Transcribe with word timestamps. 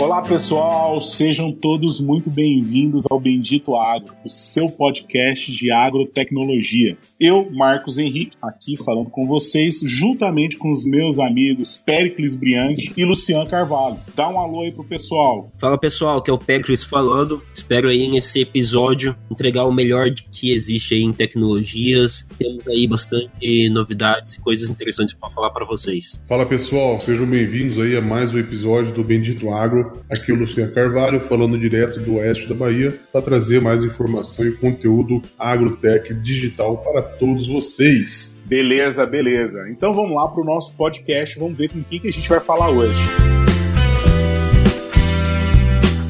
Olá 0.00 0.20
pessoal, 0.22 1.00
sejam 1.00 1.52
todos 1.52 2.00
muito 2.00 2.28
bem-vindos 2.28 3.04
ao 3.08 3.20
Bendito 3.20 3.76
Agro, 3.76 4.12
o 4.24 4.28
seu 4.28 4.68
podcast 4.68 5.52
de 5.52 5.70
agrotecnologia. 5.70 6.98
Eu, 7.18 7.48
Marcos 7.52 7.96
Henrique, 7.96 8.36
aqui 8.42 8.76
falando 8.76 9.08
com 9.08 9.26
vocês, 9.26 9.80
juntamente 9.84 10.58
com 10.58 10.72
os 10.72 10.84
meus 10.84 11.18
amigos 11.18 11.76
Pericles 11.76 12.34
Briante 12.34 12.92
e 12.96 13.04
Luciano 13.04 13.48
Carvalho. 13.48 13.98
Dá 14.14 14.28
um 14.28 14.38
alô 14.38 14.62
aí 14.62 14.72
pro 14.72 14.84
pessoal. 14.84 15.50
Fala 15.58 15.78
pessoal, 15.78 16.20
que 16.20 16.30
é 16.30 16.34
o 16.34 16.38
Pericles 16.38 16.82
falando. 16.82 17.40
Espero 17.54 17.88
aí 17.88 18.10
nesse 18.10 18.40
episódio 18.40 19.16
entregar 19.30 19.64
o 19.64 19.72
melhor 19.72 20.10
que 20.10 20.52
existe 20.52 20.94
aí 20.94 21.02
em 21.02 21.12
tecnologias. 21.12 22.26
Temos 22.36 22.66
aí 22.66 22.86
bastante 22.86 23.70
novidades 23.70 24.34
e 24.34 24.40
coisas 24.40 24.68
interessantes 24.68 25.14
para 25.14 25.30
falar 25.30 25.50
para 25.50 25.64
vocês. 25.64 26.20
Fala 26.28 26.44
pessoal, 26.44 27.00
sejam 27.00 27.26
bem-vindos 27.26 27.78
aí 27.78 27.96
a 27.96 28.00
mais 28.00 28.34
um 28.34 28.38
episódio 28.38 28.92
do 28.92 29.04
Bendito 29.04 29.50
Agro 29.50 29.83
Aqui 30.10 30.30
é 30.30 30.34
o 30.34 30.38
Luciano 30.38 30.72
Carvalho, 30.72 31.20
falando 31.20 31.58
direto 31.58 32.00
do 32.00 32.16
oeste 32.16 32.48
da 32.48 32.54
Bahia, 32.54 32.94
para 33.12 33.22
trazer 33.22 33.60
mais 33.60 33.82
informação 33.82 34.46
e 34.46 34.52
conteúdo 34.52 35.22
agrotech 35.38 36.14
digital 36.14 36.78
para 36.78 37.02
todos 37.02 37.46
vocês. 37.48 38.36
Beleza, 38.44 39.06
beleza. 39.06 39.68
Então 39.70 39.94
vamos 39.94 40.14
lá 40.14 40.28
para 40.28 40.40
o 40.40 40.44
nosso 40.44 40.74
podcast, 40.74 41.38
vamos 41.38 41.56
ver 41.56 41.70
com 41.70 41.82
quem 41.82 42.00
que 42.00 42.08
a 42.08 42.12
gente 42.12 42.28
vai 42.28 42.40
falar 42.40 42.70
hoje. 42.70 43.33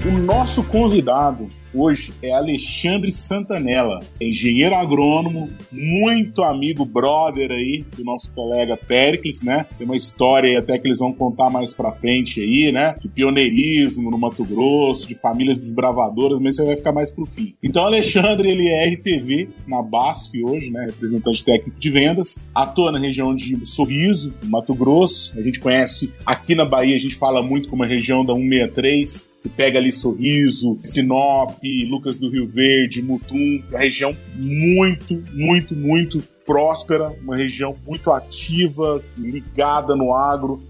O 0.06 0.10
nosso 0.10 0.62
convidado 0.62 1.48
hoje 1.72 2.12
é 2.22 2.30
Alexandre 2.30 3.10
Santanella, 3.10 4.00
engenheiro 4.20 4.74
agrônomo, 4.74 5.48
muito 5.72 6.42
amigo, 6.42 6.84
brother 6.84 7.50
aí 7.50 7.86
do 7.96 8.04
nosso 8.04 8.34
colega 8.34 8.76
Pericles, 8.76 9.40
né? 9.40 9.64
Tem 9.78 9.86
uma 9.86 9.96
história 9.96 10.50
aí 10.50 10.56
até 10.56 10.78
que 10.78 10.86
eles 10.86 10.98
vão 10.98 11.10
contar 11.10 11.48
mais 11.48 11.72
pra 11.72 11.90
frente 11.90 12.42
aí, 12.42 12.70
né? 12.70 12.96
De 13.00 13.08
pioneirismo 13.08 14.10
no 14.10 14.18
Mato 14.18 14.44
Grosso, 14.44 15.08
de 15.08 15.14
famílias 15.14 15.58
desbravadoras, 15.58 16.38
mas 16.38 16.56
isso 16.56 16.66
vai 16.66 16.76
ficar 16.76 16.92
mais 16.92 17.10
pro 17.10 17.24
fim. 17.24 17.54
Então, 17.62 17.86
Alexandre, 17.86 18.50
ele 18.50 18.68
é 18.68 18.86
RTV 18.90 19.48
na 19.66 19.80
BASF 19.80 20.44
hoje, 20.44 20.70
né? 20.70 20.84
Representante 20.84 21.42
técnico 21.42 21.80
de 21.80 21.90
vendas, 21.90 22.38
atua 22.54 22.92
na 22.92 22.98
região 22.98 23.34
de 23.34 23.64
Sorriso, 23.64 24.34
Mato 24.44 24.74
Grosso. 24.74 25.32
A 25.34 25.40
gente 25.40 25.58
conhece 25.58 26.12
aqui 26.26 26.54
na 26.54 26.66
Bahia, 26.66 26.94
a 26.94 27.00
gente 27.00 27.16
fala 27.16 27.42
muito 27.42 27.70
como 27.70 27.82
a 27.82 27.86
região 27.86 28.22
da 28.22 28.34
163, 28.34 29.32
que 29.44 29.48
pega 29.50 29.78
ali 29.78 29.92
Sorriso, 29.92 30.78
Sinop, 30.82 31.58
Lucas 31.86 32.16
do 32.16 32.30
Rio 32.30 32.46
Verde, 32.46 33.02
Mutum, 33.02 33.62
uma 33.68 33.78
região 33.78 34.16
muito, 34.36 35.22
muito, 35.34 35.76
muito 35.76 36.24
próspera, 36.46 37.12
uma 37.22 37.36
região 37.36 37.76
muito 37.86 38.10
ativa, 38.10 39.04
ligada 39.18 39.94
no 39.94 40.14
agro 40.14 40.62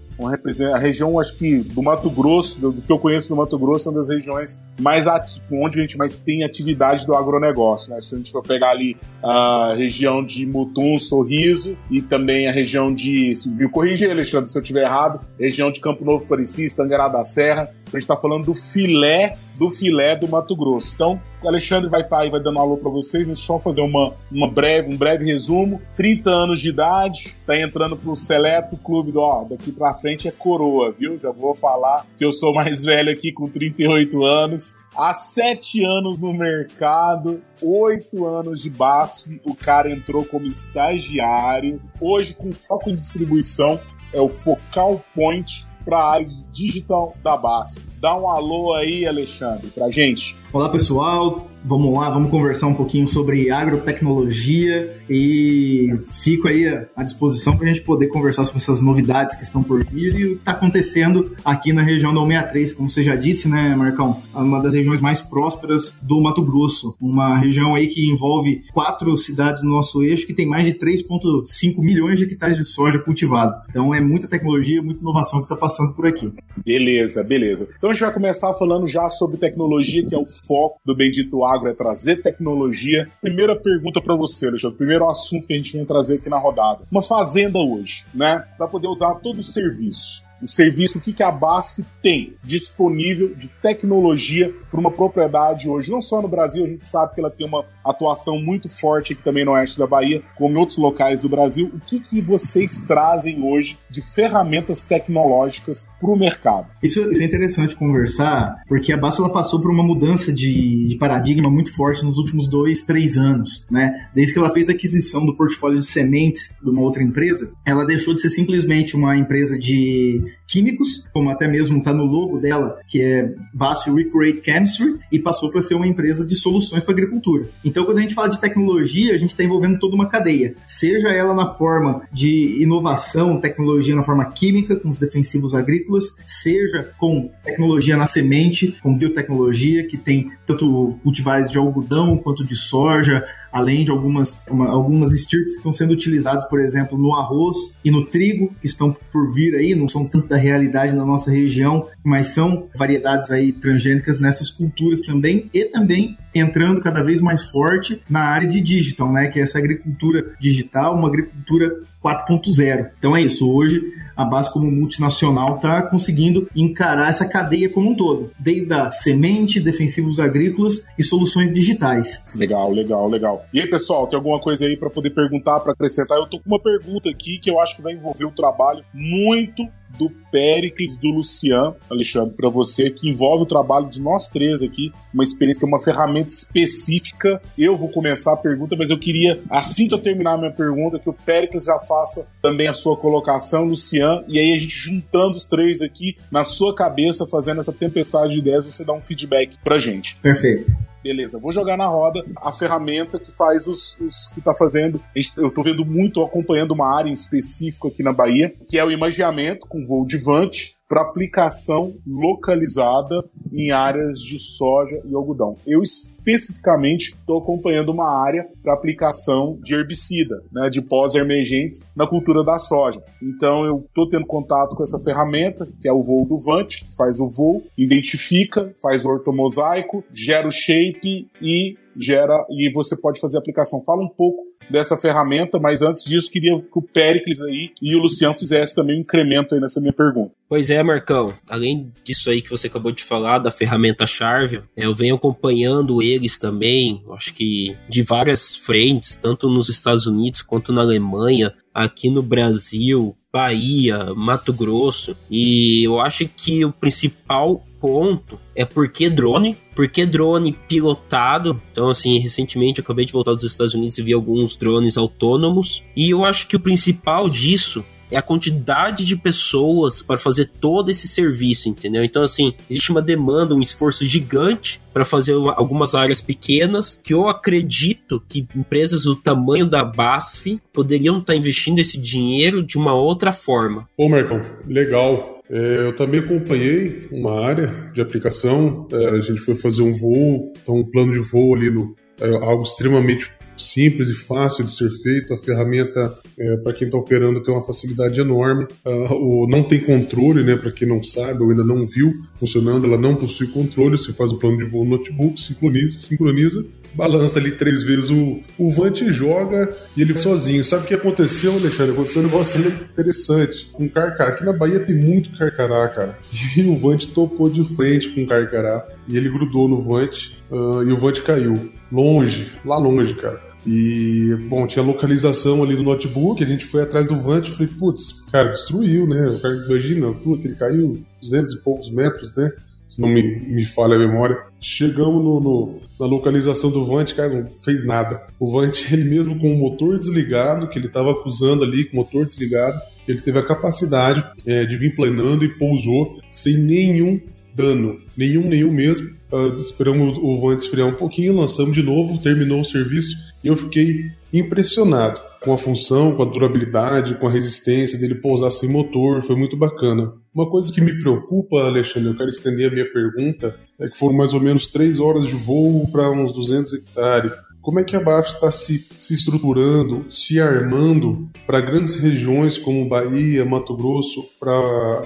a 0.73 0.77
região, 0.77 1.19
acho 1.19 1.35
que 1.35 1.57
do 1.57 1.83
Mato 1.83 2.09
Grosso, 2.09 2.59
do, 2.59 2.73
que 2.73 2.89
eu 2.89 2.97
conheço 2.97 3.27
do 3.27 3.35
Mato 3.35 3.59
Grosso, 3.59 3.89
é 3.89 3.91
uma 3.91 3.97
das 3.97 4.07
regiões 4.07 4.59
mais 4.79 5.05
onde 5.51 5.79
a 5.79 5.81
gente 5.81 5.97
mais 5.97 6.15
tem 6.15 6.43
atividade 6.43 7.05
do 7.05 7.13
agronegócio. 7.13 7.93
Né? 7.93 7.99
Se 7.99 8.15
a 8.15 8.17
gente 8.17 8.31
for 8.31 8.41
pegar 8.41 8.71
ali 8.71 8.95
a 9.21 9.73
região 9.75 10.23
de 10.23 10.45
Mutum, 10.45 10.97
Sorriso 10.99 11.77
e 11.91 12.01
também 12.01 12.47
a 12.47 12.51
região 12.51 12.93
de. 12.93 13.33
Me 13.47 13.67
corrija, 13.67 14.09
Alexandre, 14.09 14.49
se 14.49 14.57
eu 14.57 14.61
estiver 14.61 14.83
errado, 14.83 15.19
região 15.37 15.69
de 15.69 15.81
Campo 15.81 16.05
Novo 16.05 16.25
Parecis, 16.25 16.73
Tangará 16.73 17.09
da 17.09 17.25
Serra. 17.25 17.69
A 17.87 17.91
gente 17.91 18.01
está 18.01 18.17
falando 18.17 18.45
do 18.45 18.53
filé 18.53 19.35
do 19.57 19.69
filé 19.69 20.15
do 20.15 20.27
Mato 20.27 20.55
Grosso. 20.55 20.93
Então, 20.93 21.21
o 21.41 21.47
Alexandre 21.47 21.89
vai 21.89 22.01
estar 22.01 22.17
tá 22.17 22.21
aí, 22.23 22.29
vai 22.29 22.39
dando 22.39 22.59
alô 22.59 22.77
para 22.77 22.89
vocês. 22.89 23.25
Deixa 23.25 23.41
eu 23.41 23.45
só 23.45 23.59
fazer 23.59 23.81
uma, 23.81 24.13
uma 24.31 24.49
breve, 24.49 24.93
um 24.93 24.97
breve 24.97 25.25
resumo. 25.25 25.81
30 25.95 26.29
anos 26.29 26.59
de 26.59 26.69
idade, 26.69 27.35
tá 27.45 27.57
entrando 27.57 27.95
pro 27.95 28.15
seleto 28.15 28.77
clube 28.77 29.11
do, 29.11 29.19
ó, 29.19 29.43
daqui 29.43 29.71
para 29.71 29.93
frente 29.95 30.27
é 30.27 30.31
coroa, 30.31 30.91
viu? 30.91 31.17
Já 31.19 31.31
vou 31.31 31.55
falar 31.55 32.05
que 32.17 32.25
eu 32.25 32.31
sou 32.31 32.53
mais 32.53 32.83
velho 32.83 33.11
aqui 33.11 33.31
com 33.31 33.47
38 33.47 34.23
anos. 34.23 34.75
Há 34.97 35.13
sete 35.13 35.83
anos 35.83 36.19
no 36.19 36.33
mercado, 36.33 37.41
oito 37.61 38.25
anos 38.25 38.61
de 38.61 38.69
BASF, 38.69 39.41
o 39.43 39.53
cara 39.53 39.91
entrou 39.91 40.23
como 40.23 40.47
estagiário. 40.47 41.81
Hoje, 41.99 42.33
com 42.33 42.51
foco 42.53 42.89
em 42.89 42.95
distribuição, 42.95 43.79
é 44.13 44.21
o 44.21 44.29
Focal 44.29 45.03
Point 45.13 45.67
para 45.85 45.99
a 45.99 46.11
área 46.13 46.27
digital 46.51 47.15
da 47.23 47.37
BASF. 47.37 47.94
Dá 48.05 48.15
um 48.15 48.29
alô 48.29 48.71
aí, 48.75 49.03
Alexandre, 49.07 49.65
para 49.71 49.89
gente. 49.89 50.35
Olá, 50.53 50.69
pessoal. 50.69 51.49
Vamos 51.67 51.91
lá, 51.97 52.11
vamos 52.11 52.29
conversar 52.29 52.67
um 52.67 52.75
pouquinho 52.75 53.07
sobre 53.07 53.49
agrotecnologia 53.49 54.95
e 55.09 55.91
fico 56.21 56.47
aí 56.47 56.63
à 56.95 57.01
disposição 57.01 57.57
para 57.57 57.65
a 57.65 57.73
gente 57.73 57.83
poder 57.83 58.05
conversar 58.05 58.45
sobre 58.45 58.61
essas 58.61 58.81
novidades 58.81 59.35
que 59.35 59.41
estão 59.41 59.63
por 59.63 59.83
vir 59.83 60.13
e 60.13 60.25
o 60.25 60.29
que 60.29 60.33
está 60.35 60.51
acontecendo 60.51 61.35
aqui 61.43 61.73
na 61.73 61.81
região 61.81 62.13
da 62.13 62.21
163, 62.21 62.71
como 62.71 62.87
você 62.87 63.01
já 63.01 63.15
disse, 63.15 63.49
né, 63.49 63.75
Marcão? 63.75 64.21
Uma 64.31 64.61
das 64.61 64.75
regiões 64.75 65.01
mais 65.01 65.23
prósperas 65.23 65.97
do 66.03 66.21
Mato 66.21 66.43
Grosso. 66.43 66.95
Uma 67.01 67.35
região 67.39 67.73
aí 67.73 67.87
que 67.87 68.07
envolve 68.07 68.61
quatro 68.71 69.17
cidades 69.17 69.63
no 69.63 69.71
nosso 69.71 70.03
eixo 70.03 70.27
que 70.27 70.35
tem 70.35 70.45
mais 70.45 70.67
de 70.67 70.73
3,5 70.75 71.79
milhões 71.79 72.19
de 72.19 72.25
hectares 72.25 72.57
de 72.57 72.63
soja 72.63 72.99
cultivado. 72.99 73.55
Então 73.67 73.91
é 73.91 73.99
muita 73.99 74.27
tecnologia, 74.27 74.83
muita 74.83 75.01
inovação 75.01 75.39
que 75.39 75.45
está 75.45 75.55
passando 75.55 75.95
por 75.95 76.05
aqui. 76.05 76.31
Beleza, 76.63 77.23
beleza. 77.23 77.67
Então 77.75 77.91
gente 77.95 78.03
vai 78.03 78.13
começar 78.13 78.53
falando 78.55 78.85
já 78.85 79.09
sobre 79.09 79.37
tecnologia, 79.37 80.05
que 80.05 80.13
é 80.13 80.17
o 80.17 80.25
foco 80.25 80.79
do 80.85 80.93
Bendito 80.93 81.45
Agro, 81.45 81.69
é 81.69 81.73
trazer 81.73 82.21
tecnologia. 82.21 83.07
Primeira 83.21 83.55
pergunta 83.55 84.01
para 84.01 84.15
você, 84.15 84.47
Alexandre. 84.47 84.77
Primeiro 84.77 85.07
assunto 85.07 85.47
que 85.47 85.53
a 85.53 85.57
gente 85.57 85.71
vem 85.71 85.85
trazer 85.85 86.15
aqui 86.15 86.29
na 86.29 86.37
rodada. 86.37 86.81
Uma 86.91 87.01
fazenda 87.01 87.57
hoje, 87.57 88.03
né? 88.13 88.45
Para 88.57 88.67
poder 88.67 88.87
usar 88.87 89.15
todo 89.15 89.39
o 89.39 89.43
serviço 89.43 90.25
o 90.45 90.49
serviço, 90.49 90.99
o 90.99 91.01
que, 91.01 91.11
que 91.11 91.23
a 91.23 91.31
BASF 91.31 91.83
tem 92.01 92.35
disponível 92.43 93.33
de 93.35 93.47
tecnologia 93.47 94.53
para 94.69 94.79
uma 94.79 94.91
propriedade 94.91 95.67
hoje, 95.67 95.91
não 95.91 96.01
só 96.01 96.21
no 96.21 96.27
Brasil, 96.27 96.65
a 96.65 96.67
gente 96.67 96.87
sabe 96.87 97.13
que 97.13 97.19
ela 97.19 97.31
tem 97.31 97.47
uma 97.47 97.65
atuação 97.83 98.39
muito 98.39 98.69
forte 98.69 99.13
aqui 99.13 99.23
também 99.23 99.45
no 99.45 99.51
oeste 99.51 99.77
da 99.77 99.87
Bahia, 99.87 100.21
como 100.35 100.55
em 100.55 100.59
outros 100.59 100.77
locais 100.77 101.21
do 101.21 101.29
Brasil. 101.29 101.71
O 101.73 101.79
que, 101.79 101.99
que 101.99 102.21
vocês 102.21 102.77
trazem 102.87 103.41
hoje 103.43 103.77
de 103.89 104.01
ferramentas 104.01 104.81
tecnológicas 104.81 105.87
para 105.99 106.09
o 106.09 106.17
mercado? 106.17 106.67
Isso, 106.83 106.99
isso, 107.11 107.21
é 107.21 107.25
interessante 107.25 107.75
conversar, 107.75 108.61
porque 108.67 108.93
a 108.93 108.97
BASF 108.97 109.19
ela 109.19 109.33
passou 109.33 109.61
por 109.61 109.71
uma 109.71 109.83
mudança 109.83 110.31
de, 110.31 110.87
de 110.87 110.97
paradigma 110.97 111.49
muito 111.49 111.73
forte 111.73 112.03
nos 112.03 112.17
últimos 112.17 112.47
dois, 112.47 112.83
três 112.83 113.17
anos, 113.17 113.65
né? 113.71 114.09
Desde 114.13 114.33
que 114.33 114.39
ela 114.39 114.51
fez 114.51 114.69
a 114.69 114.73
aquisição 114.73 115.25
do 115.25 115.35
portfólio 115.35 115.79
de 115.79 115.85
sementes 115.85 116.57
de 116.61 116.69
uma 116.69 116.81
outra 116.81 117.01
empresa, 117.01 117.51
ela 117.65 117.85
deixou 117.85 118.13
de 118.13 118.21
ser 118.21 118.29
simplesmente 118.29 118.95
uma 118.95 119.15
empresa 119.17 119.57
de 119.57 120.21
químicos, 120.47 121.07
como 121.11 121.29
até 121.29 121.47
mesmo 121.47 121.77
está 121.77 121.93
no 121.93 122.05
logo 122.05 122.39
dela, 122.39 122.79
que 122.87 123.01
é 123.01 123.33
BASF 123.53 123.91
Recreate 123.91 124.41
Chemistry, 124.43 124.99
e 125.11 125.19
passou 125.19 125.49
para 125.49 125.61
ser 125.61 125.75
uma 125.75 125.87
empresa 125.87 126.25
de 126.25 126.35
soluções 126.35 126.83
para 126.83 126.93
agricultura. 126.93 127.45
Então, 127.63 127.85
quando 127.85 127.97
a 127.97 128.01
gente 128.01 128.13
fala 128.13 128.29
de 128.29 128.39
tecnologia, 128.39 129.13
a 129.13 129.17
gente 129.17 129.31
está 129.31 129.43
envolvendo 129.43 129.79
toda 129.79 129.95
uma 129.95 130.07
cadeia, 130.07 130.53
seja 130.67 131.09
ela 131.09 131.33
na 131.33 131.47
forma 131.47 132.03
de 132.11 132.61
inovação, 132.61 133.39
tecnologia 133.39 133.95
na 133.95 134.03
forma 134.03 134.25
química, 134.25 134.75
com 134.75 134.89
os 134.89 134.97
defensivos 134.97 135.53
agrícolas, 135.55 136.05
seja 136.25 136.91
com 136.97 137.29
tecnologia 137.43 137.97
na 137.97 138.05
semente, 138.05 138.77
com 138.81 138.95
biotecnologia, 138.95 139.87
que 139.87 139.97
tem 139.97 140.31
tanto 140.45 140.99
cultivares 141.03 141.51
de 141.51 141.57
algodão 141.57 142.17
quanto 142.17 142.45
de 142.45 142.55
soja, 142.55 143.25
além 143.55 143.85
de 143.85 143.91
algumas, 143.91 144.37
uma, 144.51 144.67
algumas 144.67 145.13
estirpes 145.13 145.53
que 145.53 145.57
estão 145.59 145.71
sendo 145.71 145.93
utilizadas, 145.93 146.43
por 146.49 146.59
exemplo, 146.59 146.97
no 146.97 147.13
arroz 147.13 147.55
e 147.85 147.89
no 147.89 148.03
trigo, 148.03 148.53
que 148.59 148.67
estão 148.67 148.93
por 149.13 149.33
vir 149.33 149.55
aí, 149.55 149.73
não 149.73 149.87
são 149.87 150.03
tanto 150.03 150.27
da 150.27 150.35
realidade 150.35 150.93
na 150.93 151.05
nossa 151.05 151.31
região, 151.31 151.87
mas 152.03 152.27
são 152.27 152.67
variedades 152.75 153.31
aí 153.31 153.53
transgênicas 153.53 154.19
nessas 154.19 154.51
culturas 154.51 154.99
também, 154.99 155.49
e 155.53 155.63
também 155.63 156.17
entrando 156.33 156.81
cada 156.81 157.01
vez 157.01 157.21
mais 157.21 157.43
forte 157.43 158.01
na 158.09 158.25
área 158.25 158.49
de 158.49 158.59
digital, 158.59 159.13
né, 159.13 159.29
que 159.29 159.39
é 159.39 159.43
essa 159.43 159.57
agricultura 159.57 160.33
digital, 160.37 160.93
uma 160.93 161.07
agricultura 161.07 161.79
4.0. 162.03 162.89
Então 162.99 163.15
é 163.15 163.21
isso, 163.21 163.49
hoje 163.49 163.81
a 164.15 164.23
base 164.23 164.51
como 164.51 164.71
multinacional 164.71 165.55
está 165.55 165.81
conseguindo 165.81 166.49
encarar 166.55 167.09
essa 167.09 167.27
cadeia 167.27 167.69
como 167.69 167.91
um 167.91 167.95
todo, 167.95 168.31
desde 168.39 168.73
a 168.73 168.91
semente, 168.91 169.59
defensivos 169.59 170.19
agrícolas 170.19 170.85
e 170.97 171.03
soluções 171.03 171.51
digitais. 171.51 172.25
Legal, 172.33 172.71
legal, 172.71 173.07
legal. 173.07 173.45
E 173.53 173.59
aí, 173.59 173.67
pessoal, 173.67 174.07
tem 174.07 174.17
alguma 174.17 174.39
coisa 174.39 174.65
aí 174.65 174.77
para 174.77 174.89
poder 174.89 175.09
perguntar, 175.11 175.59
para 175.59 175.73
acrescentar? 175.73 176.17
Eu 176.17 176.27
tô 176.27 176.39
com 176.39 176.49
uma 176.49 176.61
pergunta 176.61 177.09
aqui 177.09 177.37
que 177.37 177.49
eu 177.49 177.59
acho 177.59 177.75
que 177.75 177.81
vai 177.81 177.93
envolver 177.93 178.25
um 178.25 178.31
trabalho 178.31 178.83
muito 178.93 179.67
do 179.97 180.09
Pericles 180.31 180.97
do 180.97 181.09
Lucian, 181.09 181.75
Alexandre, 181.89 182.35
para 182.35 182.49
você, 182.49 182.89
que 182.89 183.09
envolve 183.09 183.43
o 183.43 183.45
trabalho 183.45 183.89
de 183.89 184.01
nós 184.01 184.27
três 184.27 184.61
aqui, 184.61 184.91
uma 185.13 185.23
experiência 185.23 185.59
que 185.59 185.65
é 185.65 185.67
uma 185.67 185.81
ferramenta 185.81 186.29
específica. 186.29 187.41
Eu 187.57 187.77
vou 187.77 187.89
começar 187.89 188.33
a 188.33 188.37
pergunta, 188.37 188.75
mas 188.75 188.89
eu 188.89 188.99
queria, 188.99 189.39
assim 189.49 189.87
que 189.87 189.93
eu 189.93 189.99
terminar 189.99 190.33
a 190.33 190.37
minha 190.37 190.51
pergunta, 190.51 190.99
que 190.99 191.09
o 191.09 191.13
Pericles 191.13 191.65
já 191.65 191.79
faça 191.79 192.27
também 192.41 192.67
a 192.67 192.73
sua 192.73 192.97
colocação, 192.97 193.63
Lucian, 193.63 194.23
e 194.27 194.37
aí 194.37 194.53
a 194.53 194.57
gente 194.57 194.75
juntando 194.75 195.37
os 195.37 195.45
três 195.45 195.81
aqui 195.81 196.15
na 196.31 196.43
sua 196.43 196.75
cabeça, 196.75 197.25
fazendo 197.25 197.59
essa 197.59 197.73
tempestade 197.73 198.33
de 198.33 198.39
ideias, 198.39 198.65
você 198.65 198.83
dá 198.83 198.93
um 198.93 199.01
feedback 199.01 199.57
pra 199.63 199.77
gente. 199.77 200.17
Perfeito. 200.21 200.94
Beleza, 201.05 201.37
vou 201.37 201.51
jogar 201.51 201.77
na 201.77 201.85
roda 201.85 202.23
a 202.37 202.51
ferramenta 202.51 203.19
que 203.19 203.31
faz 203.31 203.67
os, 203.67 203.95
os 203.99 204.27
que 204.29 204.41
tá 204.41 204.55
fazendo. 204.55 204.99
Eu 205.37 205.51
tô 205.51 205.61
vendo 205.61 205.85
muito, 205.85 206.19
acompanhando 206.19 206.71
uma 206.71 206.97
área 206.97 207.11
em 207.11 207.13
específico 207.13 207.89
aqui 207.89 208.01
na 208.01 208.11
Bahia, 208.11 208.55
que 208.67 208.79
é 208.79 208.83
o 208.83 208.89
imagiamento 208.89 209.67
com 209.67 209.85
voo 209.85 210.03
de 210.03 210.17
vante 210.17 210.74
para 210.87 211.01
aplicação 211.01 211.95
localizada 212.05 213.23
em 213.51 213.71
áreas 213.71 214.19
de 214.19 214.39
soja 214.39 215.01
e 215.05 215.15
algodão. 215.15 215.55
Eu 215.65 215.81
especificamente 215.81 217.13
estou 217.13 217.39
acompanhando 217.39 217.91
uma 217.91 218.23
área 218.23 218.47
para 218.63 218.73
aplicação 218.73 219.59
de 219.61 219.75
herbicida, 219.75 220.43
né, 220.51 220.69
de 220.69 220.81
pós-emergentes 220.81 221.83
na 221.95 222.07
cultura 222.07 222.43
da 222.43 222.57
soja. 222.57 223.01
Então 223.21 223.63
eu 223.63 223.85
estou 223.87 224.07
tendo 224.07 224.25
contato 224.25 224.75
com 224.75 224.83
essa 224.83 224.99
ferramenta, 224.99 225.67
que 225.79 225.87
é 225.87 225.93
o 225.93 226.03
voo 226.03 226.25
do 226.25 226.37
Vante, 226.37 226.83
que 226.83 226.95
faz 226.95 227.19
o 227.19 227.29
voo, 227.29 227.63
identifica, 227.77 228.73
faz 228.81 229.05
o 229.05 229.09
ortomosaico, 229.09 230.03
gera 230.11 230.47
o 230.47 230.51
shape 230.51 231.27
e 231.41 231.77
gera 231.95 232.45
e 232.49 232.71
você 232.73 232.95
pode 232.95 233.19
fazer 233.19 233.37
a 233.37 233.39
aplicação. 233.39 233.83
Fala 233.83 234.03
um 234.03 234.09
pouco 234.09 234.43
dessa 234.69 234.97
ferramenta, 234.97 235.59
mas 235.59 235.81
antes 235.81 236.03
disso, 236.03 236.31
queria 236.31 236.59
que 236.59 236.67
o 236.77 236.81
Pericles 236.81 237.41
aí 237.41 237.71
e 237.81 237.95
o 237.95 237.99
Luciano 237.99 238.33
fizessem 238.33 238.75
também 238.75 238.97
um 238.97 239.01
incremento 239.01 239.53
aí 239.53 239.61
nessa 239.61 239.79
minha 239.79 239.93
pergunta. 239.93 240.31
Pois 240.47 240.69
é, 240.69 240.81
Marcão. 240.83 241.33
Além 241.49 241.91
disso 242.03 242.29
aí 242.29 242.41
que 242.41 242.49
você 242.49 242.67
acabou 242.67 242.91
de 242.91 243.03
falar, 243.03 243.39
da 243.39 243.51
ferramenta 243.51 244.05
Charvel, 244.05 244.63
eu 244.75 244.95
venho 244.95 245.15
acompanhando 245.15 246.01
eles 246.01 246.37
também, 246.37 247.03
acho 247.13 247.33
que 247.33 247.75
de 247.89 248.03
várias 248.03 248.55
frentes, 248.55 249.15
tanto 249.15 249.49
nos 249.49 249.69
Estados 249.69 250.05
Unidos 250.05 250.41
quanto 250.41 250.71
na 250.71 250.81
Alemanha, 250.81 251.53
aqui 251.75 252.09
no 252.09 252.23
Brasil, 252.23 253.15
Bahia, 253.31 254.13
Mato 254.15 254.53
Grosso. 254.53 255.15
E 255.29 255.85
eu 255.85 255.99
acho 255.99 256.25
que 256.25 256.63
o 256.63 256.71
principal 256.71 257.61
ponto 257.81 258.39
é 258.55 258.63
porque 258.63 259.09
drone, 259.09 259.57
porque 259.75 260.05
drone 260.05 260.57
pilotado. 260.67 261.61
Então, 261.71 261.89
assim, 261.89 262.17
recentemente 262.17 262.79
eu 262.79 262.83
acabei 262.83 263.05
de 263.05 263.11
voltar 263.11 263.33
dos 263.33 263.43
Estados 263.43 263.73
Unidos 263.73 263.97
e 263.97 264.01
vi 264.01 264.13
alguns 264.13 264.55
drones 264.55 264.97
autônomos. 264.97 265.83
E 265.95 266.09
eu 266.09 266.23
acho 266.23 266.47
que 266.47 266.55
o 266.55 266.59
principal 266.59 267.29
disso 267.29 267.83
é 268.15 268.17
a 268.17 268.21
quantidade 268.21 269.05
de 269.05 269.17
pessoas 269.17 270.01
para 270.01 270.17
fazer 270.17 270.49
todo 270.59 270.89
esse 270.89 271.05
serviço, 271.05 271.67
entendeu? 271.67 272.03
Então, 272.03 272.23
assim, 272.23 272.53
existe 272.69 272.89
uma 272.89 273.01
demanda, 273.01 273.53
um 273.53 273.61
esforço 273.61 274.05
gigante 274.05 274.81
para 274.93 275.03
fazer 275.03 275.33
algumas 275.33 275.93
áreas 275.93 276.21
pequenas 276.21 276.99
que 277.03 277.13
eu 277.13 277.27
acredito 277.27 278.23
que 278.29 278.47
empresas 278.55 279.03
do 279.03 279.17
tamanho 279.17 279.69
da 279.69 279.83
BASF 279.83 280.61
poderiam 280.71 281.17
estar 281.17 281.33
tá 281.33 281.37
investindo 281.37 281.79
esse 281.79 281.97
dinheiro 281.97 282.63
de 282.65 282.77
uma 282.77 282.93
outra 282.93 283.33
forma. 283.33 283.89
Ô, 283.97 284.07
Marcão, 284.07 284.39
legal. 284.65 285.41
É, 285.49 285.87
eu 285.87 285.93
também 285.93 286.21
acompanhei 286.21 287.07
uma 287.11 287.45
área 287.45 287.91
de 287.93 288.01
aplicação. 288.01 288.87
É, 288.93 289.09
a 289.09 289.21
gente 289.21 289.41
foi 289.41 289.55
fazer 289.55 289.83
um 289.83 289.93
voo, 289.93 290.53
então 290.61 290.75
um 290.75 290.85
plano 290.85 291.11
de 291.11 291.19
voo 291.19 291.53
ali 291.53 291.69
no 291.69 291.93
é, 292.21 292.27
algo 292.27 292.63
extremamente 292.63 293.29
simples 293.57 294.09
e 294.09 294.13
fácil 294.13 294.65
de 294.65 294.71
ser 294.71 294.89
feito. 295.01 295.33
A 295.33 295.37
ferramenta, 295.37 296.17
é, 296.37 296.57
para 296.57 296.73
quem 296.73 296.87
está 296.87 296.97
operando, 296.97 297.41
tem 297.41 297.53
uma 297.53 297.65
facilidade 297.65 298.19
enorme. 298.19 298.65
Uh, 298.85 299.13
o, 299.13 299.47
não 299.47 299.63
tem 299.63 299.83
controle, 299.83 300.43
né? 300.43 300.55
Para 300.55 300.71
quem 300.71 300.87
não 300.87 301.01
sabe 301.03 301.43
ou 301.43 301.49
ainda 301.49 301.63
não 301.63 301.85
viu 301.85 302.13
funcionando, 302.35 302.85
ela 302.85 302.97
não 302.97 303.15
possui 303.15 303.47
controle. 303.47 303.97
Você 303.97 304.13
faz 304.13 304.31
o 304.31 304.37
plano 304.37 304.57
de 304.57 304.65
voo 304.65 304.83
no 304.83 304.97
notebook, 304.97 305.39
sincroniza, 305.39 305.99
sincroniza 305.99 306.65
balança 306.95 307.39
ali 307.39 307.51
três 307.51 307.83
vezes 307.83 308.09
o, 308.09 308.39
o 308.57 308.71
Vante 308.71 309.11
joga 309.11 309.75
e 309.95 310.01
ele 310.01 310.15
sozinho. 310.15 310.63
Sabe 310.63 310.85
o 310.85 310.87
que 310.87 310.93
aconteceu, 310.93 311.53
Alexandre? 311.53 311.93
Aconteceu 311.93 312.21
um 312.21 312.25
negócio 312.25 312.61
interessante. 312.61 313.69
Um 313.77 313.87
carcará. 313.87 314.31
Aqui 314.31 314.43
na 314.43 314.53
Bahia 314.53 314.79
tem 314.79 314.95
muito 314.95 315.37
carcará, 315.37 315.87
cara. 315.89 316.17
E 316.55 316.63
o 316.63 316.77
Vante 316.77 317.09
topou 317.09 317.49
de 317.49 317.63
frente 317.75 318.09
com 318.09 318.23
o 318.23 318.27
carcará. 318.27 318.87
E 319.07 319.17
ele 319.17 319.29
grudou 319.29 319.67
no 319.67 319.81
Vante 319.81 320.37
uh, 320.49 320.83
e 320.83 320.91
o 320.91 320.97
Vante 320.97 321.21
caiu. 321.21 321.69
Longe, 321.91 322.51
lá 322.63 322.77
longe, 322.77 323.13
cara. 323.13 323.39
E, 323.65 324.37
bom, 324.47 324.67
tinha 324.67 324.85
localização 324.85 325.63
ali 325.63 325.75
do 325.75 325.81
notebook, 325.81 326.43
a 326.43 326.47
gente 326.47 326.65
foi 326.65 326.83
atrás 326.83 327.07
do 327.07 327.19
Vante 327.19 327.49
e 327.49 327.53
falei, 327.53 327.67
putz, 327.67 328.21
cara, 328.31 328.49
destruiu, 328.49 329.07
né? 329.07 329.39
Imagina, 329.67 330.13
que 330.13 330.47
ele 330.47 330.55
caiu 330.55 331.03
200 331.21 331.53
e 331.53 331.57
poucos 331.57 331.89
metros, 331.89 332.33
né? 332.35 332.51
Se 332.87 333.01
não 333.01 333.09
me, 333.09 333.21
me 333.21 333.65
falha 333.65 333.95
a 333.95 333.99
memória. 333.99 334.37
Chegamos 334.59 335.23
no, 335.23 335.39
no, 335.39 335.79
na 335.99 336.05
localização 336.05 336.71
do 336.71 336.85
Vante, 336.85 337.15
cara, 337.15 337.41
não 337.41 337.47
fez 337.63 337.85
nada. 337.85 338.21
O 338.39 338.51
Vante, 338.51 338.87
ele 338.93 339.03
mesmo 339.03 339.37
com 339.39 339.51
o 339.51 339.57
motor 339.57 339.97
desligado, 339.97 340.67
que 340.67 340.77
ele 340.79 340.87
estava 340.87 341.11
acusando 341.11 341.63
ali, 341.63 341.85
com 341.85 341.97
o 341.97 341.99
motor 342.01 342.25
desligado, 342.25 342.79
ele 343.07 343.21
teve 343.21 343.37
a 343.39 343.45
capacidade 343.45 344.23
é, 344.45 344.65
de 344.65 344.77
vir 344.77 344.95
planando 344.95 345.45
e 345.45 345.49
pousou 345.57 346.15
sem 346.31 346.57
nenhum 346.57 347.19
dano. 347.53 347.99
Nenhum, 348.17 348.47
nenhum 348.47 348.71
mesmo. 348.71 349.15
Uh, 349.31 349.53
esperamos 349.59 350.17
o 350.17 350.39
Vante 350.39 350.65
esfriar 350.65 350.87
um 350.87 350.93
pouquinho, 350.93 351.35
lançamos 351.35 351.73
de 351.73 351.81
novo, 351.81 352.19
terminou 352.19 352.61
o 352.61 352.65
serviço 352.65 353.15
e 353.43 353.47
eu 353.47 353.57
fiquei 353.57 354.11
impressionado 354.39 355.19
com 355.45 355.53
a 355.53 355.57
função, 355.57 356.15
com 356.15 356.23
a 356.23 356.25
durabilidade, 356.25 357.15
com 357.19 357.27
a 357.27 357.31
resistência 357.31 357.99
dele 357.99 358.15
pousar 358.15 358.49
sem 358.49 358.67
motor, 358.67 359.21
foi 359.21 359.35
muito 359.35 359.55
bacana. 359.55 360.11
Uma 360.33 360.49
coisa 360.49 360.73
que 360.73 360.81
me 360.81 360.97
preocupa, 360.99 361.57
Alexandre, 361.57 362.09
eu 362.09 362.17
quero 362.17 362.29
estender 362.29 362.69
a 362.69 362.73
minha 362.73 362.91
pergunta, 362.91 363.55
é 363.79 363.87
que 363.87 363.97
foram 363.97 364.15
mais 364.15 364.33
ou 364.33 364.39
menos 364.39 364.65
três 364.67 364.99
horas 364.99 365.27
de 365.27 365.35
voo 365.35 365.87
para 365.91 366.09
uns 366.09 366.33
200 366.33 366.73
hectares. 366.73 367.31
Como 367.61 367.79
é 367.79 367.83
que 367.83 367.95
a 367.95 367.99
BAF 367.99 368.29
está 368.29 368.51
se, 368.51 368.87
se 368.99 369.15
estruturando, 369.15 370.05
se 370.07 370.39
armando 370.39 371.27
para 371.47 371.61
grandes 371.61 371.95
regiões 371.95 372.59
como 372.59 372.87
Bahia, 372.87 373.43
Mato 373.43 373.75
Grosso, 373.75 374.23
para 374.39 374.51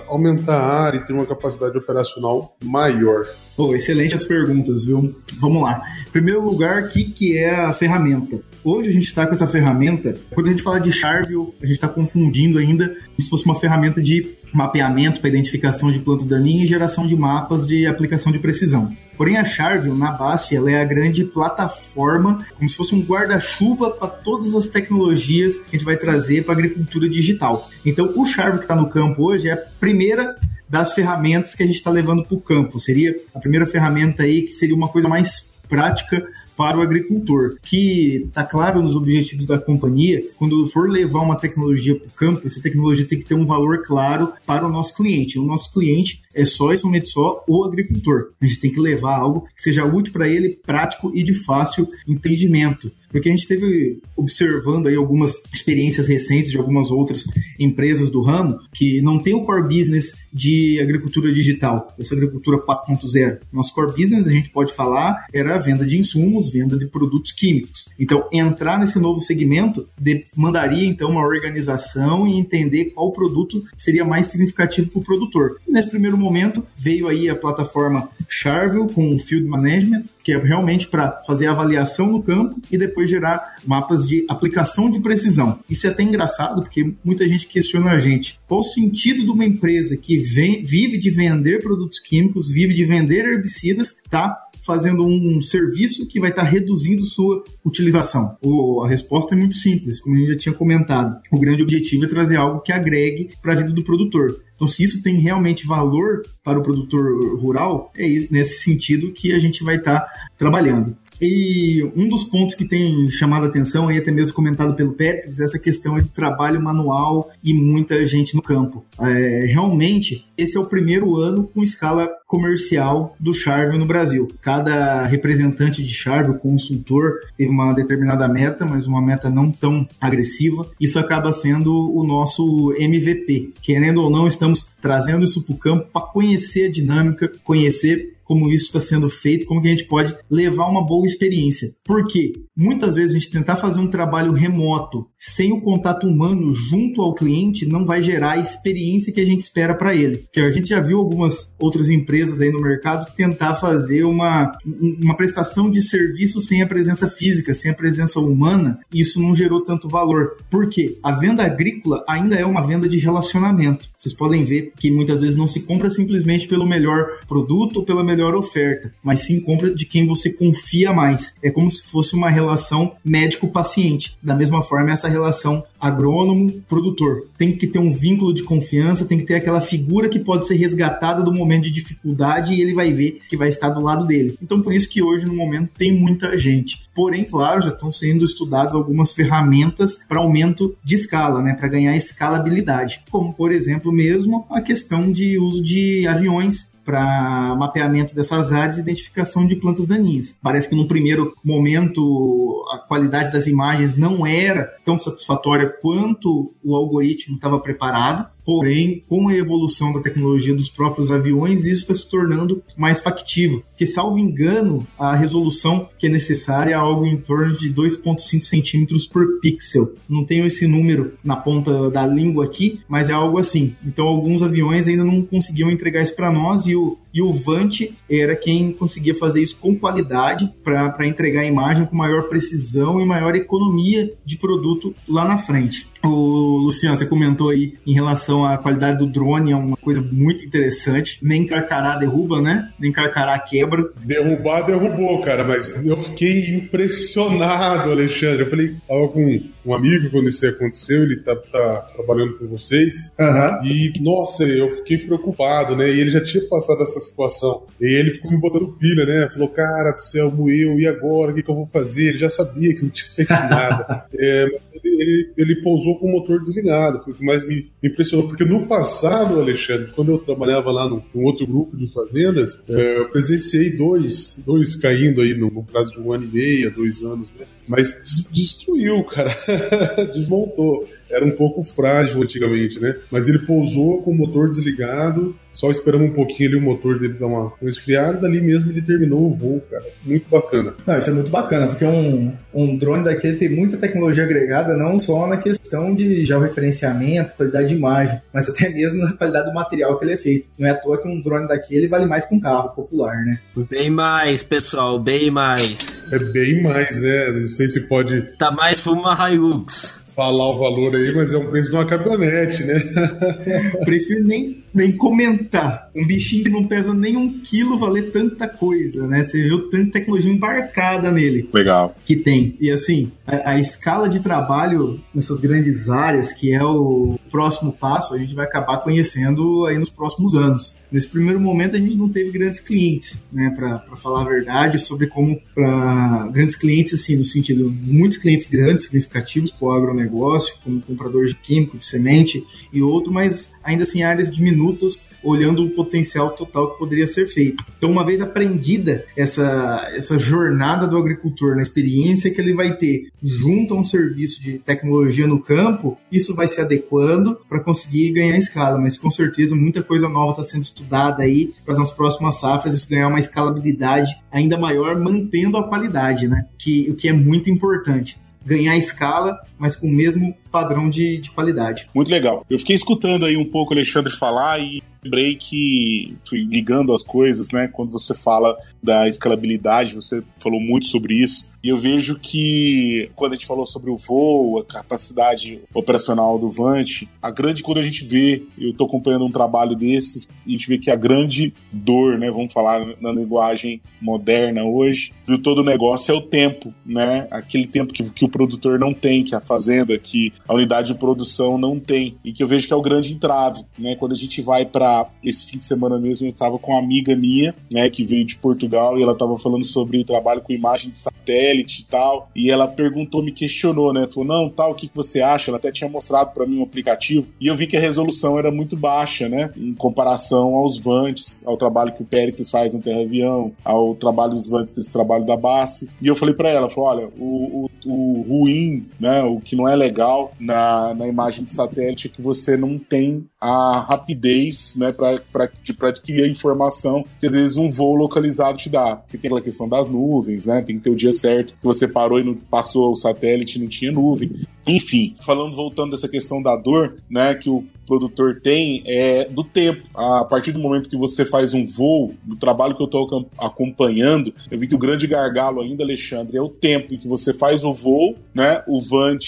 aumentar 0.09 0.57
a 0.57 0.83
área 0.83 0.97
e 0.97 1.05
ter 1.05 1.13
uma 1.13 1.25
capacidade 1.25 1.77
operacional 1.77 2.57
maior? 2.61 3.25
Oh, 3.57 3.73
excelente 3.73 4.13
as 4.13 4.25
perguntas, 4.25 4.83
viu? 4.83 5.15
Vamos 5.39 5.61
lá. 5.61 5.81
Em 6.05 6.11
primeiro 6.11 6.41
lugar, 6.43 6.83
o 6.83 6.89
que, 6.89 7.05
que 7.05 7.37
é 7.37 7.49
a 7.49 7.73
ferramenta? 7.73 8.41
Hoje 8.63 8.89
a 8.89 8.91
gente 8.91 9.05
está 9.05 9.25
com 9.25 9.33
essa 9.33 9.47
ferramenta, 9.47 10.15
quando 10.31 10.47
a 10.47 10.49
gente 10.49 10.61
fala 10.61 10.79
de 10.79 10.91
Charville, 10.91 11.53
a 11.61 11.65
gente 11.65 11.75
está 11.75 11.87
confundindo 11.87 12.57
ainda 12.57 12.89
como 12.89 13.21
se 13.21 13.29
fosse 13.29 13.45
uma 13.45 13.55
ferramenta 13.55 14.01
de 14.01 14.37
mapeamento 14.51 15.21
para 15.21 15.29
identificação 15.29 15.91
de 15.91 15.99
plantas 15.99 16.25
daninhas 16.25 16.65
e 16.65 16.67
geração 16.67 17.07
de 17.07 17.15
mapas 17.15 17.65
de 17.65 17.85
aplicação 17.85 18.31
de 18.31 18.39
precisão. 18.39 18.91
Porém, 19.15 19.37
a 19.37 19.45
Charville, 19.45 19.97
na 19.97 20.11
BASF, 20.11 20.55
ela 20.55 20.71
é 20.71 20.81
a 20.81 20.85
grande 20.85 21.23
plataforma, 21.23 22.45
como 22.57 22.69
se 22.69 22.75
fosse 22.75 22.95
um 22.95 23.01
guarda-chuva 23.01 23.91
para 23.91 24.07
todas 24.07 24.53
as 24.55 24.67
tecnologias 24.67 25.59
que 25.59 25.67
a 25.67 25.71
gente 25.71 25.85
vai 25.85 25.95
trazer 25.95 26.43
para 26.43 26.55
a 26.55 26.57
agricultura 26.57 27.07
digital. 27.07 27.69
Então, 27.85 28.11
o 28.15 28.25
Charville 28.25 28.59
que 28.59 28.65
está 28.65 28.75
no 28.75 28.89
campo 28.89 29.23
hoje 29.23 29.47
é 29.47 29.53
a 29.53 29.57
primeira 29.57 30.35
das 30.67 30.93
ferramentas 30.93 31.55
que 31.55 31.63
a 31.63 31.65
gente 31.65 31.75
está 31.75 31.89
levando 31.89 32.23
para 32.23 32.35
o 32.35 32.41
campo. 32.41 32.79
Seria 32.79 33.15
a 33.33 33.39
primeira 33.39 33.65
ferramenta 33.65 34.23
aí 34.23 34.43
que 34.43 34.51
seria 34.51 34.75
uma 34.75 34.87
coisa 34.87 35.07
mais 35.07 35.49
prática 35.67 36.27
para 36.59 36.77
o 36.77 36.81
agricultor, 36.81 37.55
que 37.61 38.25
está 38.27 38.43
claro 38.43 38.83
nos 38.83 38.93
objetivos 38.93 39.45
da 39.45 39.57
companhia, 39.57 40.21
quando 40.35 40.67
for 40.67 40.89
levar 40.89 41.21
uma 41.21 41.37
tecnologia 41.37 41.95
para 41.95 42.07
o 42.09 42.11
campo, 42.11 42.45
essa 42.45 42.61
tecnologia 42.61 43.05
tem 43.05 43.17
que 43.17 43.23
ter 43.23 43.33
um 43.33 43.45
valor 43.45 43.81
claro 43.81 44.33
para 44.45 44.67
o 44.67 44.69
nosso 44.69 44.93
cliente. 44.93 45.39
O 45.39 45.45
nosso 45.45 45.71
cliente 45.71 46.21
é 46.35 46.43
só 46.43 46.73
e 46.73 46.75
somente 46.75 47.07
só 47.07 47.45
o 47.47 47.63
agricultor. 47.63 48.31
A 48.41 48.45
gente 48.45 48.59
tem 48.59 48.73
que 48.73 48.79
levar 48.81 49.15
algo 49.15 49.47
que 49.55 49.61
seja 49.61 49.85
útil 49.85 50.11
para 50.11 50.27
ele, 50.27 50.59
prático 50.65 51.15
e 51.15 51.23
de 51.23 51.33
fácil 51.33 51.89
entendimento 52.05 52.91
porque 53.09 53.29
a 53.29 53.31
gente 53.31 53.47
teve 53.47 53.99
observando 54.15 54.87
aí 54.87 54.95
algumas 54.95 55.33
experiências 55.53 56.07
recentes 56.07 56.51
de 56.51 56.57
algumas 56.57 56.91
outras 56.91 57.23
empresas 57.59 58.09
do 58.09 58.21
ramo 58.21 58.57
que 58.73 59.01
não 59.01 59.19
tem 59.19 59.33
o 59.33 59.41
core 59.41 59.63
business 59.63 60.15
de 60.31 60.79
agricultura 60.79 61.31
digital, 61.31 61.93
essa 61.99 62.15
agricultura 62.15 62.57
4.0. 62.57 63.39
Nosso 63.51 63.73
core 63.73 63.93
business, 63.93 64.27
a 64.27 64.31
gente 64.31 64.49
pode 64.49 64.73
falar, 64.73 65.25
era 65.33 65.55
a 65.55 65.59
venda 65.59 65.85
de 65.85 65.97
insumos, 65.97 66.51
venda 66.51 66.77
de 66.77 66.85
produtos 66.85 67.31
químicos. 67.31 67.89
Então, 67.99 68.27
entrar 68.31 68.79
nesse 68.79 68.99
novo 68.99 69.19
segmento 69.19 69.87
demandaria 69.99 70.87
então 70.87 71.11
uma 71.11 71.25
organização 71.25 72.27
e 72.27 72.37
entender 72.37 72.85
qual 72.91 73.11
produto 73.11 73.63
seria 73.75 74.05
mais 74.05 74.27
significativo 74.27 74.89
para 74.89 74.99
o 74.99 75.03
produtor. 75.03 75.57
Nesse 75.67 75.89
primeiro 75.89 76.17
momento, 76.17 76.65
veio 76.77 77.07
aí 77.07 77.29
a 77.29 77.35
plataforma 77.35 78.09
Charville 78.27 78.91
com 78.93 79.15
o 79.15 79.19
Field 79.19 79.47
Management, 79.47 80.03
que 80.23 80.33
é 80.33 80.37
realmente 80.37 80.87
para 80.87 81.21
fazer 81.25 81.47
avaliação 81.47 82.07
no 82.11 82.21
campo 82.21 82.59
e 82.71 82.77
depois 82.77 83.09
gerar 83.09 83.55
mapas 83.65 84.07
de 84.07 84.25
aplicação 84.29 84.89
de 84.89 84.99
precisão. 84.99 85.59
Isso 85.69 85.87
é 85.87 85.89
até 85.89 86.03
engraçado, 86.03 86.61
porque 86.61 86.93
muita 87.03 87.27
gente 87.27 87.47
questiona 87.47 87.91
a 87.91 87.97
gente 87.97 88.39
qual 88.47 88.61
o 88.61 88.63
sentido 88.63 89.23
de 89.23 89.29
uma 89.29 89.45
empresa 89.45 89.95
que 89.95 90.17
vem, 90.17 90.63
vive 90.63 90.97
de 90.97 91.09
vender 91.09 91.61
produtos 91.61 91.99
químicos, 91.99 92.49
vive 92.49 92.73
de 92.73 92.85
vender 92.85 93.25
herbicidas, 93.25 93.95
tá 94.09 94.48
fazendo 94.69 95.03
um 95.03 95.41
serviço 95.41 96.07
que 96.07 96.19
vai 96.19 96.29
estar 96.29 96.43
reduzindo 96.43 97.03
sua 97.03 97.43
utilização? 97.65 98.37
O, 98.39 98.83
a 98.83 98.87
resposta 98.87 99.33
é 99.33 99.37
muito 99.37 99.55
simples, 99.55 99.99
como 99.99 100.15
a 100.15 100.19
gente 100.19 100.29
já 100.33 100.37
tinha 100.37 100.53
comentado. 100.53 101.19
O 101.31 101.39
grande 101.39 101.63
objetivo 101.63 102.05
é 102.05 102.07
trazer 102.07 102.35
algo 102.35 102.61
que 102.61 102.71
agregue 102.71 103.31
para 103.41 103.53
a 103.53 103.55
vida 103.55 103.73
do 103.73 103.83
produtor. 103.83 104.39
Então, 104.53 104.67
se 104.67 104.83
isso 104.83 105.01
tem 105.01 105.19
realmente 105.19 105.65
valor 105.65 106.21
para 106.43 106.59
o 106.59 106.61
produtor 106.61 107.35
rural, 107.39 107.91
é 107.95 108.05
isso, 108.05 108.27
nesse 108.29 108.61
sentido 108.61 109.11
que 109.11 109.33
a 109.33 109.39
gente 109.39 109.63
vai 109.63 109.77
estar 109.77 110.05
trabalhando. 110.37 110.95
E 111.21 111.83
um 111.95 112.07
dos 112.07 112.23
pontos 112.23 112.55
que 112.55 112.65
tem 112.65 113.07
chamado 113.07 113.45
a 113.45 113.49
atenção, 113.49 113.91
e 113.91 113.97
até 113.97 114.11
mesmo 114.11 114.33
comentado 114.33 114.75
pelo 114.75 114.93
Pérez, 114.93 115.39
é 115.39 115.45
essa 115.45 115.59
questão 115.59 115.97
do 115.97 116.07
trabalho 116.07 116.61
manual 116.61 117.29
e 117.43 117.53
muita 117.53 118.05
gente 118.05 118.35
no 118.35 118.41
campo. 118.41 118.85
É, 118.99 119.45
realmente, 119.45 120.25
esse 120.37 120.57
é 120.57 120.59
o 120.59 120.65
primeiro 120.65 121.15
ano 121.17 121.49
com 121.53 121.61
escala 121.61 122.09
comercial 122.25 123.15
do 123.19 123.33
Charvel 123.33 123.77
no 123.77 123.85
Brasil. 123.85 124.29
Cada 124.41 125.05
representante 125.05 125.83
de 125.83 125.91
Charvel, 125.91 126.35
consultor, 126.35 127.19
teve 127.35 127.49
uma 127.49 127.73
determinada 127.73 128.27
meta, 128.27 128.65
mas 128.65 128.87
uma 128.87 129.01
meta 129.01 129.29
não 129.29 129.51
tão 129.51 129.87
agressiva. 129.99 130.65
Isso 130.79 130.99
acaba 130.99 131.33
sendo 131.33 131.73
o 131.73 132.05
nosso 132.05 132.73
MVP. 132.77 133.53
Querendo 133.61 134.01
ou 134.01 134.09
não, 134.09 134.27
estamos 134.27 134.65
trazendo 134.81 135.25
isso 135.25 135.43
para 135.43 135.55
o 135.55 135.57
campo 135.57 135.87
para 135.91 136.05
conhecer 136.05 136.67
a 136.67 136.71
dinâmica, 136.71 137.31
conhecer 137.43 138.13
como 138.29 138.47
isso 138.51 138.65
está 138.65 138.79
sendo 138.79 139.09
feito, 139.09 139.47
como 139.47 139.59
que 139.59 139.67
a 139.67 139.71
gente 139.71 139.87
pode 139.87 140.15
levar 140.29 140.69
uma 140.69 140.85
boa 140.85 141.03
experiência. 141.03 141.69
Porque 141.83 142.33
muitas 142.55 142.93
vezes 142.93 143.09
a 143.09 143.17
gente 143.17 143.31
tentar 143.31 143.55
fazer 143.55 143.79
um 143.79 143.89
trabalho 143.89 144.33
remoto 144.33 145.07
sem 145.17 145.51
o 145.51 145.59
contato 145.59 146.05
humano 146.05 146.53
junto 146.53 147.01
ao 147.01 147.15
cliente 147.15 147.65
não 147.65 147.83
vai 147.83 148.03
gerar 148.03 148.33
a 148.33 148.39
experiência 148.39 149.11
que 149.11 149.19
a 149.19 149.25
gente 149.25 149.41
espera 149.41 149.73
para 149.73 149.95
ele. 149.95 150.19
Porque 150.19 150.41
a 150.41 150.51
gente 150.51 150.69
já 150.69 150.79
viu 150.79 150.99
algumas 150.99 151.55
outras 151.57 151.89
empresas 151.89 152.39
aí 152.39 152.51
no 152.51 152.61
mercado 152.61 153.11
tentar 153.15 153.55
fazer 153.55 154.03
uma, 154.03 154.55
uma 155.01 155.17
prestação 155.17 155.71
de 155.71 155.81
serviço 155.81 156.39
sem 156.39 156.61
a 156.61 156.67
presença 156.67 157.07
física, 157.07 157.55
sem 157.55 157.71
a 157.71 157.75
presença 157.75 158.19
humana, 158.19 158.79
e 158.93 159.01
isso 159.01 159.19
não 159.19 159.35
gerou 159.35 159.61
tanto 159.61 159.89
valor. 159.89 160.37
Por 160.51 160.69
quê? 160.69 160.99
A 161.01 161.13
venda 161.13 161.43
agrícola 161.43 162.05
ainda 162.07 162.35
é 162.35 162.45
uma 162.45 162.61
venda 162.61 162.87
de 162.87 162.99
relacionamento. 162.99 163.89
Vocês 163.97 164.13
podem 164.13 164.43
ver 164.43 164.71
que 164.79 164.91
muitas 164.91 165.21
vezes 165.21 165.35
não 165.35 165.47
se 165.47 165.61
compra 165.61 165.89
simplesmente 165.89 166.47
pelo 166.47 166.67
melhor 166.67 167.19
produto 167.27 167.77
ou 167.77 167.85
pela 167.85 168.03
melhor 168.03 168.18
melhor 168.19 168.35
oferta, 168.35 168.93
mas 169.01 169.21
sim 169.21 169.39
compra 169.39 169.73
de 169.73 169.85
quem 169.85 170.05
você 170.05 170.31
confia 170.31 170.91
mais. 170.91 171.33
É 171.41 171.49
como 171.49 171.71
se 171.71 171.83
fosse 171.83 172.13
uma 172.13 172.29
relação 172.29 172.95
médico-paciente. 173.03 174.17
Da 174.21 174.35
mesma 174.35 174.61
forma, 174.61 174.91
essa 174.91 175.07
relação 175.07 175.63
agrônomo-produtor. 175.79 177.27
Tem 177.37 177.55
que 177.55 177.65
ter 177.65 177.79
um 177.79 177.91
vínculo 177.91 178.33
de 178.33 178.43
confiança, 178.43 179.05
tem 179.05 179.17
que 179.17 179.25
ter 179.25 179.35
aquela 179.35 179.61
figura 179.61 180.09
que 180.09 180.19
pode 180.19 180.45
ser 180.45 180.55
resgatada 180.55 181.23
do 181.23 181.33
momento 181.33 181.63
de 181.63 181.71
dificuldade 181.71 182.53
e 182.53 182.61
ele 182.61 182.73
vai 182.73 182.91
ver 182.91 183.21
que 183.29 183.37
vai 183.37 183.47
estar 183.47 183.69
do 183.69 183.79
lado 183.79 184.05
dele. 184.05 184.37
Então, 184.41 184.61
por 184.61 184.73
isso 184.73 184.89
que 184.89 185.01
hoje, 185.01 185.25
no 185.25 185.33
momento, 185.33 185.71
tem 185.77 185.93
muita 185.93 186.37
gente. 186.37 186.83
Porém, 186.93 187.23
claro, 187.23 187.61
já 187.61 187.69
estão 187.69 187.91
sendo 187.91 188.25
estudadas 188.25 188.73
algumas 188.73 189.13
ferramentas 189.13 189.99
para 190.07 190.19
aumento 190.19 190.75
de 190.83 190.95
escala, 190.95 191.41
né, 191.41 191.53
para 191.53 191.69
ganhar 191.69 191.95
escalabilidade, 191.95 193.01
como, 193.09 193.33
por 193.33 193.51
exemplo, 193.51 193.91
mesmo 193.91 194.45
a 194.49 194.59
questão 194.59 195.09
de 195.09 195.39
uso 195.39 195.63
de 195.63 196.05
aviões 196.05 196.69
para 196.89 197.55
mapeamento 197.55 198.15
dessas 198.15 198.51
áreas 198.51 198.79
e 198.79 198.81
identificação 198.81 199.45
de 199.45 199.55
plantas 199.55 199.85
daninhas. 199.85 200.35
Parece 200.41 200.67
que 200.67 200.75
no 200.75 200.87
primeiro 200.87 201.35
momento 201.45 202.65
a 202.71 202.79
qualidade 202.79 203.31
das 203.31 203.45
imagens 203.45 203.95
não 203.95 204.25
era 204.25 204.73
tão 204.83 204.97
satisfatória 204.97 205.69
quanto 205.69 206.51
o 206.63 206.75
algoritmo 206.75 207.35
estava 207.35 207.59
preparado, 207.59 208.27
Porém, 208.49 209.03
com 209.07 209.27
a 209.27 209.35
evolução 209.35 209.93
da 209.93 209.99
tecnologia 209.99 210.55
dos 210.55 210.69
próprios 210.69 211.11
aviões, 211.11 211.67
isso 211.67 211.81
está 211.83 211.93
se 211.93 212.09
tornando 212.09 212.63
mais 212.75 212.99
factível. 212.99 213.61
Porque, 213.69 213.85
salvo 213.85 214.17
engano, 214.17 214.87
a 214.97 215.15
resolução 215.15 215.87
que 215.99 216.07
é 216.07 216.09
necessária 216.09 216.71
é 216.71 216.73
algo 216.73 217.05
em 217.05 217.15
torno 217.15 217.55
de 217.55 217.71
2,5 217.71 218.41
centímetros 218.41 219.05
por 219.05 219.39
pixel. 219.39 219.93
Não 220.09 220.25
tenho 220.25 220.47
esse 220.47 220.65
número 220.65 221.13
na 221.23 221.35
ponta 221.35 221.91
da 221.91 222.07
língua 222.07 222.45
aqui, 222.45 222.81
mas 222.89 223.11
é 223.11 223.13
algo 223.13 223.37
assim. 223.37 223.75
Então, 223.85 224.07
alguns 224.07 224.41
aviões 224.41 224.87
ainda 224.87 225.03
não 225.03 225.21
conseguiam 225.21 225.69
entregar 225.69 226.01
isso 226.01 226.15
para 226.15 226.31
nós 226.31 226.65
e 226.65 226.75
o, 226.75 226.97
e 227.13 227.21
o 227.21 227.33
Vant 227.33 227.81
era 228.09 228.35
quem 228.35 228.71
conseguia 228.71 229.15
fazer 229.15 229.41
isso 229.41 229.57
com 229.57 229.75
qualidade 229.75 230.51
para 230.63 231.07
entregar 231.07 231.41
a 231.41 231.45
imagem 231.45 231.85
com 231.85 231.95
maior 231.95 232.23
precisão 232.23 233.01
e 233.01 233.05
maior 233.05 233.35
economia 233.35 234.13
de 234.23 234.37
produto 234.37 234.95
lá 235.07 235.27
na 235.27 235.37
frente. 235.37 235.87
O 236.03 236.57
Luciano, 236.57 236.95
você 236.95 237.05
comentou 237.05 237.49
aí 237.49 237.73
em 237.85 237.93
relação 237.93 238.45
à 238.45 238.57
qualidade 238.57 238.99
do 238.99 239.07
drone, 239.07 239.51
é 239.51 239.55
uma 239.55 239.75
coisa 239.75 240.01
muito 240.01 240.45
interessante. 240.45 241.19
Nem 241.21 241.45
carcará 241.45 241.97
derruba, 241.97 242.41
né? 242.41 242.71
Nem 242.79 242.91
carcará 242.91 243.37
quebra. 243.37 243.91
Derrubar, 244.05 244.65
derrubou, 244.65 245.19
cara, 245.19 245.43
mas 245.43 245.85
eu 245.85 245.97
fiquei 245.97 246.55
impressionado, 246.55 247.91
Alexandre. 247.91 248.43
Eu 248.43 248.49
falei, 248.49 248.75
tava 248.87 249.07
com 249.09 249.41
um 249.69 249.75
amigo 249.75 250.09
quando 250.09 250.27
isso 250.27 250.45
aconteceu, 250.47 251.03
ele 251.03 251.17
tá, 251.17 251.35
tá 251.35 251.89
trabalhando 251.93 252.37
com 252.37 252.47
vocês. 252.47 253.11
Uhum. 253.19 253.67
E, 253.67 253.93
nossa, 254.01 254.43
eu 254.43 254.75
fiquei 254.77 254.97
preocupado, 254.97 255.75
né? 255.75 255.89
E 255.89 255.99
ele 255.99 256.09
já 256.09 256.21
tinha 256.21 256.43
passado 256.47 256.81
essa 256.81 256.99
situação. 256.99 257.65
E 257.79 257.85
ele 257.99 258.11
ficou 258.11 258.31
me 258.31 258.37
botando 258.37 258.75
pilha, 258.79 259.05
né? 259.05 259.29
Falou, 259.29 259.49
cara 259.49 259.91
do 259.91 260.01
céu, 260.01 260.31
moeu, 260.31 260.79
e 260.79 260.87
agora? 260.87 261.31
O 261.31 261.35
que, 261.35 261.43
que 261.43 261.51
eu 261.51 261.55
vou 261.55 261.67
fazer? 261.67 262.09
Ele 262.09 262.17
já 262.17 262.29
sabia 262.29 262.73
que 262.73 262.81
não 262.81 262.89
tinha 262.89 263.11
feito 263.11 263.29
nada. 263.29 264.05
é, 264.17 264.47
ele, 264.73 265.03
ele, 265.03 265.33
ele 265.37 265.61
pousou 265.61 265.99
com 265.99 266.07
o 266.07 266.11
motor 266.11 266.39
desligado, 266.39 267.03
foi 267.03 267.13
o 267.13 267.15
que 267.15 267.23
mais 267.23 267.47
me 267.47 267.71
impressionou. 267.83 268.27
Porque 268.27 268.45
no 268.45 268.65
passado, 268.65 269.39
Alexandre, 269.39 269.91
quando 269.95 270.11
eu 270.11 270.17
trabalhava 270.17 270.71
lá 270.71 270.89
num, 270.89 271.01
num 271.13 271.23
outro 271.23 271.45
grupo 271.45 271.77
de 271.77 271.91
fazendas, 271.93 272.63
é, 272.67 272.99
eu 272.99 273.09
presenciei 273.09 273.69
dois, 273.71 274.41
dois 274.45 274.75
caindo 274.75 275.21
aí 275.21 275.33
no, 275.35 275.51
no 275.51 275.63
prazo 275.63 275.91
de 275.93 275.99
um 275.99 276.11
ano 276.11 276.25
e 276.25 276.27
meio, 276.27 276.71
dois 276.73 277.01
anos, 277.03 277.31
né? 277.37 277.45
Mas 277.69 278.27
destruiu, 278.31 279.03
cara. 279.03 279.29
Desmontou. 280.11 280.87
Era 281.07 281.23
um 281.23 281.31
pouco 281.31 281.61
frágil 281.61 282.23
antigamente, 282.23 282.79
né? 282.79 282.95
Mas 283.11 283.29
ele 283.29 283.39
pousou 283.39 284.01
com 284.01 284.09
o 284.09 284.15
motor 284.15 284.49
desligado, 284.49 285.35
só 285.53 285.69
esperamos 285.69 286.09
um 286.09 286.13
pouquinho 286.13 286.49
ali 286.49 286.57
o 286.57 286.61
motor 286.61 286.99
dele 286.99 287.13
dar 287.13 287.27
uma, 287.27 287.53
uma 287.61 287.69
esfriada, 287.69 288.17
dali 288.17 288.41
mesmo 288.41 288.71
ele 288.71 288.81
terminou 288.81 289.29
o 289.29 289.33
voo, 289.33 289.61
cara. 289.69 289.83
Muito 290.03 290.29
bacana. 290.29 290.73
Não, 290.85 290.97
isso 290.97 291.09
é 291.09 291.13
muito 291.13 291.29
bacana, 291.29 291.67
porque 291.67 291.85
um, 291.85 292.33
um 292.53 292.77
drone 292.77 293.03
daquele 293.03 293.37
tem 293.37 293.49
muita 293.49 293.77
tecnologia 293.77 294.23
agregada, 294.23 294.75
não 294.75 294.97
só 294.97 295.27
na 295.27 295.37
questão 295.37 295.93
de 295.93 296.25
georreferenciamento, 296.25 297.33
qualidade 297.33 297.69
de 297.69 297.75
imagem, 297.75 298.21
mas 298.33 298.49
até 298.49 298.69
mesmo 298.69 298.99
na 298.99 299.13
qualidade 299.13 299.47
do 299.47 299.53
material 299.53 299.97
que 299.97 300.05
ele 300.05 300.13
é 300.13 300.17
feito. 300.17 300.49
Não 300.57 300.67
é 300.67 300.71
à 300.71 300.75
toa 300.75 301.01
que 301.01 301.07
um 301.07 301.21
drone 301.21 301.47
daquele 301.47 301.87
vale 301.87 302.05
mais 302.05 302.25
que 302.25 302.33
um 302.33 302.39
carro 302.39 302.69
popular, 302.69 303.15
né? 303.25 303.39
Bem 303.69 303.89
mais, 303.89 304.41
pessoal, 304.41 304.99
bem 304.99 305.29
mais. 305.29 305.99
É 306.11 306.33
bem 306.33 306.63
mais, 306.63 306.99
né? 306.99 307.31
Não 307.31 307.45
sei 307.59 307.67
se 307.67 307.81
pode. 307.87 308.21
Tá 308.37 308.51
mais 308.51 308.79
pra 308.79 308.93
uma 308.93 309.29
Hilux 309.29 309.99
falar 310.15 310.49
o 310.49 310.57
valor 310.57 310.93
aí, 310.95 311.13
mas 311.13 311.31
é 311.31 311.37
um 311.37 311.49
preço 311.49 311.69
de 311.69 311.77
uma 311.77 311.85
caminhonete, 311.85 312.65
né? 312.65 312.77
Prefiro 313.85 314.27
nem, 314.27 314.61
nem 314.73 314.91
comentar. 314.91 315.89
Um 315.95 316.05
bichinho 316.05 316.43
que 316.43 316.49
não 316.49 316.63
pesa 316.65 316.93
nem 316.93 317.17
um 317.17 317.39
quilo 317.39 317.77
valer 317.77 318.11
tanta 318.11 318.47
coisa, 318.47 319.07
né? 319.07 319.23
Você 319.23 319.41
viu 319.43 319.69
tanta 319.69 319.91
tecnologia 319.91 320.31
embarcada 320.31 321.11
nele. 321.11 321.49
Legal. 321.53 321.95
Que 322.05 322.15
tem. 322.15 322.55
E 322.59 322.71
assim, 322.71 323.11
a, 323.25 323.51
a 323.51 323.59
escala 323.59 324.09
de 324.09 324.19
trabalho 324.19 324.99
nessas 325.13 325.39
grandes 325.39 325.89
áreas, 325.89 326.33
que 326.33 326.53
é 326.53 326.63
o 326.63 327.17
próximo 327.29 327.71
passo, 327.71 328.13
a 328.13 328.17
gente 328.17 328.33
vai 328.33 328.45
acabar 328.45 328.77
conhecendo 328.77 329.65
aí 329.65 329.77
nos 329.77 329.89
próximos 329.89 330.35
anos. 330.35 330.79
Nesse 330.91 331.07
primeiro 331.07 331.39
momento, 331.39 331.75
a 331.75 331.79
gente 331.79 331.95
não 331.95 332.09
teve 332.09 332.31
grandes 332.31 332.59
clientes, 332.59 333.21
né, 333.31 333.53
para 333.55 333.95
falar 333.95 334.21
a 334.21 334.29
verdade, 334.29 334.79
sobre 334.79 335.05
como 335.05 335.39
para 335.53 336.27
grandes 336.33 336.55
clientes, 336.55 336.93
assim, 336.95 337.15
no 337.15 337.23
sentido, 337.23 337.71
muitos 337.83 338.17
clientes 338.17 338.47
grandes, 338.47 338.85
significativos 338.85 339.51
para 339.51 339.67
o 339.67 339.71
agronegócio, 339.71 340.55
como 340.63 340.81
comprador 340.81 341.27
de 341.27 341.35
químico, 341.35 341.77
de 341.77 341.85
semente 341.85 342.43
e 342.73 342.81
outro, 342.81 343.11
mas 343.11 343.51
ainda 343.63 343.83
assim 343.83 344.01
áreas 344.01 344.31
diminutas 344.59 345.01
olhando 345.21 345.65
o 345.65 345.69
potencial 345.71 346.29
total 346.31 346.71
que 346.71 346.79
poderia 346.79 347.07
ser 347.07 347.27
feito. 347.27 347.63
Então, 347.77 347.91
uma 347.91 348.05
vez 348.05 348.21
aprendida 348.21 349.05
essa, 349.17 349.89
essa 349.93 350.17
jornada 350.17 350.87
do 350.87 350.97
agricultor, 350.97 351.55
na 351.55 351.61
experiência 351.61 352.33
que 352.33 352.39
ele 352.39 352.53
vai 352.53 352.77
ter 352.77 353.09
junto 353.21 353.73
a 353.73 353.77
um 353.77 353.83
serviço 353.83 354.41
de 354.41 354.59
tecnologia 354.59 355.27
no 355.27 355.41
campo, 355.41 355.97
isso 356.11 356.33
vai 356.33 356.47
se 356.47 356.61
adequando 356.61 357.37
para 357.49 357.59
conseguir 357.59 358.13
ganhar 358.13 358.37
escala. 358.37 358.79
Mas 358.79 358.97
com 358.97 359.11
certeza 359.11 359.55
muita 359.55 359.83
coisa 359.83 360.07
nova 360.07 360.31
está 360.31 360.43
sendo 360.43 360.63
estudada 360.63 361.23
aí 361.23 361.53
para 361.65 361.77
nas 361.77 361.91
próximas 361.91 362.39
safras 362.39 362.73
isso 362.73 362.89
ganhar 362.89 363.07
uma 363.07 363.19
escalabilidade 363.19 364.17
ainda 364.31 364.57
maior, 364.57 364.97
mantendo 364.99 365.57
a 365.57 365.67
qualidade, 365.67 366.27
né? 366.27 366.45
Que, 366.57 366.89
o 366.89 366.95
que 366.95 367.07
é 367.07 367.13
muito 367.13 367.49
importante 367.49 368.17
ganhar 368.45 368.77
escala, 368.77 369.39
mas 369.59 369.75
com 369.75 369.87
o 369.87 369.91
mesmo 369.91 370.33
padrão 370.51 370.89
de, 370.89 371.19
de 371.19 371.29
qualidade. 371.29 371.87
Muito 371.93 372.09
legal. 372.09 372.45
Eu 372.49 372.57
fiquei 372.57 372.75
escutando 372.75 373.25
aí 373.25 373.37
um 373.37 373.45
pouco 373.45 373.73
o 373.73 373.77
Alexandre 373.77 374.15
falar 374.15 374.59
e 374.59 374.81
lembrei 375.03 375.35
que, 375.35 376.17
ligando 376.31 376.93
as 376.93 377.01
coisas, 377.01 377.51
né? 377.51 377.67
Quando 377.67 377.91
você 377.91 378.13
fala 378.13 378.57
da 378.81 379.07
escalabilidade, 379.07 379.95
você 379.95 380.23
falou 380.39 380.59
muito 380.59 380.87
sobre 380.87 381.15
isso. 381.15 381.49
E 381.61 381.69
eu 381.69 381.77
vejo 381.77 382.17
que 382.17 383.11
quando 383.15 383.33
a 383.33 383.35
gente 383.35 383.45
falou 383.45 383.65
sobre 383.65 383.89
o 383.89 383.97
voo, 383.97 384.59
a 384.59 384.65
capacidade 384.65 385.59
operacional 385.73 386.39
do 386.39 386.49
Vant, 386.49 387.03
a 387.21 387.29
grande, 387.29 387.63
quando 387.63 387.79
a 387.79 387.83
gente 387.83 388.05
vê, 388.05 388.43
eu 388.57 388.71
estou 388.71 388.87
acompanhando 388.87 389.25
um 389.25 389.31
trabalho 389.31 389.75
desses, 389.75 390.27
a 390.45 390.49
gente 390.49 390.67
vê 390.67 390.77
que 390.77 390.89
a 390.89 390.95
grande 390.95 391.53
dor, 391.71 392.17
né, 392.17 392.31
vamos 392.31 392.53
falar 392.53 392.85
na 393.01 393.11
linguagem 393.11 393.81
moderna 394.01 394.63
hoje, 394.63 395.11
do 395.25 395.37
todo 395.37 395.59
o 395.59 395.63
negócio 395.63 396.13
é 396.13 396.17
o 396.17 396.21
tempo, 396.21 396.73
né? 396.85 397.27
Aquele 397.29 397.67
tempo 397.67 397.93
que, 397.93 398.09
que 398.09 398.23
o 398.23 398.29
produtor 398.29 398.79
não 398.79 398.93
tem, 398.93 399.23
que 399.23 399.35
a 399.35 399.41
fazenda, 399.49 399.97
que 399.97 400.31
a 400.47 400.53
unidade 400.53 400.93
de 400.93 400.99
produção 400.99 401.57
não 401.57 401.79
tem, 401.79 402.15
e 402.23 402.31
que 402.31 402.43
eu 402.43 402.47
vejo 402.47 402.67
que 402.67 402.73
é 402.73 402.75
o 402.75 402.81
grande 402.81 403.11
entrave, 403.11 403.65
né? 403.77 403.95
Quando 403.95 404.11
a 404.11 404.15
gente 404.15 404.41
vai 404.41 404.63
para 404.63 405.07
esse 405.23 405.47
fim 405.47 405.57
de 405.57 405.65
semana 405.65 405.97
mesmo, 405.97 406.27
eu 406.27 406.29
estava 406.29 406.59
com 406.59 406.71
uma 406.71 406.79
amiga 406.79 407.15
minha, 407.15 407.55
né, 407.71 407.89
que 407.89 408.03
veio 408.03 408.23
de 408.23 408.35
Portugal 408.37 408.97
e 408.97 409.01
ela 409.01 409.13
estava 409.13 409.37
falando 409.39 409.65
sobre 409.65 410.03
trabalho 410.03 410.41
com 410.41 410.53
imagem 410.53 410.91
de 410.91 410.99
satélite 410.99 411.81
e 411.81 411.85
tal. 411.85 412.29
E 412.35 412.51
ela 412.51 412.67
perguntou, 412.67 413.23
me 413.23 413.31
questionou, 413.31 413.91
né? 413.91 414.07
Falou, 414.07 414.27
não, 414.27 414.49
tal, 414.49 414.71
o 414.71 414.75
que, 414.75 414.87
que 414.87 414.95
você 414.95 415.21
acha? 415.21 415.49
Ela 415.49 415.57
até 415.57 415.71
tinha 415.71 415.89
mostrado 415.89 416.31
para 416.31 416.45
mim 416.45 416.59
um 416.59 416.63
aplicativo. 416.63 417.27
E 417.39 417.47
eu 417.47 417.55
vi 417.55 417.67
que 417.67 417.77
a 417.77 417.81
resolução 417.81 418.37
era 418.37 418.51
muito 418.51 418.77
baixa, 418.77 419.27
né? 419.27 419.51
Em 419.57 419.73
comparação 419.73 420.55
aos 420.55 420.77
Vantes, 420.77 421.43
ao 421.45 421.57
trabalho 421.57 421.93
que 421.93 422.03
o 422.03 422.05
Pericles 422.05 422.51
faz 422.51 422.73
no 422.73 422.81
Terra 422.81 423.01
Avião, 423.01 423.51
ao 423.63 423.95
trabalho 423.95 424.33
dos 424.33 424.47
Vantes 424.47 424.73
desse 424.73 424.91
trabalho 424.91 425.25
da 425.25 425.35
BASF. 425.35 425.87
E 426.01 426.07
eu 426.07 426.15
falei 426.15 426.35
para 426.35 426.49
ela, 426.49 426.69
falei, 426.69 427.05
olha, 427.05 427.09
o, 427.17 427.69
o, 427.85 427.91
o, 427.91 428.21
ruim, 428.21 428.85
né? 428.99 429.23
O 429.23 429.38
que 429.39 429.55
não 429.55 429.67
é 429.67 429.75
legal 429.75 430.33
na, 430.39 430.93
na 430.93 431.07
imagem 431.07 431.43
de 431.43 431.51
satélite 431.51 432.07
é 432.07 432.09
que 432.09 432.21
você 432.21 432.57
não 432.57 432.77
tem 432.77 433.25
a 433.39 433.79
rapidez, 433.81 434.75
né? 434.77 434.91
Para 434.91 435.49
adquirir 435.89 436.23
a 436.23 436.27
informação 436.27 437.05
que 437.19 437.25
às 437.25 437.33
vezes 437.33 437.57
um 437.57 437.69
voo 437.69 437.95
localizado 437.95 438.57
te 438.57 438.69
dá. 438.69 438.97
Porque 438.97 439.17
tem 439.17 439.29
aquela 439.29 439.41
questão 439.41 439.67
das 439.67 439.87
nuvens, 439.87 440.45
né? 440.45 440.61
Tem 440.61 440.77
que 440.77 440.83
ter 440.83 440.89
o 440.89 440.95
dia 440.95 441.13
certo 441.13 441.53
que 441.53 441.63
você 441.63 441.87
parou 441.87 442.19
e 442.19 442.23
não 442.23 442.35
passou 442.35 442.91
o 442.91 442.95
satélite 442.95 443.59
não 443.59 443.67
tinha 443.67 443.91
nuvem. 443.91 444.31
Enfim, 444.67 445.15
falando, 445.21 445.55
voltando 445.55 445.91
dessa 445.91 446.07
questão 446.07 446.41
da 446.41 446.55
dor, 446.55 446.97
né, 447.09 447.33
que 447.33 447.49
o 447.49 447.63
produtor 447.89 448.39
tem 448.39 448.83
é 448.85 449.25
do 449.25 449.43
tempo. 449.43 449.83
A 449.95 450.23
partir 450.23 450.51
do 450.51 450.59
momento 450.59 450.89
que 450.89 450.95
você 450.95 451.25
faz 451.25 451.55
um 451.55 451.65
voo, 451.65 452.13
do 452.23 452.35
trabalho 452.35 452.75
que 452.75 452.83
eu 452.83 452.85
estou 452.85 453.27
acompanhando, 453.39 454.31
eu 454.51 454.59
vi 454.59 454.67
que 454.67 454.75
o 454.75 454.77
grande 454.77 455.07
gargalo 455.07 455.61
ainda, 455.61 455.83
Alexandre, 455.83 456.37
é 456.37 456.41
o 456.41 456.47
tempo 456.47 456.93
em 456.93 456.97
que 456.97 457.07
você 457.07 457.33
faz 457.33 457.63
o 457.63 457.73
voo, 457.73 458.15
né? 458.33 458.63
O 458.67 458.79
Vant 458.79 459.25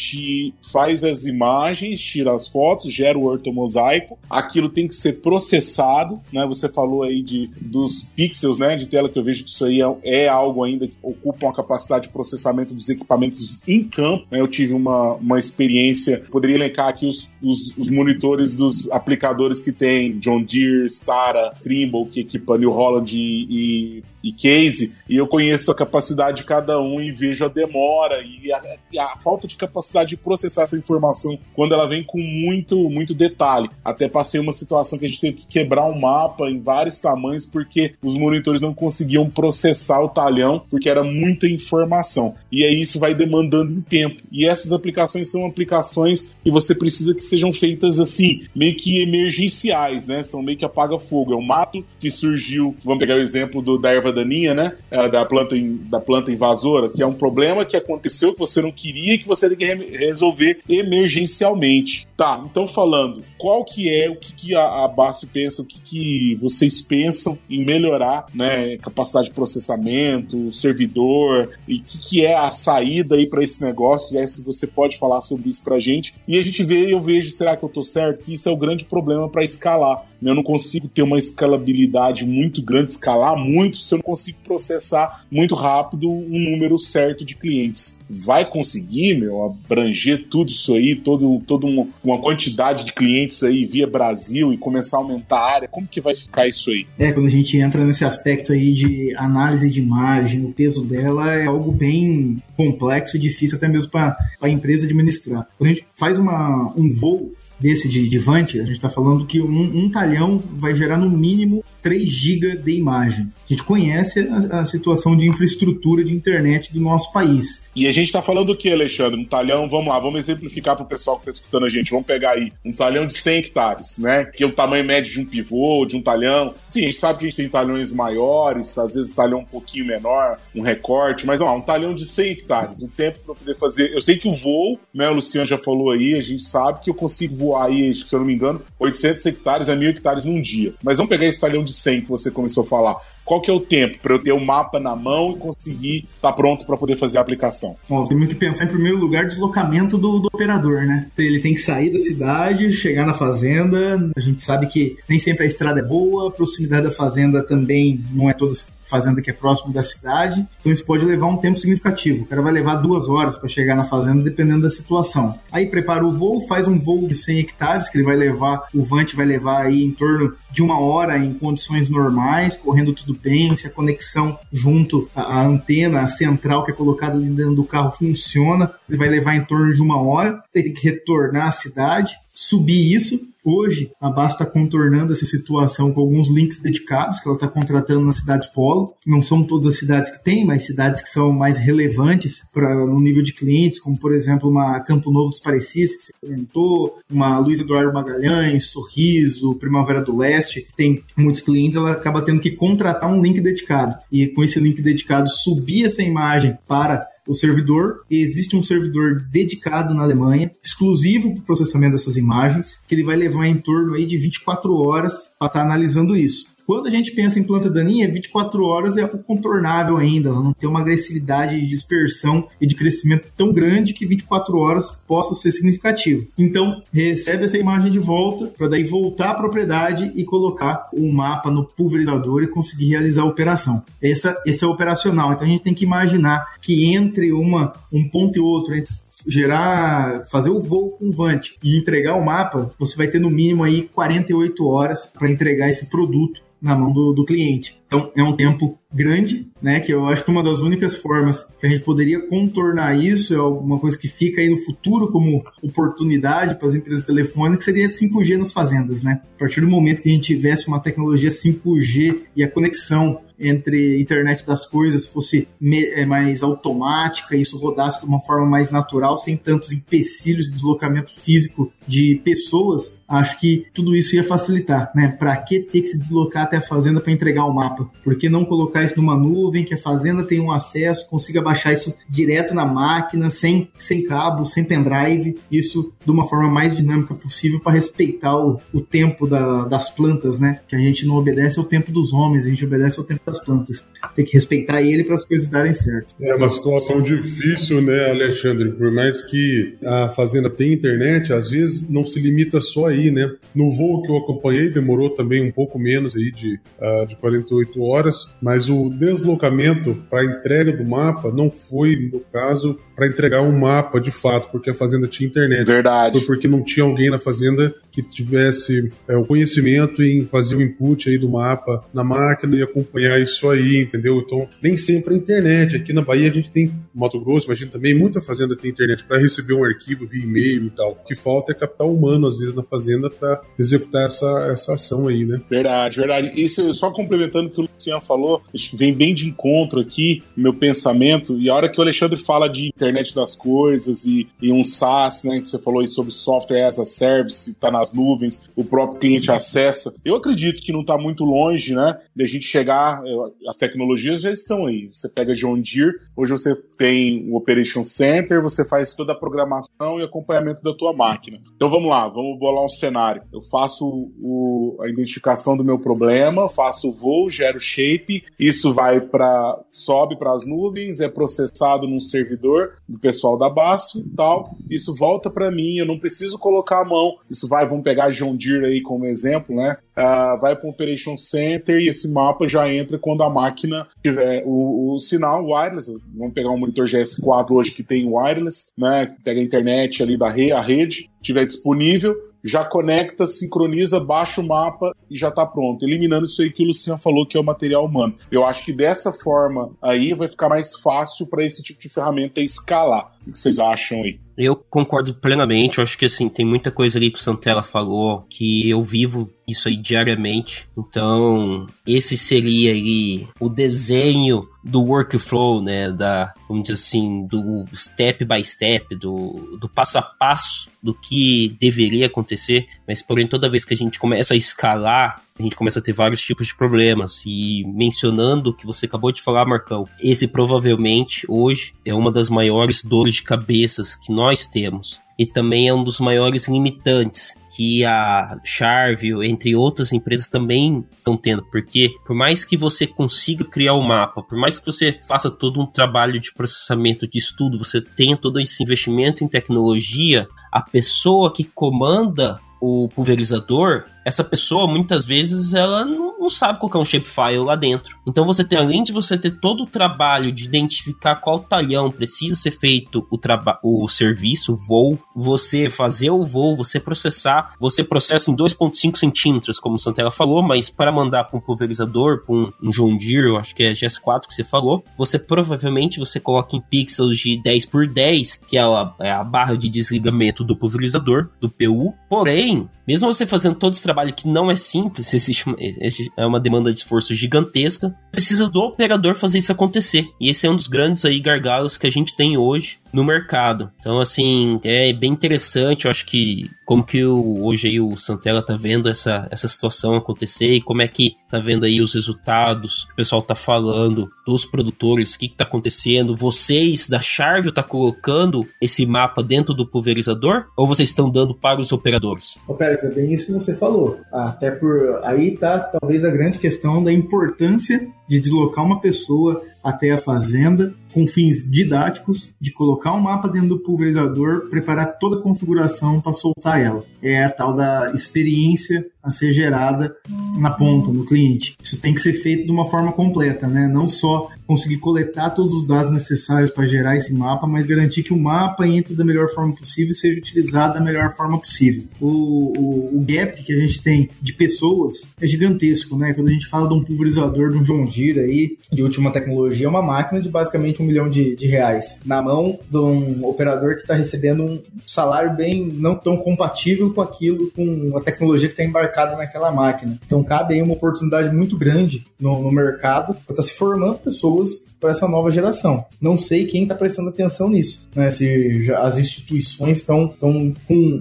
faz 0.62 1.04
as 1.04 1.26
imagens, 1.26 2.00
tira 2.00 2.34
as 2.36 2.48
fotos, 2.48 2.94
gera 2.94 3.18
o 3.18 3.26
ortomosaico, 3.26 4.20
aquilo 4.30 4.70
tem 4.70 4.88
que 4.88 4.96
ser 4.96 5.22
processado, 5.22 6.22
né? 6.32 6.46
Você 6.46 6.70
falou 6.70 7.02
aí 7.02 7.24
de, 7.24 7.50
dos 7.60 8.04
pixels, 8.16 8.60
né, 8.60 8.76
de 8.76 8.88
tela, 8.88 9.10
que 9.10 9.18
eu 9.18 9.24
vejo 9.24 9.44
que 9.44 9.50
isso 9.50 9.66
aí 9.66 9.82
é, 9.82 10.26
é 10.26 10.28
algo 10.28 10.64
ainda 10.64 10.88
que 10.88 10.98
ocupa 11.02 11.48
uma 11.48 11.56
capacidade 11.56 12.08
de 12.08 12.14
processamento 12.14 12.74
dos 12.74 12.88
equipamentos 12.90 13.62
em 13.68 13.84
campo. 13.84 14.26
Né? 14.30 14.40
Eu 14.40 14.48
tive 14.48 14.74
uma, 14.74 15.14
uma 15.16 15.40
experiência, 15.40 16.24
poderia 16.30 16.56
elencar 16.56 16.88
aqui 16.88 17.08
os, 17.08 17.30
os, 17.42 17.76
os 17.78 17.90
monitores 17.90 18.51
dos 18.54 18.90
aplicadores 18.92 19.62
que 19.62 19.72
tem 19.72 20.20
John 20.20 20.44
Deere, 20.44 20.86
Stara, 20.88 21.54
Trimble, 21.62 22.06
que 22.06 22.22
equipa 22.22 22.58
New 22.58 22.72
Holland 22.72 23.16
e, 23.18 23.48
e 23.50 24.04
e 24.24 24.32
case, 24.32 24.94
e 25.10 25.18
eu 25.18 25.28
conheço 25.28 25.72
a 25.72 25.76
capacidade 25.76 26.38
de 26.38 26.44
cada 26.44 26.82
um 26.82 27.02
e 27.02 27.12
vejo 27.12 27.46
a 27.46 27.48
demora 27.48 28.22
e 28.22 28.52
a, 28.52 28.78
e 28.92 29.00
a, 29.00 29.16
falta 29.18 29.48
de 29.48 29.56
capacidade 29.56 30.10
de 30.10 30.18
processar 30.18 30.64
essa 30.64 30.78
informação 30.78 31.38
quando 31.54 31.74
ela 31.74 31.88
vem 31.88 32.04
com 32.04 32.20
muito, 32.20 32.90
muito 32.90 33.14
detalhe. 33.14 33.70
Até 33.84 34.08
passei 34.08 34.40
uma 34.40 34.54
situação 34.54 34.98
que 34.98 35.06
a 35.06 35.08
gente 35.08 35.22
teve 35.22 35.38
que 35.38 35.48
quebrar 35.48 35.86
um 35.86 36.00
mapa 36.00 36.50
em 36.50 36.60
vários 36.60 37.00
tamanhos 37.00 37.46
porque 37.46 37.94
os 38.02 38.16
monitores 38.16 38.62
não 38.62 38.74
conseguiam 38.74 39.30
processar 39.30 40.02
o 40.02 40.10
talhão 40.10 40.64
porque 40.70 40.90
era 40.90 41.04
muita 41.04 41.48
informação. 41.48 42.36
E 42.52 42.64
aí 42.64 42.80
isso 42.80 43.00
vai 43.00 43.14
demandando 43.14 43.74
em 43.74 43.82
tempo. 43.82 44.22
E 44.32 44.46
essas 44.46 44.72
aplicações 44.72 45.30
são 45.30 45.46
aplicações 45.46 46.30
que 46.44 46.52
você 46.52 46.76
precisa 46.76 47.14
que 47.14 47.24
sejam 47.24 47.52
feitas 47.52 48.00
assim, 48.00 48.42
meio 48.56 48.76
que 48.76 49.02
emergenciais, 49.02 50.08
né? 50.08 50.24
São 50.24 50.42
meio 50.42 50.58
que 50.58 50.66
apaga-fogo. 50.66 51.34
É 51.34 51.36
um 51.36 51.42
mato 51.42 51.84
que 52.00 52.10
surgiu, 52.10 52.76
vamos 52.84 53.00
pegar 53.00 53.16
o 53.16 53.22
exemplo 53.22 53.62
do, 53.62 53.78
da 53.78 53.92
erva 53.92 54.11
daninha, 54.12 54.54
né? 54.54 54.76
É, 54.90 55.10
da 55.10 55.26
planta, 55.26 55.56
da 55.90 56.00
planta 56.00 56.32
invasora, 56.32 56.90
que 56.90 57.02
é 57.02 57.06
um 57.06 57.14
problema 57.14 57.66
que 57.66 57.78
aconteceu 57.78 58.34
que 58.34 58.40
você 58.40 58.62
não 58.62 58.72
queria 58.72 59.14
e 59.14 59.18
que 59.18 59.28
você 59.28 59.50
tem 59.50 59.58
que 59.58 59.98
resolver 59.98 60.60
emergencialmente. 60.70 62.08
Tá, 62.16 62.44
então 62.50 62.68
falando, 62.68 63.24
qual 63.38 63.66
que 63.66 63.90
é 63.90 64.10
o 64.10 64.16
que, 64.16 64.34
que 64.34 64.56
a, 64.56 64.86
a 64.86 65.12
pensa, 65.32 65.62
o 65.62 65.66
que, 65.66 65.82
que 65.82 66.36
vocês 66.36 66.82
pensam 66.82 67.38
em 67.50 67.66
melhorar, 67.66 68.26
né? 68.34 68.78
Capacidade 68.78 69.30
de 69.30 69.34
processamento, 69.34 70.52
servidor, 70.52 71.50
e 71.68 71.78
o 71.78 71.84
que, 71.84 71.98
que 71.98 72.26
é 72.26 72.36
a 72.36 72.52
saída 72.52 73.16
aí 73.16 73.26
para 73.26 73.44
esse 73.44 73.62
negócio, 73.62 74.20
e 74.20 74.28
se 74.28 74.44
você 74.44 74.68
pode 74.68 74.98
falar 74.98 75.22
sobre 75.22 75.50
isso 75.50 75.64
pra 75.64 75.80
gente. 75.80 76.14
E 76.28 76.38
a 76.38 76.42
gente 76.42 76.64
vê, 76.64 76.94
eu 76.94 77.02
vejo, 77.02 77.32
será 77.32 77.58
que 77.58 77.64
eu 77.64 77.70
tô 77.70 77.82
certo? 77.82 78.24
Que 78.24 78.34
isso 78.34 78.48
é 78.48 78.52
o 78.52 78.58
grande 78.58 78.86
problema 78.86 79.28
para 79.28 79.44
escalar. 79.44 80.11
Eu 80.22 80.36
não 80.36 80.44
consigo 80.44 80.88
ter 80.88 81.02
uma 81.02 81.18
escalabilidade 81.18 82.26
muito 82.26 82.62
grande, 82.62 82.92
escalar 82.92 83.36
muito, 83.38 83.78
se 83.78 83.94
eu 83.94 83.98
não 83.98 84.04
consigo 84.04 84.38
processar 84.44 85.26
muito 85.32 85.56
rápido 85.56 86.10
um 86.10 86.52
número 86.52 86.78
certo 86.78 87.26
de 87.26 87.36
clientes. 87.36 88.00
Vai 88.10 88.50
conseguir, 88.50 89.16
meu, 89.16 89.44
abranger 89.44 90.28
tudo 90.30 90.50
isso 90.50 90.76
aí, 90.76 90.96
todo, 90.96 91.42
toda 91.48 91.66
uma, 91.66 92.20
quantidade 92.20 92.84
de 92.84 92.94
clientes 92.94 93.44
aí 93.44 93.66
via 93.66 93.88
Brasil 93.88 94.54
e 94.54 94.58
começar 94.58 94.98
a 94.98 95.00
aumentar 95.00 95.38
a 95.38 95.56
área? 95.56 95.68
Como 95.68 95.88
que 95.88 96.00
vai 96.00 96.16
ficar 96.16 96.48
isso 96.48 96.70
aí? 96.70 96.86
É, 97.00 97.12
quando 97.12 97.26
a 97.26 97.32
gente 97.32 97.58
entra 97.58 97.84
nesse 97.84 98.06
aspecto 98.06 98.54
aí 98.54 98.74
de 98.74 99.16
análise 99.16 99.70
de 99.70 99.80
imagem, 99.80 100.46
o 100.46 100.52
peso 100.52 100.86
dela 100.86 101.34
é 101.34 101.46
algo 101.46 101.72
bem 101.72 102.42
complexo 102.56 103.18
e 103.18 103.20
difícil 103.20 103.58
até 103.58 103.68
mesmo 103.68 103.90
para 103.90 104.16
a 104.40 104.50
empresa 104.50 104.86
administrar. 104.86 105.48
Quando 105.58 105.70
a 105.70 105.74
gente 105.74 105.86
faz 105.96 106.20
uma, 106.20 106.74
um 106.78 106.92
voo 106.92 107.32
desse 107.62 107.88
de, 107.88 108.10
de 108.10 108.18
Vant, 108.18 108.56
a 108.56 108.66
gente 108.66 108.72
está 108.72 108.90
falando 108.90 109.24
que 109.26 109.40
um, 109.40 109.86
um, 109.86 109.90
talhão 109.90 110.42
vai 110.58 110.76
gerar 110.76 110.98
no 110.98 111.08
mínimo 111.08 111.64
3 111.82 112.10
GB 112.10 112.58
de 112.58 112.72
imagem. 112.72 113.28
A 113.46 113.54
gente 113.54 113.64
conhece 113.64 114.28
a, 114.52 114.62
a, 114.62 114.66
situação 114.66 115.16
de 115.16 115.28
infraestrutura 115.28 116.04
de 116.04 116.14
internet 116.14 116.74
do 116.74 116.80
nosso 116.80 117.12
país. 117.12 117.64
E 117.76 117.88
a 117.88 117.92
gente 117.92 118.08
está 118.08 118.22
falando 118.22 118.48
do 118.48 118.58
que, 118.58 118.72
Alexandre? 118.72 119.20
Um 119.20 119.26
talhão, 119.26 119.70
vamos 119.70 119.88
lá, 119.88 120.00
vamos 120.00 120.20
exemplificar 120.20 120.76
para 120.76 120.84
o 120.84 120.88
pessoal 120.88 121.18
que 121.18 121.30
está 121.30 121.32
escutando 121.32 121.66
a 121.66 121.70
gente. 121.70 121.92
Vamos 121.92 122.06
pegar 122.06 122.32
aí 122.32 122.52
um 122.64 122.72
talhão 122.72 123.06
de 123.06 123.14
100 123.14 123.38
hectares, 123.38 123.98
né? 123.98 124.26
Que 124.26 124.44
é 124.44 124.48
o 124.48 124.52
tamanho 124.52 124.84
médio 124.84 125.14
de 125.14 125.20
um 125.22 125.26
pivô, 125.26 125.86
de 125.86 125.96
um 125.96 126.02
talhão. 126.02 126.54
Sim, 126.70 126.82
a 126.82 126.86
gente 126.86 126.98
sabe 126.98 127.20
que 127.20 127.26
a 127.26 127.30
gente 127.30 127.38
tem 127.38 127.50
talhões 127.50 127.92
maiores, 127.92 128.78
às 128.78 128.94
vezes 128.94 129.14
talhão 129.14 129.40
um 129.40 129.46
pouquinho 129.46 129.86
menor, 129.86 130.38
um 130.56 130.62
recorte, 130.62 131.26
mas 131.26 131.42
ó, 131.42 131.56
um 131.56 131.62
talhão 131.62 131.94
de 131.94 132.06
100 132.06 132.32
hectares, 132.32 132.82
o 132.82 132.88
tempo 132.88 133.20
para 133.26 133.36
poder 133.36 133.56
fazer. 133.58 133.94
Eu 133.94 134.02
sei 134.02 134.18
que 134.18 134.28
o 134.28 134.34
voo, 134.34 134.80
né? 134.94 135.10
O 135.10 135.14
Luciano 135.14 135.48
já 135.48 135.58
falou 135.58 135.92
aí, 135.92 136.16
a 136.16 136.22
gente 136.22 136.44
sabe 136.44 136.82
que 136.82 136.90
eu 136.90 136.94
consigo 136.94 137.36
voar 137.36 137.68
aí, 137.68 137.94
se 137.96 138.14
eu 138.14 138.20
não 138.20 138.28
me 138.28 138.34
engano, 138.34 138.62
800 138.80 139.26
hectares 139.26 139.70
a 139.70 139.76
1.000 139.76 139.90
hectares 139.90 140.26
num 140.26 140.42
dia. 140.42 140.74
Mas 140.84 140.98
vamos 140.98 141.10
pegar 141.10 141.26
esse 141.26 141.40
talhão 141.40 141.64
de 141.64 141.71
100 141.74 142.02
que 142.02 142.10
você 142.10 142.32
começou 142.32 142.64
a 142.64 142.68
falar 142.68 143.02
qual 143.24 143.40
que 143.40 143.50
é 143.50 143.54
o 143.54 143.60
tempo 143.60 143.98
para 144.00 144.14
eu 144.14 144.20
ter 144.20 144.32
o 144.32 144.36
um 144.36 144.44
mapa 144.44 144.80
na 144.80 144.96
mão 144.96 145.32
e 145.32 145.36
conseguir 145.40 146.08
estar 146.16 146.30
tá 146.30 146.34
pronto 146.34 146.66
para 146.66 146.76
poder 146.76 146.98
fazer 146.98 147.18
a 147.18 147.22
aplicação? 147.22 147.78
Bom, 147.88 148.06
temos 148.06 148.28
que 148.28 148.36
pensar 148.36 148.66
em 148.66 148.68
primeiro 148.68 148.98
lugar 148.98 149.26
deslocamento 149.26 149.98
do, 149.98 150.20
do, 150.20 150.28
operador, 150.28 150.86
né? 150.86 151.08
Ele 151.18 151.40
tem 151.40 151.54
que 151.54 151.62
sair 151.62 151.92
da 151.92 152.00
cidade, 152.00 152.72
chegar 152.74 153.06
na 153.06 153.14
fazenda. 153.14 154.12
A 154.16 154.20
gente 154.20 154.42
sabe 154.42 154.68
que 154.68 154.98
nem 155.08 155.20
sempre 155.20 155.44
a 155.44 155.48
estrada 155.48 155.80
é 155.80 155.84
boa, 155.84 156.28
a 156.28 156.32
proximidade 156.32 156.84
da 156.84 156.92
fazenda 156.92 157.44
também 157.44 158.04
não 158.14 158.30
é 158.30 158.34
toda 158.34 158.52
fazenda 158.92 159.22
que 159.22 159.30
é 159.30 159.34
próximo 159.34 159.74
da 159.74 159.82
cidade, 159.82 160.46
então 160.60 160.72
isso 160.72 160.86
pode 160.86 161.06
levar 161.06 161.28
um 161.28 161.38
tempo 161.38 161.58
significativo. 161.58 162.24
O 162.24 162.28
cara 162.28 162.42
vai 162.42 162.52
levar 162.52 162.76
duas 162.76 163.08
horas 163.08 163.38
para 163.38 163.48
chegar 163.48 163.76
na 163.76 163.86
fazenda, 163.86 164.22
dependendo 164.22 164.62
da 164.62 164.70
situação. 164.70 165.40
Aí 165.52 165.66
prepara 165.66 166.06
o 166.06 166.14
voo, 166.14 166.46
faz 166.48 166.68
um 166.68 166.78
voo 166.78 167.08
de 167.08 167.16
100 167.16 167.40
hectares, 167.40 167.90
que 167.90 167.98
ele 167.98 168.04
vai 168.04 168.18
levar, 168.18 168.68
o 168.76 168.84
Vant 168.84 169.16
vai 169.16 169.26
levar 169.26 169.66
aí 169.66 169.84
em 169.84 169.92
torno 169.92 170.34
de 170.52 170.62
uma 170.62 170.80
hora 170.80 171.18
em 171.18 171.34
condições 171.34 171.90
normais, 171.90 172.56
correndo 172.56 172.94
tudo 172.94 173.18
bem, 173.18 173.56
se 173.56 173.68
a 173.68 173.72
conexão 173.72 174.38
junto 174.52 175.10
à 175.16 175.42
antena, 175.42 176.02
a 176.02 176.08
central 176.08 176.66
que 176.66 176.72
é 176.72 176.74
colocada 176.74 177.18
dentro 177.18 177.56
do 177.56 177.64
carro 177.64 177.92
funciona, 177.92 178.72
ele 178.90 178.98
vai 178.98 179.10
levar 179.10 179.36
em 179.36 179.46
torno 179.46 179.74
de 179.74 179.82
uma 179.82 180.02
hora, 180.02 180.44
tem 180.52 180.74
que 180.74 180.88
retornar 180.88 181.48
à 181.48 181.52
cidade, 181.52 182.14
subir 182.42 182.96
isso, 182.96 183.20
Hoje, 183.44 183.92
a 184.00 184.08
Basta 184.08 184.44
está 184.44 184.54
contornando 184.54 185.14
essa 185.14 185.26
situação 185.26 185.92
com 185.92 186.02
alguns 186.02 186.30
links 186.30 186.60
dedicados 186.60 187.20
que 187.20 187.28
ela 187.28 187.36
está 187.36 187.48
contratando 187.48 188.06
nas 188.06 188.18
cidades 188.18 188.48
polo. 188.48 188.94
Não 189.06 189.20
são 189.20 189.44
todas 189.44 189.66
as 189.66 189.80
cidades 189.80 190.12
que 190.12 190.24
tem, 190.24 190.46
mas 190.46 190.68
cidades 190.68 191.02
que 191.02 191.10
são 191.10 191.32
mais 191.32 191.58
relevantes 191.58 192.44
para 192.54 192.76
no 192.76 193.00
nível 193.00 193.24
de 193.24 193.34
clientes, 193.34 193.80
como 193.80 194.00
por 194.00 194.14
exemplo 194.14 194.48
uma 194.48 194.80
Campo 194.82 195.10
Novo 195.12 195.32
dos 195.32 195.40
Parecis, 195.40 195.98
que 195.98 196.04
você 196.04 196.14
comentou, 196.22 197.00
uma 197.10 197.40
Luiz 197.40 197.60
Eduardo 197.60 197.92
Magalhães, 197.92 198.66
Sorriso, 198.66 199.56
Primavera 199.56 200.04
do 200.04 200.16
Leste, 200.16 200.68
tem 200.78 201.04
muitos 201.18 201.42
clientes, 201.42 201.76
ela 201.76 201.94
acaba 201.94 202.24
tendo 202.24 202.42
que 202.42 202.52
contratar 202.52 203.12
um 203.12 203.24
link 203.24 203.42
dedicado. 203.42 203.96
E 204.12 204.28
com 204.28 204.44
esse 204.44 204.60
link 204.60 204.84
dedicado, 204.84 205.28
subir 205.32 205.86
essa 205.86 206.04
imagem 206.04 206.56
para 206.68 207.08
o 207.32 207.34
servidor 207.34 208.04
existe 208.10 208.58
um 208.58 208.62
servidor 208.62 209.22
dedicado 209.32 209.94
na 209.94 210.04
Alemanha, 210.04 210.52
exclusivo 210.62 211.34
para 211.34 211.42
o 211.42 211.46
processamento 211.46 211.94
dessas 211.94 212.18
imagens, 212.18 212.78
que 212.86 212.94
ele 212.94 213.06
vai 213.06 213.16
levar 213.16 213.48
em 213.48 213.56
torno 213.56 213.94
aí 213.94 214.06
de 214.06 214.18
24 214.18 214.74
horas 214.76 215.14
para 215.40 215.48
estar 215.48 215.60
tá 215.60 215.66
analisando 215.66 216.18
isso. 216.18 216.51
Quando 216.72 216.88
a 216.88 216.90
gente 216.90 217.12
pensa 217.12 217.38
em 217.38 217.44
planta 217.44 217.70
daninha, 217.70 218.10
24 218.10 218.64
horas 218.64 218.96
é 218.96 219.06
contornável 219.06 219.98
ainda, 219.98 220.30
ela 220.30 220.42
não 220.42 220.54
tem 220.54 220.70
uma 220.70 220.80
agressividade 220.80 221.60
de 221.60 221.68
dispersão 221.68 222.48
e 222.62 222.66
de 222.66 222.78
crescimento 222.78 223.28
tão 223.36 223.52
grande 223.52 223.94
que 223.94 224.06
24 224.06 224.58
horas 224.58 224.90
possa 225.06 225.36
ser 225.36 225.52
significativo. 225.52 226.26
Então, 226.38 226.82
recebe 226.94 227.44
essa 227.44 227.58
imagem 227.58 227.92
de 227.92 228.00
volta 228.00 228.46
para 228.58 228.70
daí 228.70 228.86
voltar 228.86 229.32
à 229.32 229.34
propriedade 229.34 230.14
e 230.16 230.24
colocar 230.24 230.88
o 230.94 231.12
mapa 231.12 231.52
no 231.52 231.66
pulverizador 231.66 232.42
e 232.42 232.48
conseguir 232.48 232.92
realizar 232.92 233.24
a 233.24 233.26
operação. 233.26 233.84
Essa, 234.02 234.42
esse 234.46 234.64
é 234.64 234.68
operacional. 234.68 235.34
Então 235.34 235.46
a 235.46 235.50
gente 235.50 235.64
tem 235.64 235.74
que 235.74 235.84
imaginar 235.84 236.54
que 236.62 236.86
entre 236.86 237.34
uma, 237.34 237.74
um 237.92 238.08
ponto 238.08 238.38
e 238.38 238.42
outro, 238.42 238.74
entre 238.74 238.90
gerar, 239.28 240.24
fazer 240.32 240.50
o 240.50 240.62
voo 240.62 240.92
com 240.92 241.10
o 241.10 241.12
Vant 241.12 241.50
e 241.62 241.78
entregar 241.78 242.16
o 242.16 242.26
mapa, 242.26 242.72
você 242.80 242.96
vai 242.96 243.08
ter 243.08 243.20
no 243.20 243.30
mínimo 243.30 243.62
aí 243.62 243.90
48 243.94 244.66
horas 244.66 245.12
para 245.14 245.30
entregar 245.30 245.70
esse 245.70 245.88
produto 245.88 246.42
na 246.62 246.76
mão 246.76 246.94
do, 246.94 247.12
do 247.12 247.26
cliente. 247.26 247.82
Então 247.88 248.12
é 248.16 248.24
um 248.24 248.36
tempo 248.36 248.80
grande, 248.94 249.50
né? 249.62 249.80
Que 249.80 249.94
eu 249.94 250.08
acho 250.08 250.24
que 250.24 250.32
uma 250.32 250.44
das 250.44 250.60
únicas 250.60 250.96
formas 250.96 251.44
que 251.60 251.66
a 251.66 251.70
gente 251.70 251.84
poderia 251.84 252.26
contornar 252.28 252.98
isso 252.98 253.34
é 253.34 253.38
alguma 253.38 253.80
coisa 253.80 253.98
que 253.98 254.08
fica 254.08 254.42
aí 254.42 254.50
no 254.50 254.58
futuro 254.58 255.12
como 255.12 255.44
oportunidade 255.62 256.56
para 256.56 256.68
as 256.68 256.76
empresas 256.76 257.04
telefônicas 257.04 257.66
seria 257.66 257.88
5G 257.88 258.38
nas 258.38 258.52
fazendas, 258.52 259.04
né? 259.04 259.22
A 259.36 259.40
partir 259.40 259.62
do 259.62 259.68
momento 259.68 260.02
que 260.02 260.10
a 260.10 260.12
gente 260.12 260.26
tivesse 260.26 260.68
uma 260.68 260.80
tecnologia 260.80 261.30
5G 261.30 262.22
e 262.36 262.44
a 262.44 262.50
conexão 262.50 263.20
entre 263.42 264.00
internet 264.00 264.46
das 264.46 264.68
coisas 264.68 265.08
fosse 265.08 265.48
é, 265.62 266.06
mais 266.06 266.44
automática, 266.44 267.36
isso 267.36 267.58
rodasse 267.58 268.00
de 268.00 268.06
uma 268.06 268.22
forma 268.22 268.46
mais 268.46 268.70
natural, 268.70 269.18
sem 269.18 269.36
tantos 269.36 269.72
empecilhos 269.72 270.46
de 270.46 270.52
deslocamento 270.52 271.12
físico 271.12 271.74
de 271.88 272.22
pessoas, 272.24 273.01
acho 273.12 273.40
que 273.40 273.66
tudo 273.74 273.96
isso 273.96 274.16
ia 274.16 274.24
facilitar, 274.24 274.92
né? 274.96 275.16
Para 275.20 275.36
que 275.38 275.60
ter 275.60 275.82
que 275.82 275.88
se 275.88 276.00
deslocar 276.00 276.44
até 276.44 276.58
a 276.58 276.62
fazenda 276.62 277.02
para 277.02 277.12
entregar 277.12 277.46
o 277.46 277.54
mapa? 277.54 277.90
Por 278.04 278.16
que 278.16 278.30
não 278.30 278.46
colocar 278.46 278.84
isso 278.84 278.96
numa 278.98 279.18
nuvem, 279.18 279.66
que 279.66 279.74
a 279.74 279.78
fazenda 279.78 280.24
tenha 280.24 280.42
um 280.42 280.52
acesso, 280.52 281.10
consiga 281.10 281.42
baixar 281.42 281.74
isso 281.74 281.94
direto 282.10 282.54
na 282.54 282.66
máquina, 282.66 283.30
sem, 283.30 283.70
sem 283.78 284.04
cabo, 284.04 284.46
sem 284.46 284.64
pendrive, 284.64 285.38
isso 285.52 285.94
de 286.04 286.12
uma 286.12 286.28
forma 286.28 286.50
mais 286.50 286.76
dinâmica 286.76 287.14
possível 287.14 287.60
para 287.60 287.74
respeitar 287.74 288.38
o, 288.38 288.60
o 288.74 288.82
tempo 288.82 289.28
da, 289.28 289.66
das 289.66 289.90
plantas, 289.90 290.40
né? 290.40 290.60
Que 290.68 290.76
a 290.76 290.80
gente 290.80 291.06
não 291.06 291.16
obedece 291.16 291.60
ao 291.60 291.66
tempo 291.66 291.92
dos 291.92 292.14
homens, 292.14 292.46
a 292.46 292.50
gente 292.50 292.64
obedece 292.64 293.00
ao 293.00 293.06
tempo 293.06 293.22
das 293.26 293.44
plantas. 293.44 293.84
Tem 294.16 294.26
que 294.26 294.34
respeitar 294.34 294.82
ele 294.82 295.04
para 295.04 295.16
as 295.16 295.26
coisas 295.26 295.48
darem 295.48 295.74
certo. 295.74 296.16
É 296.20 296.34
uma 296.34 296.50
situação 296.50 297.02
difícil, 297.02 297.82
né, 297.82 298.10
Alexandre? 298.10 298.72
Por 298.72 298.92
mais 298.92 299.22
que 299.22 299.76
a 299.84 300.10
fazenda 300.10 300.50
tenha 300.50 300.74
internet, 300.74 301.34
às 301.34 301.50
vezes 301.50 301.90
não 301.90 302.06
se 302.06 302.20
limita 302.20 302.62
só 302.62 302.90
aí, 303.02 303.12
né? 303.12 303.30
No 303.54 303.70
voo 303.70 304.02
que 304.02 304.12
eu 304.12 304.18
acompanhei, 304.18 304.70
demorou 304.70 305.10
também 305.10 305.44
um 305.44 305.52
pouco 305.52 305.80
menos 305.80 306.16
aí 306.16 306.32
de, 306.32 306.60
uh, 306.80 307.06
de 307.08 307.16
48 307.16 307.82
horas, 307.82 308.30
mas 308.42 308.70
o 308.70 308.90
deslocamento 308.90 309.96
para 310.10 310.22
a 310.22 310.26
entrega 310.26 310.72
do 310.72 310.88
mapa 310.88 311.32
não 311.32 311.52
foi, 311.52 312.10
no 312.12 312.20
caso, 312.20 312.78
para 312.96 313.08
entregar 313.08 313.42
um 313.42 313.58
mapa 313.58 314.00
de 314.00 314.12
fato, 314.12 314.50
porque 314.52 314.70
a 314.70 314.76
fazenda 314.76 315.08
tinha 315.08 315.28
internet. 315.28 315.66
Verdade. 315.66 316.20
Foi 316.20 316.28
porque 316.28 316.48
não 316.48 316.64
tinha 316.64 316.86
alguém 316.86 317.10
na 317.10 317.18
fazenda 317.18 317.74
que 317.92 318.02
tivesse 318.02 318.92
é, 319.08 319.16
o 319.16 319.26
conhecimento 319.26 320.02
em 320.02 320.26
fazer 320.26 320.56
o 320.56 320.62
input 320.62 321.10
aí 321.10 321.18
do 321.18 321.30
mapa 321.30 321.84
na 321.94 322.04
máquina 322.04 322.56
e 322.56 322.64
acompanhar 322.64 323.20
isso 323.20 323.50
aí, 323.50 323.82
entendeu? 323.82 324.20
Então, 324.20 324.48
nem 324.62 324.78
sempre 324.78 325.14
a 325.14 325.18
internet. 325.18 325.76
Aqui 325.76 325.94
na 325.94 326.02
Bahia 326.02 326.30
a 326.30 326.34
gente 326.34 326.50
tem 326.50 326.72
Mato 326.94 327.20
Grosso, 327.20 327.48
imagina 327.48 327.72
também, 327.72 327.94
muita 327.94 328.20
fazenda 328.20 328.56
tem 328.56 328.72
internet 328.72 329.04
para 329.04 329.20
receber 329.20 329.54
um 329.54 329.64
arquivo 329.64 330.06
via 330.06 330.24
e-mail 330.24 330.66
e 330.66 330.70
tal. 330.70 330.92
O 330.92 331.06
que 331.06 331.16
falta 331.16 331.52
é 331.52 331.56
capital 331.56 331.94
humano, 331.94 332.28
às 332.28 332.38
vezes, 332.38 332.54
na 332.54 332.64
fazenda 332.64 333.10
para 333.10 333.42
executar 333.58 334.06
essa, 334.06 334.50
essa 334.52 334.74
ação 334.74 335.08
aí, 335.08 335.26
né? 335.26 335.42
Verdade, 335.50 335.98
verdade. 335.98 336.32
Isso, 336.36 336.74
só 336.74 336.92
complementando 336.92 337.48
o 337.48 337.52
que 337.52 337.62
o 337.62 337.68
Luciano 337.74 338.02
falou, 338.02 338.42
vem 338.74 338.94
bem 338.94 339.14
de 339.14 339.28
encontro 339.28 339.80
aqui, 339.80 340.24
meu 340.36 340.54
pensamento, 340.54 341.38
e 341.38 341.50
a 341.50 341.56
hora 341.56 341.70
que 341.70 341.80
o 341.80 341.82
Alexandre 341.82 342.18
fala 342.18 342.48
de 342.48 342.68
internet 342.68 342.91
das 343.14 343.36
coisas 343.36 344.06
e, 344.06 344.28
e 344.42 344.52
um 344.52 344.64
SaaS, 344.64 345.24
né, 345.24 345.40
que 345.40 345.48
você 345.48 345.58
falou 345.58 345.82
aí 345.82 345.88
sobre 345.88 346.12
software 346.12 346.66
as 346.66 346.80
a 346.80 346.86
service, 346.86 347.52
está 347.52 347.72
nas 347.72 347.92
nuvens, 347.92 348.44
o 348.56 348.64
próprio 348.64 349.00
cliente 349.00 349.32
acessa, 349.32 349.94
eu 350.04 350.16
acredito 350.16 350.62
que 350.62 350.72
não 350.72 350.82
está 350.82 350.98
muito 350.98 351.24
longe, 351.24 351.74
né, 351.74 352.00
de 352.16 352.24
a 352.24 352.28
gente 352.28 352.46
chegar, 352.46 353.02
as 353.48 353.56
tecnologias 353.56 354.22
já 354.22 354.32
estão 354.32 354.66
aí, 354.66 354.90
você 354.94 355.10
pega 355.10 355.34
John 355.34 355.60
Deere, 355.60 355.98
hoje 356.16 356.32
você 356.32 356.56
tem 356.78 357.30
o 357.30 357.36
Operation 357.36 357.86
Center, 357.86 358.42
você 358.42 358.68
faz 358.68 358.94
toda 358.94 359.14
a 359.14 359.16
programação 359.16 360.00
e 360.00 360.04
acompanhamento 360.04 360.62
da 360.62 360.74
tua 360.74 360.94
máquina. 360.94 361.40
Então 361.56 361.70
vamos 361.70 361.90
lá, 361.90 362.08
vamos 362.08 362.40
bolar 362.40 362.66
um 362.66 362.70
cenário. 362.70 363.22
Eu 363.32 363.42
faço 363.42 363.88
o, 363.88 364.78
a 364.82 364.90
identificação 364.90 365.56
do 365.56 365.64
meu 365.64 365.80
problema, 365.80 366.50
faço 366.50 366.90
o 366.90 366.94
voo, 366.94 367.30
gero 367.30 367.60
shape, 367.60 368.24
isso 368.40 368.74
vai 368.74 369.00
para 369.00 369.60
sobe 369.72 370.18
para 370.18 370.34
as 370.34 370.46
nuvens, 370.46 371.00
é 371.00 371.08
processado 371.08 371.88
num 371.88 372.00
servidor 372.00 372.71
do 372.88 373.00
pessoal 373.00 373.38
da 373.38 373.50
BASF 373.50 374.00
e 374.00 374.16
tal. 374.16 374.56
Isso 374.70 374.96
volta 374.96 375.30
para 375.30 375.52
mim, 375.52 375.78
eu 375.78 375.86
não 375.86 376.00
preciso 376.00 376.38
colocar 376.38 376.82
a 376.82 376.86
mão. 376.86 377.16
Isso 377.30 377.48
vai, 377.48 377.68
vamos 377.68 377.84
pegar 377.84 378.12
John 378.12 378.36
Deere 378.36 378.66
aí 378.66 378.82
como 378.82 379.06
exemplo, 379.06 379.56
né? 379.56 379.78
Uh, 379.92 380.40
vai 380.40 380.56
para 380.56 380.68
o 380.68 380.72
Operation 380.72 381.18
Center 381.18 381.80
e 381.80 381.90
esse 381.90 382.10
mapa 382.10 382.48
já 382.48 382.72
entra 382.72 382.98
quando 382.98 383.24
a 383.24 383.30
máquina 383.30 383.88
tiver 384.04 384.44
o, 384.46 384.94
o 384.94 385.00
sinal 385.00 385.46
wireless. 385.46 385.94
Vamos 386.16 386.34
pegar 386.34 386.50
um 386.50 386.58
monitor 386.58 386.86
GS4 386.88 387.52
hoje 387.52 387.72
que 387.72 387.84
tem 387.84 388.08
wireless, 388.08 388.72
né? 388.78 389.16
Pega 389.24 389.40
a 389.40 389.44
internet 389.44 390.02
ali 390.02 390.18
da 390.18 390.30
rede, 390.30 390.52
a 390.52 390.62
rede, 390.62 391.10
tiver 391.22 391.46
disponível 391.46 392.31
já 392.44 392.64
conecta, 392.66 393.28
sincroniza, 393.28 394.00
baixa 394.00 394.42
o 394.42 394.48
mapa 394.48 394.96
e 395.10 395.18
já 395.18 395.30
está 395.30 395.46
pronto, 395.46 395.84
eliminando 395.84 396.26
isso 396.26 396.42
aí 396.42 396.52
que 396.52 396.64
o 396.64 396.68
Luciano 396.68 397.00
falou 397.00 397.26
que 397.26 397.38
é 397.38 397.40
o 397.40 397.44
material 397.44 397.86
humano. 397.86 398.16
Eu 398.32 398.46
acho 398.46 398.66
que 398.66 398.74
dessa 398.74 399.12
forma 399.12 399.72
aí 399.82 400.14
vai 400.14 400.28
ficar 400.28 400.50
mais 400.50 400.76
fácil 400.76 401.28
para 401.28 401.44
esse 401.44 401.62
tipo 401.62 401.80
de 401.80 401.90
ferramenta 401.90 402.42
escalar. 402.42 403.12
O 403.26 403.32
que 403.32 403.38
vocês 403.38 403.60
acham 403.60 404.02
aí? 404.04 404.20
Eu 404.38 404.56
concordo 404.56 405.14
plenamente. 405.14 405.78
Eu 405.78 405.84
acho 405.84 405.98
que 405.98 406.06
assim, 406.06 406.28
tem 406.28 406.46
muita 406.46 406.72
coisa 406.72 406.98
ali 406.98 407.12
que 407.12 407.20
o 407.20 407.22
Santella 407.22 407.62
falou 407.62 408.26
que 408.30 408.68
eu 408.68 408.84
vivo 408.84 409.30
isso 409.48 409.68
aí 409.68 409.78
diariamente. 409.78 410.68
Então, 410.76 411.68
esse 411.86 412.18
seria 412.18 412.72
ali 412.72 413.28
o 413.40 413.48
desenho 413.48 414.48
do 414.64 414.82
workflow, 414.82 415.62
né? 415.62 415.92
Da, 415.92 416.34
vamos 416.48 416.64
dizer 416.64 416.74
assim, 416.74 417.28
do 417.28 417.66
step 417.74 418.26
by 418.26 418.44
step, 418.44 418.96
do, 418.96 419.58
do 419.60 419.70
passo 419.70 420.00
a 420.00 420.02
passo 420.02 420.70
do 420.82 420.94
que 420.94 421.56
deveria 421.60 422.08
acontecer. 422.08 422.66
Mas, 422.88 423.04
porém, 423.04 423.28
toda 423.28 423.50
vez 423.50 423.64
que 423.64 423.74
a 423.74 423.78
gente 423.78 424.00
começa 424.00 424.34
a 424.34 424.38
escalar 424.38 425.22
a 425.42 425.44
gente 425.44 425.56
começa 425.56 425.80
a 425.80 425.82
ter 425.82 425.94
vários 425.94 426.22
tipos 426.22 426.48
de 426.48 426.56
problemas. 426.56 427.24
E 427.26 427.64
mencionando 427.66 428.52
o 428.52 428.54
que 428.54 428.66
você 428.66 428.86
acabou 428.86 429.12
de 429.12 429.22
falar, 429.22 429.46
Marcão, 429.46 429.88
esse 430.02 430.28
provavelmente 430.28 431.26
hoje 431.28 431.74
é 431.86 431.94
uma 431.94 432.12
das 432.12 432.30
maiores 432.30 432.84
dores 432.84 433.16
de 433.16 433.24
cabeças 433.24 433.96
que 433.96 434.12
nós 434.14 434.48
temos. 434.48 435.02
E 435.18 435.26
também 435.26 435.68
é 435.68 435.74
um 435.74 435.84
dos 435.84 436.00
maiores 436.00 436.48
limitantes 436.48 437.36
que 437.56 437.86
a 437.86 438.40
Charvio, 438.44 439.24
entre 439.24 439.56
outras 439.56 439.94
empresas, 439.94 440.28
também 440.28 440.86
estão 440.98 441.18
tendo. 441.18 441.44
Porque 441.44 441.90
por 442.06 442.16
mais 442.16 442.46
que 442.46 442.56
você 442.56 442.88
consiga 442.88 443.44
criar 443.44 443.74
o 443.74 443.80
um 443.80 443.88
mapa, 443.88 444.24
por 444.24 444.38
mais 444.38 444.60
que 444.60 444.66
você 444.66 445.00
faça 445.08 445.30
todo 445.30 445.62
um 445.62 445.66
trabalho 445.66 446.20
de 446.20 446.34
processamento, 446.34 447.08
de 447.08 447.20
estudo, 447.20 447.58
você 447.58 447.82
tenha 447.82 448.18
todo 448.18 448.40
esse 448.40 448.64
investimento 448.64 449.24
em 449.24 449.28
tecnologia, 449.28 450.28
a 450.52 450.62
pessoa 450.62 451.32
que 451.32 451.44
comanda 451.44 452.40
o 452.62 452.88
pulverizador, 452.90 453.86
essa 454.06 454.24
pessoa 454.24 454.68
muitas 454.68 455.06
vezes 455.06 455.54
ela 455.54 455.86
não, 455.86 456.20
não, 456.20 456.30
sabe 456.30 456.60
qual 456.60 456.72
é 456.74 456.78
um 456.78 456.86
shapefile 456.86 457.40
lá 457.40 457.56
dentro. 457.56 457.98
Então 458.08 458.26
você 458.26 458.44
tem, 458.44 458.58
além 458.58 458.84
de 458.84 458.92
você 458.92 459.18
ter 459.18 459.40
todo 459.40 459.64
o 459.64 459.68
trabalho 459.68 460.32
de 460.32 460.46
identificar 460.46 461.16
qual 461.16 461.40
talhão 461.40 461.92
precisa 461.92 462.36
ser 462.36 462.52
feito 462.52 463.08
o, 463.12 463.20
o 463.64 463.88
serviço, 463.88 464.54
o 464.54 464.58
voo, 464.58 465.00
você 465.16 465.70
fazer 465.70 466.10
o 466.10 466.26
voo, 466.26 466.56
você 466.56 466.80
processar, 466.80 467.54
você 467.60 467.84
processa 467.84 468.32
em 468.32 468.36
2.5 468.36 468.98
centímetros, 468.98 469.60
como 469.60 469.76
o 469.76 469.80
Santella 469.80 470.12
falou, 470.12 470.42
mas 470.42 470.70
para 470.70 470.92
mandar 470.92 471.26
para 471.26 471.38
um 471.38 471.42
pulverizador, 471.42 472.24
para 472.26 472.36
um, 472.36 472.52
um 472.62 472.70
John 472.72 472.98
Deere, 472.98 473.28
eu 473.28 473.38
acho 473.38 473.56
que 473.56 473.64
é 473.64 473.72
GS4 473.72 474.28
que 474.28 474.34
você 474.34 474.44
falou, 474.44 474.84
você 474.98 475.20
provavelmente 475.20 476.00
você 476.00 476.20
coloca 476.20 476.56
em 476.56 476.62
pixels 476.62 477.18
de 477.18 477.42
10 477.42 477.66
por 477.66 477.88
10, 477.88 478.42
que 478.48 478.58
é 478.58 478.62
a, 478.62 478.94
é 479.00 479.12
a 479.12 479.24
barra 479.24 479.56
de 479.56 479.70
desligamento 479.70 480.44
do 480.44 480.56
pulverizador, 480.56 481.30
do 481.40 481.50
PU. 481.50 481.94
Porém, 482.10 482.70
mesmo 482.88 483.12
você 483.12 483.26
fazendo 483.26 483.56
todo 483.56 483.74
esse 483.74 483.84
trabalho 483.92 484.14
que 484.14 484.28
não 484.28 484.50
é 484.50 484.56
simples, 484.56 485.14
existe 485.14 485.46
uma, 485.46 485.58
é 485.60 486.26
uma 486.26 486.40
demanda 486.40 486.74
de 486.74 486.80
esforço 486.80 487.14
gigantesca, 487.14 487.94
precisa 488.10 488.50
do 488.50 488.62
operador 488.62 489.16
fazer 489.16 489.40
isso 489.40 489.52
acontecer. 489.52 490.08
E 490.20 490.30
esse 490.30 490.48
é 490.48 490.50
um 490.50 490.56
dos 490.56 490.68
grandes 490.68 491.04
aí 491.04 491.20
gargalos 491.20 491.78
que 491.78 491.86
a 491.86 491.90
gente 491.90 492.16
tem 492.16 492.38
hoje 492.38 492.80
no 492.94 493.04
mercado. 493.04 493.70
Então, 493.80 494.00
assim, 494.00 494.60
é 494.64 494.94
bem 494.94 495.12
interessante. 495.12 495.86
Eu 495.86 495.92
acho 495.92 496.06
que 496.06 496.50
como 496.72 496.86
que 496.86 497.04
o, 497.04 497.44
hoje 497.44 497.68
aí 497.68 497.82
o 497.82 497.98
Santella 497.98 498.42
tá 498.42 498.56
vendo 498.56 498.88
essa, 498.88 499.28
essa 499.30 499.46
situação 499.46 499.94
acontecer 499.94 500.54
e 500.54 500.62
como 500.62 500.82
é 500.82 500.88
que 500.88 501.18
tá 501.30 501.38
vendo 501.38 501.66
aí 501.66 501.82
os 501.82 501.94
resultados, 501.94 502.84
o 502.94 502.96
pessoal 502.96 503.22
tá 503.22 503.36
falando 503.36 504.10
dos 504.26 504.46
produtores, 504.46 505.14
o 505.14 505.20
que, 505.20 505.28
que 505.28 505.36
tá 505.36 505.44
acontecendo, 505.44 506.16
vocês 506.16 506.88
da 506.88 507.02
Charvio 507.02 507.52
tá 507.52 507.62
colocando 507.62 508.48
esse 508.62 508.86
mapa 508.86 509.22
dentro 509.22 509.54
do 509.54 509.68
pulverizador 509.68 510.46
ou 510.56 510.66
vocês 510.66 510.88
estão 510.88 511.10
dando 511.10 511.36
para 511.36 511.60
os 511.60 511.74
operadores? 511.74 512.40
Ô 512.48 512.54
Pérez, 512.54 512.82
é 512.86 512.90
bem 512.90 513.12
isso 513.12 513.26
que 513.26 513.34
você 513.34 513.54
falou. 513.54 514.00
Até 514.10 514.52
por 514.52 515.02
aí 515.04 515.32
tá 515.32 515.60
talvez 515.60 516.06
a 516.06 516.10
grande 516.10 516.40
questão 516.40 516.82
da 516.82 516.94
importância 516.94 517.86
de 518.12 518.20
deslocar 518.20 518.66
uma 518.66 518.82
pessoa 518.82 519.42
até 519.64 519.92
a 519.92 519.98
fazenda 519.98 520.74
com 520.94 521.08
fins 521.08 521.50
didáticos, 521.50 522.30
de 522.42 522.52
colocar 522.52 522.92
um 522.92 523.00
mapa 523.00 523.30
dentro 523.30 523.48
do 523.48 523.60
pulverizador, 523.60 524.50
preparar 524.50 524.98
toda 525.00 525.18
a 525.18 525.22
configuração 525.22 526.02
para 526.02 526.12
soltar 526.12 526.60
ela. 526.60 526.84
É 527.02 527.24
a 527.24 527.30
tal 527.30 527.56
da 527.56 527.94
experiência 527.94 528.86
a 529.04 529.10
ser 529.10 529.34
gerada 529.34 529.96
na 530.38 530.52
ponta, 530.52 530.92
no 530.92 531.06
cliente. 531.06 531.56
Isso 531.62 531.80
tem 531.80 531.94
que 531.94 532.02
ser 532.02 532.14
feito 532.14 532.46
de 532.46 532.52
uma 532.52 532.66
forma 532.66 532.92
completa, 532.92 533.48
né? 533.48 533.68
Não 533.68 533.88
só 533.88 534.30
conseguir 534.46 534.78
coletar 534.78 535.30
todos 535.32 535.56
os 535.56 535.68
dados 535.68 535.92
necessários 535.92 536.52
para 536.52 536.66
gerar 536.66 536.98
esse 536.98 537.14
mapa, 537.14 537.48
mas 537.48 537.66
garantir 537.66 538.04
que 538.04 538.14
o 538.14 538.20
mapa 538.20 538.68
entre 538.68 538.94
da 538.94 539.06
melhor 539.06 539.30
forma 539.30 539.56
possível 539.56 539.92
e 539.92 539.96
seja 539.96 540.18
utilizado 540.18 540.74
da 540.74 540.82
melhor 540.82 541.16
forma 541.16 541.40
possível. 541.40 541.84
O, 542.00 542.08
o, 542.08 542.98
o, 542.98 543.06
gap 543.06 543.42
que 543.44 543.54
a 543.54 543.60
gente 543.60 543.82
tem 543.82 544.10
de 544.22 544.34
pessoas 544.34 545.08
é 545.20 545.26
gigantesco, 545.26 545.98
né? 545.98 546.14
Quando 546.14 546.28
a 546.28 546.34
gente 546.34 546.48
fala 546.48 546.68
de 546.68 546.74
um 546.74 546.84
pulverizador, 546.84 547.52
de 547.52 547.58
um 547.58 547.64
John 547.64 547.86
Deere 547.86 548.20
aí, 548.20 548.58
de 548.72 548.84
última 548.84 549.12
tecnologia, 549.12 549.66
é 549.66 549.70
uma 549.70 549.82
máquina 549.82 550.22
de 550.22 550.30
basicamente 550.30 550.82
um 550.82 550.86
milhão 550.86 551.10
de, 551.10 551.36
de 551.36 551.48
reais 551.48 552.00
na 552.06 552.22
mão 552.22 552.60
de 552.70 552.78
um 552.78 553.26
operador 553.26 553.76
que 553.76 553.82
está 553.82 553.96
recebendo 553.96 554.44
um 554.44 554.62
salário 554.86 555.36
bem 555.36 555.66
não 555.66 555.96
tão 555.96 556.18
compatível 556.18 556.94
com 556.94 557.02
aquilo, 557.02 557.50
com 557.52 557.98
a 557.98 558.02
tecnologia 558.02 558.48
que 558.48 558.54
está 558.54 558.64
embarcada 558.64 558.91
naquela 559.18 559.52
máquina. 559.52 559.98
Então 560.06 560.24
cabe 560.24 560.56
aí 560.56 560.62
uma 560.62 560.74
oportunidade 560.74 561.34
muito 561.34 561.58
grande 561.58 562.06
no, 562.20 562.42
no 562.42 562.52
mercado 562.52 563.14
para 563.14 563.34
estar 563.34 563.36
tá 563.36 563.44
se 563.44 563.54
formando 563.54 563.96
pessoas 563.96 564.22
pessoas 564.22 564.66
para 564.80 564.90
essa 564.90 565.08
nova 565.08 565.30
geração. 565.30 565.86
Não 566.00 566.18
sei 566.18 566.46
quem 566.48 566.64
está 566.64 566.74
prestando 566.74 567.10
atenção 567.10 567.50
nisso, 567.50 567.88
né? 567.96 568.10
Se 568.10 568.64
já, 568.64 568.80
as 568.80 568.98
instituições 568.98 569.78
estão 569.78 570.14
com 570.18 570.56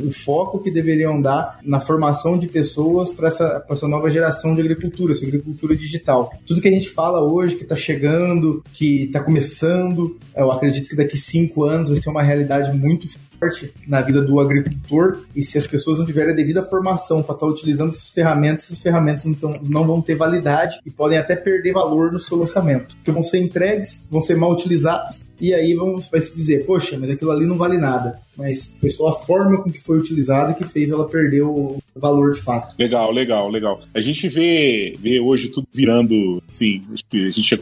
o 0.05 0.11
foco 0.11 0.59
que 0.59 0.70
deveriam 0.70 1.20
dar 1.20 1.59
na 1.62 1.81
formação 1.81 2.38
de 2.38 2.46
pessoas 2.46 3.09
para 3.09 3.29
essa, 3.29 3.64
essa 3.68 3.88
nova 3.88 4.11
geração 4.11 4.55
de 4.55 4.61
agricultura, 4.61 5.12
essa 5.12 5.24
agricultura 5.24 5.74
digital. 5.74 6.31
Tudo 6.46 6.61
que 6.61 6.68
a 6.68 6.72
gente 6.72 6.90
fala 6.90 7.22
hoje, 7.22 7.57
que 7.57 7.62
está 7.62 7.76
chegando, 7.76 8.62
que 8.74 9.05
está 9.05 9.20
começando, 9.20 10.18
eu 10.37 10.53
acredito 10.53 10.90
que 10.90 10.96
daqui 10.96 11.16
cinco 11.16 11.64
anos 11.64 11.88
vai 11.88 11.96
ser 11.96 12.11
uma 12.11 12.22
realidade 12.22 12.76
muito 12.76 13.09
forte 13.40 13.72
na 13.88 14.03
vida 14.03 14.20
do 14.20 14.38
agricultor 14.38 15.22
e 15.35 15.42
se 15.42 15.57
as 15.57 15.66
pessoas 15.66 15.98
não 15.98 16.05
tiverem 16.05 16.33
a 16.33 16.37
devida 16.37 16.62
formação 16.62 17.22
para 17.22 17.35
estar 17.35 17.46
tá 17.46 17.53
utilizando 17.53 17.88
essas 17.88 18.11
ferramentas, 18.11 18.64
essas 18.64 18.79
ferramentas 18.79 19.24
não, 19.24 19.35
tão, 19.35 19.61
não 19.68 19.87
vão 19.87 20.03
ter 20.03 20.14
validade 20.14 20.79
e 20.85 20.90
podem 20.90 21.16
até 21.16 21.35
perder 21.35 21.72
valor 21.72 22.12
no 22.12 22.20
seu 22.20 22.37
lançamento, 22.37 22.94
porque 22.96 23.11
vão 23.11 23.22
ser 23.22 23.38
entregues, 23.38 24.05
vão 24.11 24.20
ser 24.20 24.37
mal 24.37 24.53
utilizadas 24.53 25.24
e 25.40 25.55
aí 25.55 25.74
vão, 25.74 25.96
vai 25.96 26.20
se 26.20 26.37
dizer, 26.37 26.66
poxa, 26.66 26.98
mas 26.98 27.09
aquilo 27.09 27.31
ali 27.31 27.46
não 27.46 27.57
vale 27.57 27.79
nada. 27.79 28.20
Mas 28.37 28.76
foi 28.79 28.90
só 28.90 29.09
a 29.09 29.12
forma 29.12 29.62
com 29.62 29.70
que 29.70 29.81
foi 29.81 29.98
utilizada 29.98 30.55
que 30.55 30.64
fez 30.64 30.90
ela 30.90 31.09
perder 31.09 31.42
o 31.42 31.79
valor 31.96 32.33
de 32.33 32.40
fato. 32.40 32.76
Legal, 32.79 33.11
legal, 33.11 33.48
legal. 33.48 33.81
A 33.94 34.00
gente 34.00 34.29
vê, 34.29 34.96
vê 34.98 35.18
hoje 35.18 35.48
tudo 35.48 35.66
virando, 35.72 36.42
sim, 36.50 36.83
a 36.92 37.16
gente 37.31 37.42
tinha 37.42 37.61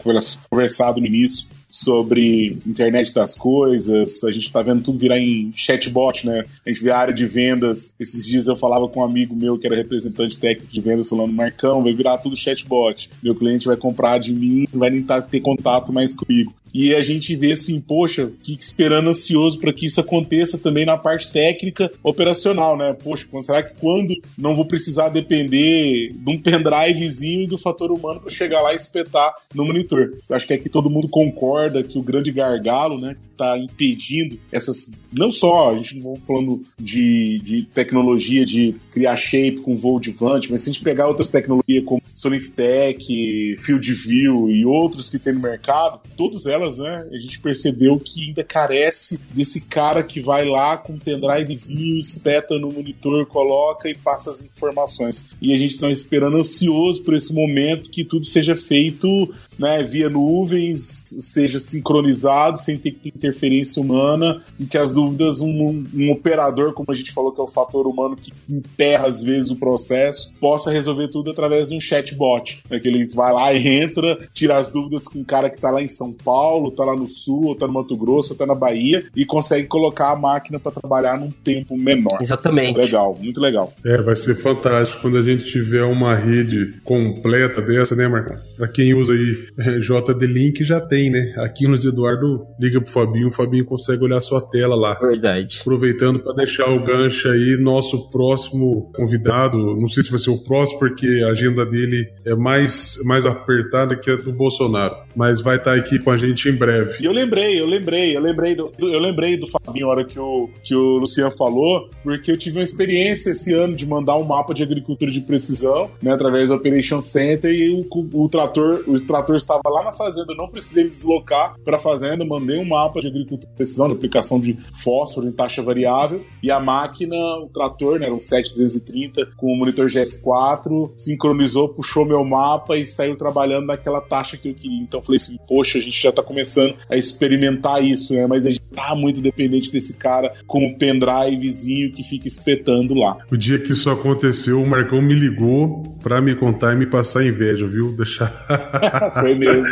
conversado 0.49 0.99
no 0.99 1.07
início, 1.07 1.47
sobre 1.69 2.57
internet 2.65 3.13
das 3.13 3.35
coisas, 3.35 4.23
a 4.23 4.31
gente 4.31 4.47
está 4.47 4.61
vendo 4.61 4.83
tudo 4.83 4.97
virar 4.97 5.19
em 5.19 5.51
chatbot, 5.55 6.25
né? 6.25 6.43
A 6.65 6.69
gente 6.69 6.83
vê 6.83 6.91
a 6.91 6.97
área 6.97 7.13
de 7.13 7.25
vendas. 7.25 7.93
Esses 7.99 8.25
dias 8.25 8.47
eu 8.47 8.55
falava 8.55 8.87
com 8.87 9.01
um 9.01 9.03
amigo 9.03 9.35
meu 9.35 9.57
que 9.57 9.67
era 9.67 9.75
representante 9.75 10.39
técnico 10.39 10.71
de 10.71 10.81
vendas, 10.81 11.09
falando: 11.09 11.33
Marcão, 11.33 11.83
vai 11.83 11.93
virar 11.93 12.17
tudo 12.17 12.35
chatbot. 12.35 13.09
Meu 13.21 13.35
cliente 13.35 13.67
vai 13.67 13.77
comprar 13.77 14.17
de 14.17 14.33
mim, 14.33 14.67
não 14.71 14.79
vai 14.79 14.89
nem 14.89 15.03
tá, 15.03 15.21
ter 15.21 15.41
contato 15.41 15.93
mais 15.93 16.15
comigo. 16.15 16.53
E 16.73 16.93
a 16.93 17.01
gente 17.01 17.35
vê 17.35 17.51
assim, 17.51 17.79
poxa, 17.79 18.31
fica 18.43 18.61
esperando 18.61 19.09
ansioso 19.09 19.59
para 19.59 19.73
que 19.73 19.85
isso 19.85 19.99
aconteça 19.99 20.57
também 20.57 20.85
na 20.85 20.97
parte 20.97 21.31
técnica 21.31 21.91
operacional, 22.03 22.77
né? 22.77 22.93
Poxa, 22.93 23.25
será 23.41 23.63
que 23.63 23.75
quando 23.79 24.13
não 24.37 24.55
vou 24.55 24.65
precisar 24.65 25.09
depender 25.09 26.11
de 26.13 26.29
um 26.29 26.37
pendrivezinho 26.37 27.43
e 27.43 27.47
do 27.47 27.57
fator 27.57 27.91
humano 27.91 28.19
para 28.19 28.29
chegar 28.29 28.61
lá 28.61 28.73
e 28.73 28.77
espetar 28.77 29.33
no 29.53 29.65
monitor? 29.65 30.13
Eu 30.27 30.35
acho 30.35 30.47
que 30.47 30.53
aqui 30.53 30.69
todo 30.69 30.89
mundo 30.89 31.07
concorda 31.07 31.83
que 31.83 31.97
o 31.97 32.03
grande 32.03 32.31
gargalo, 32.31 32.99
né, 32.99 33.15
está 33.39 33.57
impedindo 33.57 34.37
essas. 34.51 34.91
Não 35.11 35.31
só, 35.31 35.71
a 35.71 35.75
gente 35.77 35.97
não 35.97 36.13
está 36.13 36.25
falando 36.25 36.61
de, 36.77 37.39
de 37.39 37.63
tecnologia 37.73 38.45
de 38.45 38.75
criar 38.91 39.15
shape 39.15 39.61
com 39.61 39.77
voo 39.77 39.99
de 39.99 40.11
vante, 40.11 40.51
mas 40.51 40.61
se 40.61 40.69
a 40.69 40.73
gente 40.73 40.83
pegar 40.83 41.07
outras 41.07 41.29
tecnologias 41.29 41.85
como 41.85 42.01
Soniftech, 42.13 43.55
Field 43.57 43.93
View 43.93 44.49
e 44.49 44.65
outros 44.65 45.09
que 45.09 45.17
tem 45.17 45.33
no 45.33 45.39
mercado, 45.39 46.01
todas 46.17 46.45
elas, 46.45 46.58
né, 46.77 47.07
a 47.11 47.17
gente 47.17 47.39
percebeu 47.39 47.99
que 47.99 48.27
ainda 48.27 48.43
carece 48.43 49.19
desse 49.31 49.61
cara 49.61 50.03
que 50.03 50.21
vai 50.21 50.45
lá 50.45 50.77
com 50.77 50.93
um 50.93 50.99
pendrivezinho, 50.99 51.99
espeta 51.99 52.57
no 52.57 52.71
monitor, 52.71 53.25
coloca 53.25 53.89
e 53.89 53.95
passa 53.95 54.31
as 54.31 54.41
informações. 54.41 55.27
E 55.41 55.53
a 55.53 55.57
gente 55.57 55.71
está 55.71 55.89
esperando 55.89 56.37
ansioso 56.37 57.03
por 57.03 57.13
esse 57.13 57.33
momento 57.33 57.89
que 57.89 58.03
tudo 58.03 58.25
seja 58.25 58.55
feito 58.55 59.33
né, 59.59 59.83
via 59.83 60.09
nuvens, 60.09 61.03
seja 61.05 61.59
sincronizado, 61.59 62.57
sem 62.57 62.77
ter 62.77 62.91
que 62.91 63.11
ter 63.11 63.17
interferência 63.17 63.81
humana, 63.81 64.41
e 64.57 64.65
que 64.65 64.77
as 64.77 64.91
dúvidas, 64.91 65.41
um, 65.41 65.85
um, 65.93 66.11
operador, 66.11 66.73
como 66.73 66.91
a 66.91 66.95
gente 66.95 67.11
falou, 67.11 67.33
que 67.33 67.41
é 67.41 67.43
o 67.43 67.47
fator 67.47 67.85
humano 67.85 68.15
que 68.15 68.31
emperra 68.49 69.07
às 69.07 69.21
vezes 69.21 69.51
o 69.51 69.55
processo, 69.57 70.31
possa 70.39 70.71
resolver 70.71 71.09
tudo 71.09 71.31
através 71.31 71.67
de 71.67 71.75
um 71.75 71.81
chatbot. 71.81 72.61
Né, 72.69 72.79
que 72.79 72.87
ele 72.87 73.05
vai 73.07 73.33
lá 73.33 73.53
e 73.53 73.67
entra, 73.67 74.17
tira 74.33 74.57
as 74.57 74.69
dúvidas 74.69 75.07
com 75.07 75.19
um 75.19 75.23
cara 75.23 75.49
que 75.49 75.57
está 75.57 75.69
lá 75.69 75.81
em 75.81 75.87
São 75.87 76.13
Paulo, 76.13 76.69
está 76.69 76.85
lá 76.85 76.95
no 76.95 77.09
Sul, 77.09 77.47
ou 77.47 77.55
tá 77.55 77.67
no 77.67 77.73
Mato 77.73 77.97
Grosso, 77.97 78.33
ou 78.33 78.37
tá 78.37 78.45
na 78.45 78.55
Bahia, 78.55 79.03
e 79.13 79.25
consegue 79.25 79.67
colocar 79.67 80.11
a 80.11 80.15
máquina 80.15 80.59
para 80.59 80.71
trabalhar 80.71 81.19
num 81.19 81.31
tempo 81.31 81.77
menor. 81.77 82.17
Exatamente. 82.21 82.77
Legal, 82.77 83.17
muito 83.19 83.41
legal. 83.41 83.73
É, 83.85 84.01
vai 84.01 84.15
ser 84.15 84.35
fantástico 84.35 85.01
quando 85.01 85.17
a 85.17 85.23
gente 85.23 85.45
tiver 85.45 85.83
uma 85.83 86.15
rede 86.15 86.79
completa 86.83 87.61
dessa, 87.61 87.95
né, 87.95 88.07
Marcão? 88.07 88.37
Para 88.55 88.67
quem 88.67 88.93
usa 88.93 89.13
aí 89.13 89.48
JD 89.57 90.27
Link 90.27 90.63
já 90.63 90.79
tem, 90.79 91.09
né? 91.09 91.33
Aqui 91.37 91.67
nos 91.67 91.83
Eduardo 91.83 92.45
liga 92.59 92.81
pro 92.81 92.91
Fabinho, 92.91 93.29
o 93.29 93.31
Fabinho 93.31 93.65
consegue 93.65 94.03
olhar 94.03 94.19
sua 94.19 94.41
tela 94.41 94.75
lá. 94.75 94.93
Verdade. 94.99 95.59
Aproveitando 95.61 96.19
para 96.19 96.33
deixar 96.33 96.69
o 96.69 96.83
gancho 96.83 97.29
aí, 97.29 97.57
nosso 97.59 98.09
próximo 98.09 98.91
convidado, 98.95 99.57
não 99.75 99.87
sei 99.87 100.03
se 100.03 100.09
vai 100.09 100.19
ser 100.19 100.29
o 100.29 100.43
próximo, 100.43 100.79
porque 100.79 101.23
a 101.25 101.31
agenda 101.31 101.65
dele 101.65 102.07
é 102.25 102.35
mais, 102.35 102.97
mais 103.05 103.25
apertada 103.25 103.95
que 103.95 104.09
a 104.09 104.15
do 104.15 104.31
Bolsonaro, 104.31 104.95
mas 105.15 105.41
vai 105.41 105.57
estar 105.57 105.71
tá 105.71 105.77
aqui 105.77 105.99
com 105.99 106.11
a 106.11 106.17
gente 106.17 106.49
em 106.49 106.55
breve. 106.55 107.01
E 107.01 107.05
eu 107.05 107.11
lembrei, 107.11 107.59
eu 107.59 107.65
lembrei, 107.65 108.15
eu 108.15 108.21
lembrei 108.21 108.55
do, 108.55 108.71
eu 108.79 108.99
lembrei 108.99 109.37
do 109.37 109.47
Fabinho 109.47 109.85
na 109.85 109.91
hora 109.91 110.05
que 110.05 110.19
o, 110.19 110.49
que 110.63 110.75
o 110.75 110.97
Luciano 110.97 111.31
falou, 111.31 111.89
porque 112.03 112.31
eu 112.31 112.37
tive 112.37 112.57
uma 112.57 112.63
experiência 112.63 113.31
esse 113.31 113.53
ano 113.53 113.75
de 113.75 113.85
mandar 113.85 114.17
um 114.17 114.23
mapa 114.23 114.53
de 114.53 114.63
agricultura 114.63 115.11
de 115.11 115.21
precisão, 115.21 115.89
né, 116.01 116.11
através 116.11 116.49
do 116.49 116.55
Operation 116.55 117.01
Center 117.01 117.51
e 117.51 117.69
o, 117.69 117.85
o 118.13 118.29
trator, 118.29 118.83
o 118.87 118.99
trator 118.99 119.38
estava 119.39 119.67
lá 119.69 119.83
na 119.83 119.93
fazenda, 119.93 120.33
não 120.35 120.47
precisei 120.47 120.83
me 120.83 120.89
deslocar 120.89 121.55
para 121.63 121.77
a 121.77 121.79
fazenda, 121.79 122.23
mandei 122.25 122.57
um 122.57 122.67
mapa 122.67 123.01
de 123.01 123.07
agricultura 123.07 123.47
de 123.49 123.55
precisão, 123.55 123.87
de 123.87 123.93
aplicação 123.93 124.39
de 124.39 124.57
fósforo 124.83 125.27
em 125.27 125.31
taxa 125.31 125.61
variável, 125.61 126.25
e 126.41 126.51
a 126.51 126.59
máquina, 126.59 127.15
o 127.15 127.47
trator, 127.47 127.99
né, 127.99 128.05
era 128.05 128.15
um 128.15 128.19
7230 128.19 129.27
com 129.37 129.47
o 129.47 129.55
monitor 129.55 129.87
GS4, 129.87 130.91
sincronizou, 130.95 131.69
puxou 131.69 132.05
meu 132.05 132.23
mapa 132.23 132.77
e 132.77 132.85
saiu 132.85 133.15
trabalhando 133.15 133.67
naquela 133.67 134.01
taxa 134.01 134.37
que 134.37 134.49
eu 134.49 134.53
queria. 134.53 134.81
Então 134.81 134.99
eu 134.99 135.03
falei 135.03 135.17
assim, 135.17 135.37
poxa, 135.47 135.77
a 135.77 135.81
gente 135.81 136.01
já 136.01 136.09
está 136.09 136.23
começando 136.23 136.75
a 136.89 136.95
experimentar 136.95 137.83
isso, 137.83 138.13
né, 138.13 138.27
mas 138.27 138.45
a 138.45 138.51
gente 138.51 138.61
tá 138.73 138.95
muito 138.95 139.21
dependente 139.21 139.71
desse 139.71 139.97
cara 139.97 140.33
com 140.47 140.65
o 140.65 140.77
pendrivezinho 140.77 141.91
que 141.91 142.03
fica 142.03 142.27
espetando 142.27 142.93
lá. 142.93 143.17
O 143.31 143.37
dia 143.37 143.59
que 143.59 143.71
isso 143.71 143.89
aconteceu, 143.89 144.61
o 144.61 144.67
Marcão 144.67 145.01
me 145.01 145.13
ligou 145.13 145.97
para 146.01 146.21
me 146.21 146.35
contar 146.35 146.73
e 146.73 146.75
me 146.75 146.85
passar 146.85 147.25
inveja, 147.25 147.67
viu? 147.67 147.95
Deixar. 147.95 148.29
Foi 149.29 149.35
mesmo. 149.35 149.63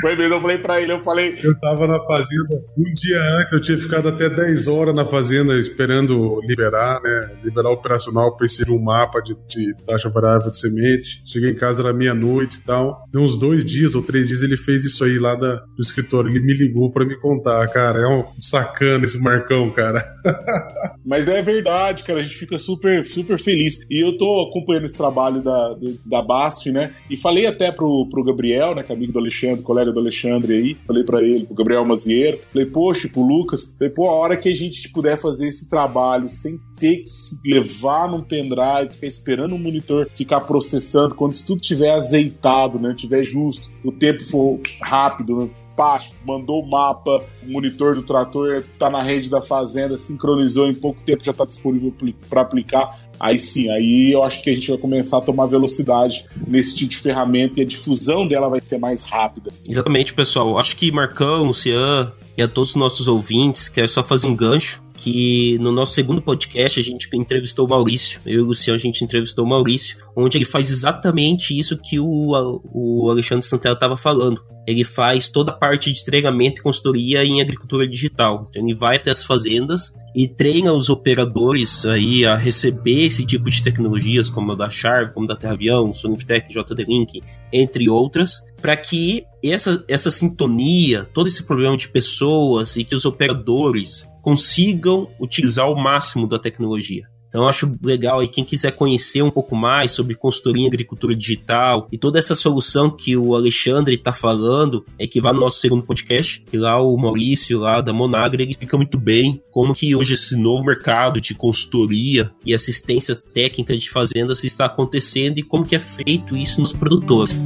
Foi 0.00 0.16
mesmo. 0.16 0.34
Eu 0.34 0.40
falei 0.40 0.58
pra 0.58 0.80
ele, 0.80 0.92
eu 0.92 1.02
falei. 1.02 1.38
Eu 1.42 1.58
tava 1.60 1.86
na 1.86 2.00
fazenda 2.04 2.62
um 2.76 2.92
dia 2.94 3.22
antes, 3.38 3.52
eu 3.52 3.60
tinha 3.60 3.78
ficado 3.78 4.08
até 4.08 4.28
10 4.28 4.66
horas 4.66 4.94
na 4.94 5.04
fazenda 5.04 5.56
esperando 5.58 6.40
liberar, 6.42 7.00
né? 7.02 7.36
Liberar 7.42 7.70
operacional 7.70 8.36
para 8.36 8.46
inserir 8.46 8.72
um 8.72 8.82
mapa 8.82 9.20
de, 9.20 9.34
de, 9.48 9.74
taxa 9.86 10.08
variável 10.08 10.50
de 10.50 10.58
semente. 10.58 11.22
Cheguei 11.24 11.50
em 11.50 11.56
casa, 11.56 11.82
era 11.82 11.92
meia-noite 11.92 12.58
e 12.58 12.60
tal. 12.62 13.04
Deu 13.12 13.22
uns 13.22 13.38
dois 13.38 13.64
dias 13.64 13.94
ou 13.94 14.02
três 14.02 14.28
dias 14.28 14.42
ele 14.42 14.56
fez 14.56 14.84
isso 14.84 15.04
aí 15.04 15.18
lá 15.18 15.34
da, 15.34 15.56
do 15.56 15.82
escritório. 15.82 16.30
Ele 16.30 16.40
me 16.40 16.54
ligou 16.54 16.90
para 16.90 17.04
me 17.04 17.18
contar, 17.20 17.66
cara. 17.68 18.00
É 18.00 18.06
um 18.06 18.24
sacana 18.40 19.04
esse 19.04 19.18
Marcão, 19.18 19.70
cara. 19.70 20.02
Mas 21.04 21.28
é 21.28 21.42
verdade, 21.42 22.02
cara, 22.02 22.20
a 22.20 22.22
gente 22.22 22.36
fica 22.36 22.58
super, 22.58 23.04
super 23.04 23.38
feliz. 23.38 23.84
E 23.90 24.00
eu 24.00 24.16
tô 24.16 24.48
acompanhando 24.48 24.86
esse 24.86 24.96
trabalho 24.96 25.42
da, 25.42 25.76
da 26.04 26.22
BASF, 26.22 26.72
né? 26.72 26.94
E 27.10 27.16
falei 27.16 27.46
até 27.46 27.70
pro, 27.70 28.08
pro 28.08 28.24
Gabriel, 28.24 28.74
né, 28.74 28.82
é 28.88 28.93
amigo 28.94 29.12
do 29.12 29.18
Alexandre, 29.18 29.62
colega 29.62 29.92
do 29.92 30.00
Alexandre 30.00 30.54
aí, 30.54 30.76
falei 30.86 31.04
para 31.04 31.22
ele, 31.22 31.44
pro 31.44 31.54
Gabriel 31.54 31.84
Mazieiro, 31.84 32.38
falei, 32.52 32.66
poxa, 32.66 33.08
pro 33.08 33.22
Lucas, 33.22 33.74
falei, 33.78 33.92
pô, 33.92 34.08
a 34.08 34.12
hora 34.12 34.36
que 34.36 34.48
a 34.48 34.54
gente 34.54 34.88
puder 34.90 35.18
fazer 35.18 35.48
esse 35.48 35.68
trabalho 35.68 36.30
sem 36.30 36.58
ter 36.78 36.98
que 36.98 37.10
se 37.10 37.38
levar 37.44 38.10
num 38.10 38.22
pendrive, 38.22 38.94
ficar 38.94 39.06
esperando 39.06 39.54
o 39.54 39.58
monitor 39.58 40.08
ficar 40.14 40.40
processando, 40.40 41.14
quando 41.14 41.32
isso 41.32 41.46
tudo 41.46 41.60
tiver 41.60 41.90
azeitado, 41.90 42.78
né, 42.78 42.94
tiver 42.96 43.24
justo, 43.24 43.70
o 43.84 43.92
tempo 43.92 44.22
for 44.24 44.60
rápido, 44.80 45.36
né, 45.36 45.50
pá, 45.76 46.00
mandou 46.24 46.62
o 46.62 46.68
mapa, 46.68 47.24
o 47.42 47.52
monitor 47.52 47.94
do 47.94 48.02
trator 48.02 48.62
tá 48.78 48.88
na 48.88 49.02
rede 49.02 49.28
da 49.28 49.42
fazenda, 49.42 49.98
sincronizou 49.98 50.68
em 50.68 50.74
pouco 50.74 51.00
tempo, 51.02 51.24
já 51.24 51.32
está 51.32 51.44
disponível 51.44 51.92
para 52.28 52.40
aplicar. 52.40 53.04
Aí 53.18 53.38
sim, 53.38 53.70
aí 53.70 54.12
eu 54.12 54.22
acho 54.22 54.42
que 54.42 54.50
a 54.50 54.54
gente 54.54 54.68
vai 54.70 54.78
começar 54.78 55.18
a 55.18 55.20
tomar 55.20 55.46
velocidade 55.46 56.26
nesse 56.46 56.76
tipo 56.76 56.90
de 56.90 56.96
ferramenta 56.96 57.60
e 57.60 57.62
a 57.62 57.66
difusão 57.66 58.26
dela 58.26 58.48
vai 58.48 58.60
ser 58.60 58.78
mais 58.78 59.02
rápida. 59.02 59.52
Exatamente, 59.68 60.12
pessoal. 60.12 60.58
Acho 60.58 60.76
que 60.76 60.90
Marcão, 60.90 61.44
Lucian 61.44 62.12
e 62.36 62.42
a 62.42 62.48
todos 62.48 62.70
os 62.70 62.76
nossos 62.76 63.06
ouvintes, 63.06 63.68
quero 63.68 63.88
só 63.88 64.02
fazer 64.02 64.26
um 64.26 64.34
gancho 64.34 64.83
que 64.96 65.58
no 65.58 65.72
nosso 65.72 65.92
segundo 65.92 66.22
podcast 66.22 66.78
a 66.78 66.82
gente 66.82 67.08
entrevistou 67.14 67.66
o 67.66 67.68
Maurício, 67.68 68.20
eu 68.24 68.34
e 68.34 68.38
o 68.38 68.44
Luciano 68.44 68.76
a 68.76 68.80
gente 68.80 69.04
entrevistou 69.04 69.44
o 69.44 69.48
Maurício, 69.48 69.98
onde 70.16 70.38
ele 70.38 70.44
faz 70.44 70.70
exatamente 70.70 71.56
isso 71.58 71.76
que 71.76 71.98
o, 71.98 72.60
o 72.72 73.10
Alexandre 73.10 73.44
Santella 73.44 73.74
estava 73.74 73.96
falando. 73.96 74.42
Ele 74.66 74.84
faz 74.84 75.28
toda 75.28 75.50
a 75.50 75.54
parte 75.54 75.92
de 75.92 76.04
treinamento 76.04 76.60
e 76.60 76.62
consultoria 76.62 77.24
em 77.24 77.40
agricultura 77.40 77.86
digital. 77.86 78.46
Então 78.48 78.62
ele 78.62 78.74
vai 78.74 78.96
até 78.96 79.10
as 79.10 79.22
fazendas 79.22 79.92
e 80.14 80.28
treina 80.28 80.72
os 80.72 80.88
operadores 80.88 81.84
aí 81.84 82.24
a 82.24 82.36
receber 82.36 83.06
esse 83.06 83.26
tipo 83.26 83.50
de 83.50 83.62
tecnologias, 83.62 84.30
como 84.30 84.52
a 84.52 84.54
da 84.54 84.70
Sharp, 84.70 85.12
como 85.12 85.26
da 85.26 85.34
TerraVião, 85.34 85.92
Soniftech, 85.92 86.50
JD-Link, 86.50 87.20
entre 87.52 87.90
outras, 87.90 88.42
para 88.62 88.76
que 88.76 89.24
essa, 89.42 89.84
essa 89.88 90.10
sintonia, 90.10 91.04
todo 91.12 91.26
esse 91.26 91.42
problema 91.42 91.76
de 91.76 91.88
pessoas 91.88 92.76
e 92.76 92.84
que 92.84 92.94
os 92.94 93.04
operadores 93.04 94.08
consigam 94.24 95.10
utilizar 95.20 95.70
o 95.70 95.76
máximo 95.76 96.26
da 96.26 96.38
tecnologia. 96.38 97.04
Então 97.28 97.42
eu 97.42 97.48
acho 97.48 97.76
legal 97.82 98.20
aí 98.20 98.28
quem 98.28 98.44
quiser 98.44 98.70
conhecer 98.72 99.20
um 99.20 99.30
pouco 99.30 99.54
mais 99.54 99.90
sobre 99.90 100.14
consultoria 100.14 100.62
em 100.62 100.66
agricultura 100.66 101.14
digital 101.14 101.88
e 101.92 101.98
toda 101.98 102.18
essa 102.18 102.34
solução 102.34 102.88
que 102.88 103.16
o 103.16 103.34
Alexandre 103.34 103.96
está 103.96 104.12
falando, 104.12 104.86
é 104.98 105.06
que 105.06 105.20
vá 105.20 105.32
no 105.32 105.40
nosso 105.40 105.58
segundo 105.58 105.82
podcast, 105.82 106.40
que 106.40 106.56
lá 106.56 106.80
o 106.80 106.96
Maurício 106.96 107.58
lá 107.58 107.80
da 107.80 107.92
Monagra, 107.92 108.40
ele 108.40 108.52
explica 108.52 108.76
muito 108.76 108.96
bem 108.96 109.42
como 109.50 109.74
que 109.74 109.94
hoje 109.94 110.14
esse 110.14 110.36
novo 110.36 110.64
mercado 110.64 111.20
de 111.20 111.34
consultoria 111.34 112.30
e 112.46 112.54
assistência 112.54 113.16
técnica 113.16 113.76
de 113.76 113.90
fazendas 113.90 114.42
está 114.44 114.66
acontecendo 114.66 115.38
e 115.38 115.42
como 115.42 115.66
que 115.66 115.74
é 115.74 115.80
feito 115.80 116.36
isso 116.36 116.60
nos 116.60 116.72
produtores. 116.72 117.36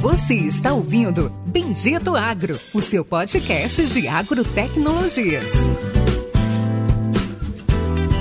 Você 0.00 0.34
está 0.34 0.72
ouvindo 0.72 1.28
Bendito 1.44 2.14
Agro, 2.14 2.54
o 2.72 2.80
seu 2.80 3.04
podcast 3.04 3.84
de 3.86 4.06
agrotecnologias. 4.06 5.50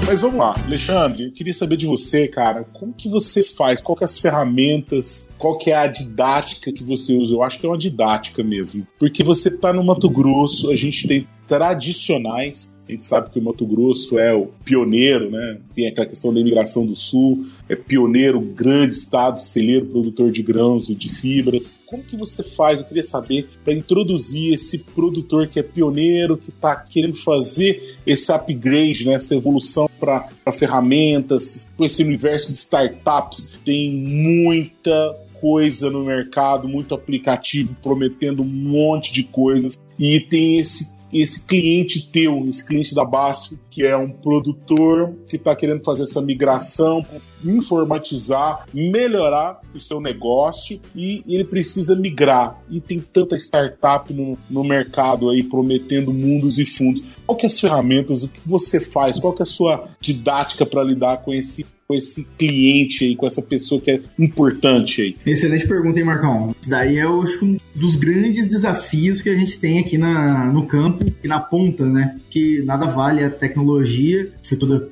Mas 0.08 0.20
vamos 0.20 0.40
lá, 0.40 0.56
Alexandre, 0.66 1.26
eu 1.26 1.32
queria 1.32 1.54
saber 1.54 1.78
de 1.78 1.86
você, 1.86 2.28
cara, 2.28 2.64
como 2.64 2.94
que 2.94 3.08
você 3.08 3.44
faz? 3.44 3.80
Qual 3.80 3.96
que 3.96 4.04
é 4.04 4.06
as 4.06 4.18
ferramentas? 4.18 5.30
Qual 5.38 5.56
que 5.56 5.70
é 5.70 5.76
a 5.76 5.86
didática 5.86 6.74
que 6.74 6.84
você 6.84 7.16
usa? 7.16 7.36
Eu 7.36 7.44
acho 7.44 7.60
que 7.60 7.66
é 7.68 7.70
uma 7.70 7.78
didática 7.78 8.44
mesmo. 8.44 8.88
Porque 8.98 9.24
você 9.24 9.50
está 9.50 9.72
no 9.72 9.84
Mato 9.84 10.10
Grosso, 10.10 10.72
a 10.72 10.76
gente 10.76 11.08
tem 11.08 11.28
tradicionais 11.48 12.68
a 12.88 12.92
gente 12.92 13.04
sabe 13.04 13.30
que 13.30 13.40
o 13.40 13.44
Mato 13.44 13.66
Grosso 13.66 14.18
é 14.18 14.34
o 14.34 14.48
pioneiro, 14.64 15.30
né? 15.30 15.60
Tem 15.74 15.88
aquela 15.88 16.08
questão 16.08 16.34
da 16.34 16.40
imigração 16.40 16.86
do 16.86 16.96
sul, 16.96 17.46
é 17.68 17.76
pioneiro, 17.76 18.40
grande 18.40 18.94
estado, 18.94 19.44
celeiro, 19.44 19.88
produtor 19.88 20.32
de 20.32 20.42
grãos 20.42 20.90
e 20.90 20.96
de 20.96 21.10
fibras. 21.10 21.78
Como 21.86 22.04
que 22.04 22.16
você 22.16 22.44
faz? 22.44 22.80
Eu 22.80 22.86
queria 22.86 23.04
saber 23.04 23.50
para 23.64 23.74
introduzir 23.74 24.54
esse 24.54 24.80
produtor 24.80 25.48
que 25.48 25.60
é 25.60 25.64
pioneiro, 25.64 26.38
que 26.38 26.50
está 26.50 26.76
querendo 26.76 27.18
fazer 27.18 27.98
esse 28.06 28.32
upgrade, 28.32 29.06
né? 29.06 29.16
Essa 29.16 29.36
evolução 29.36 29.90
para 30.00 30.30
ferramentas, 30.54 31.68
com 31.76 31.84
esse 31.84 32.04
universo 32.04 32.48
de 32.48 32.58
startups, 32.58 33.54
tem 33.66 33.92
muita 33.92 35.14
coisa 35.42 35.90
no 35.92 36.04
mercado, 36.04 36.68
muito 36.68 36.96
aplicativo 36.96 37.76
prometendo 37.82 38.42
um 38.42 38.46
monte 38.46 39.12
de 39.12 39.24
coisas 39.24 39.78
e 40.00 40.20
tem 40.20 40.60
esse 40.60 40.97
esse 41.12 41.46
cliente 41.46 42.10
teu, 42.12 42.46
esse 42.48 42.66
cliente 42.66 42.94
da 42.94 43.06
Basf, 43.06 43.54
que 43.70 43.84
é 43.84 43.96
um 43.96 44.10
produtor 44.10 45.14
que 45.30 45.36
está 45.36 45.56
querendo 45.56 45.84
fazer 45.84 46.04
essa 46.04 46.22
migração, 46.22 47.06
informatizar, 47.44 48.66
melhorar 48.74 49.62
o 49.74 49.80
seu 49.80 50.02
negócio 50.02 50.82
e 50.96 51.24
ele 51.28 51.46
precisa 51.46 51.96
migrar. 51.96 52.62
E 52.70 52.82
tem 52.82 53.00
tanta 53.00 53.36
startup 53.36 54.12
no, 54.14 54.38
no 54.50 54.64
mercado 54.64 55.30
aí 55.30 55.44
prometendo 55.44 56.14
mundos 56.14 56.58
e 56.58 56.66
fundos. 56.66 57.04
Qual 57.26 57.38
que 57.38 57.46
é 57.46 57.48
as 57.48 57.60
ferramentas, 57.60 58.24
o 58.24 58.30
que 58.30 58.40
você 58.46 58.80
faz, 58.80 59.20
qual 59.20 59.34
que 59.34 59.42
é 59.42 59.44
a 59.44 59.46
sua 59.46 59.90
didática 60.00 60.66
para 60.66 60.84
lidar 60.84 61.18
com 61.18 61.34
esse 61.34 61.66
com 61.88 61.96
esse 61.96 62.26
cliente 62.38 63.06
aí, 63.06 63.16
com 63.16 63.26
essa 63.26 63.42
pessoa 63.42 63.80
que 63.80 63.90
é 63.90 64.02
importante 64.20 65.02
aí? 65.02 65.18
Excelente 65.26 65.66
pergunta, 65.66 65.98
hein, 65.98 66.06
Marcão? 66.06 66.54
Isso 66.60 66.70
daí 66.70 66.98
é, 66.98 67.04
acho, 67.04 67.46
um 67.46 67.58
dos 67.74 67.96
grandes 67.96 68.48
desafios 68.50 69.22
que 69.22 69.30
a 69.30 69.36
gente 69.36 69.58
tem 69.58 69.80
aqui 69.80 69.98
na, 69.98 70.46
no 70.48 70.66
campo 70.66 71.06
e 71.24 71.28
na 71.28 71.40
ponta, 71.40 71.86
né? 71.86 72.18
Que 72.30 72.62
nada 72.64 72.88
vale 72.88 73.24
a 73.24 73.30
tecnologia, 73.30 74.30
foi, 74.44 74.58
toda 74.58 74.90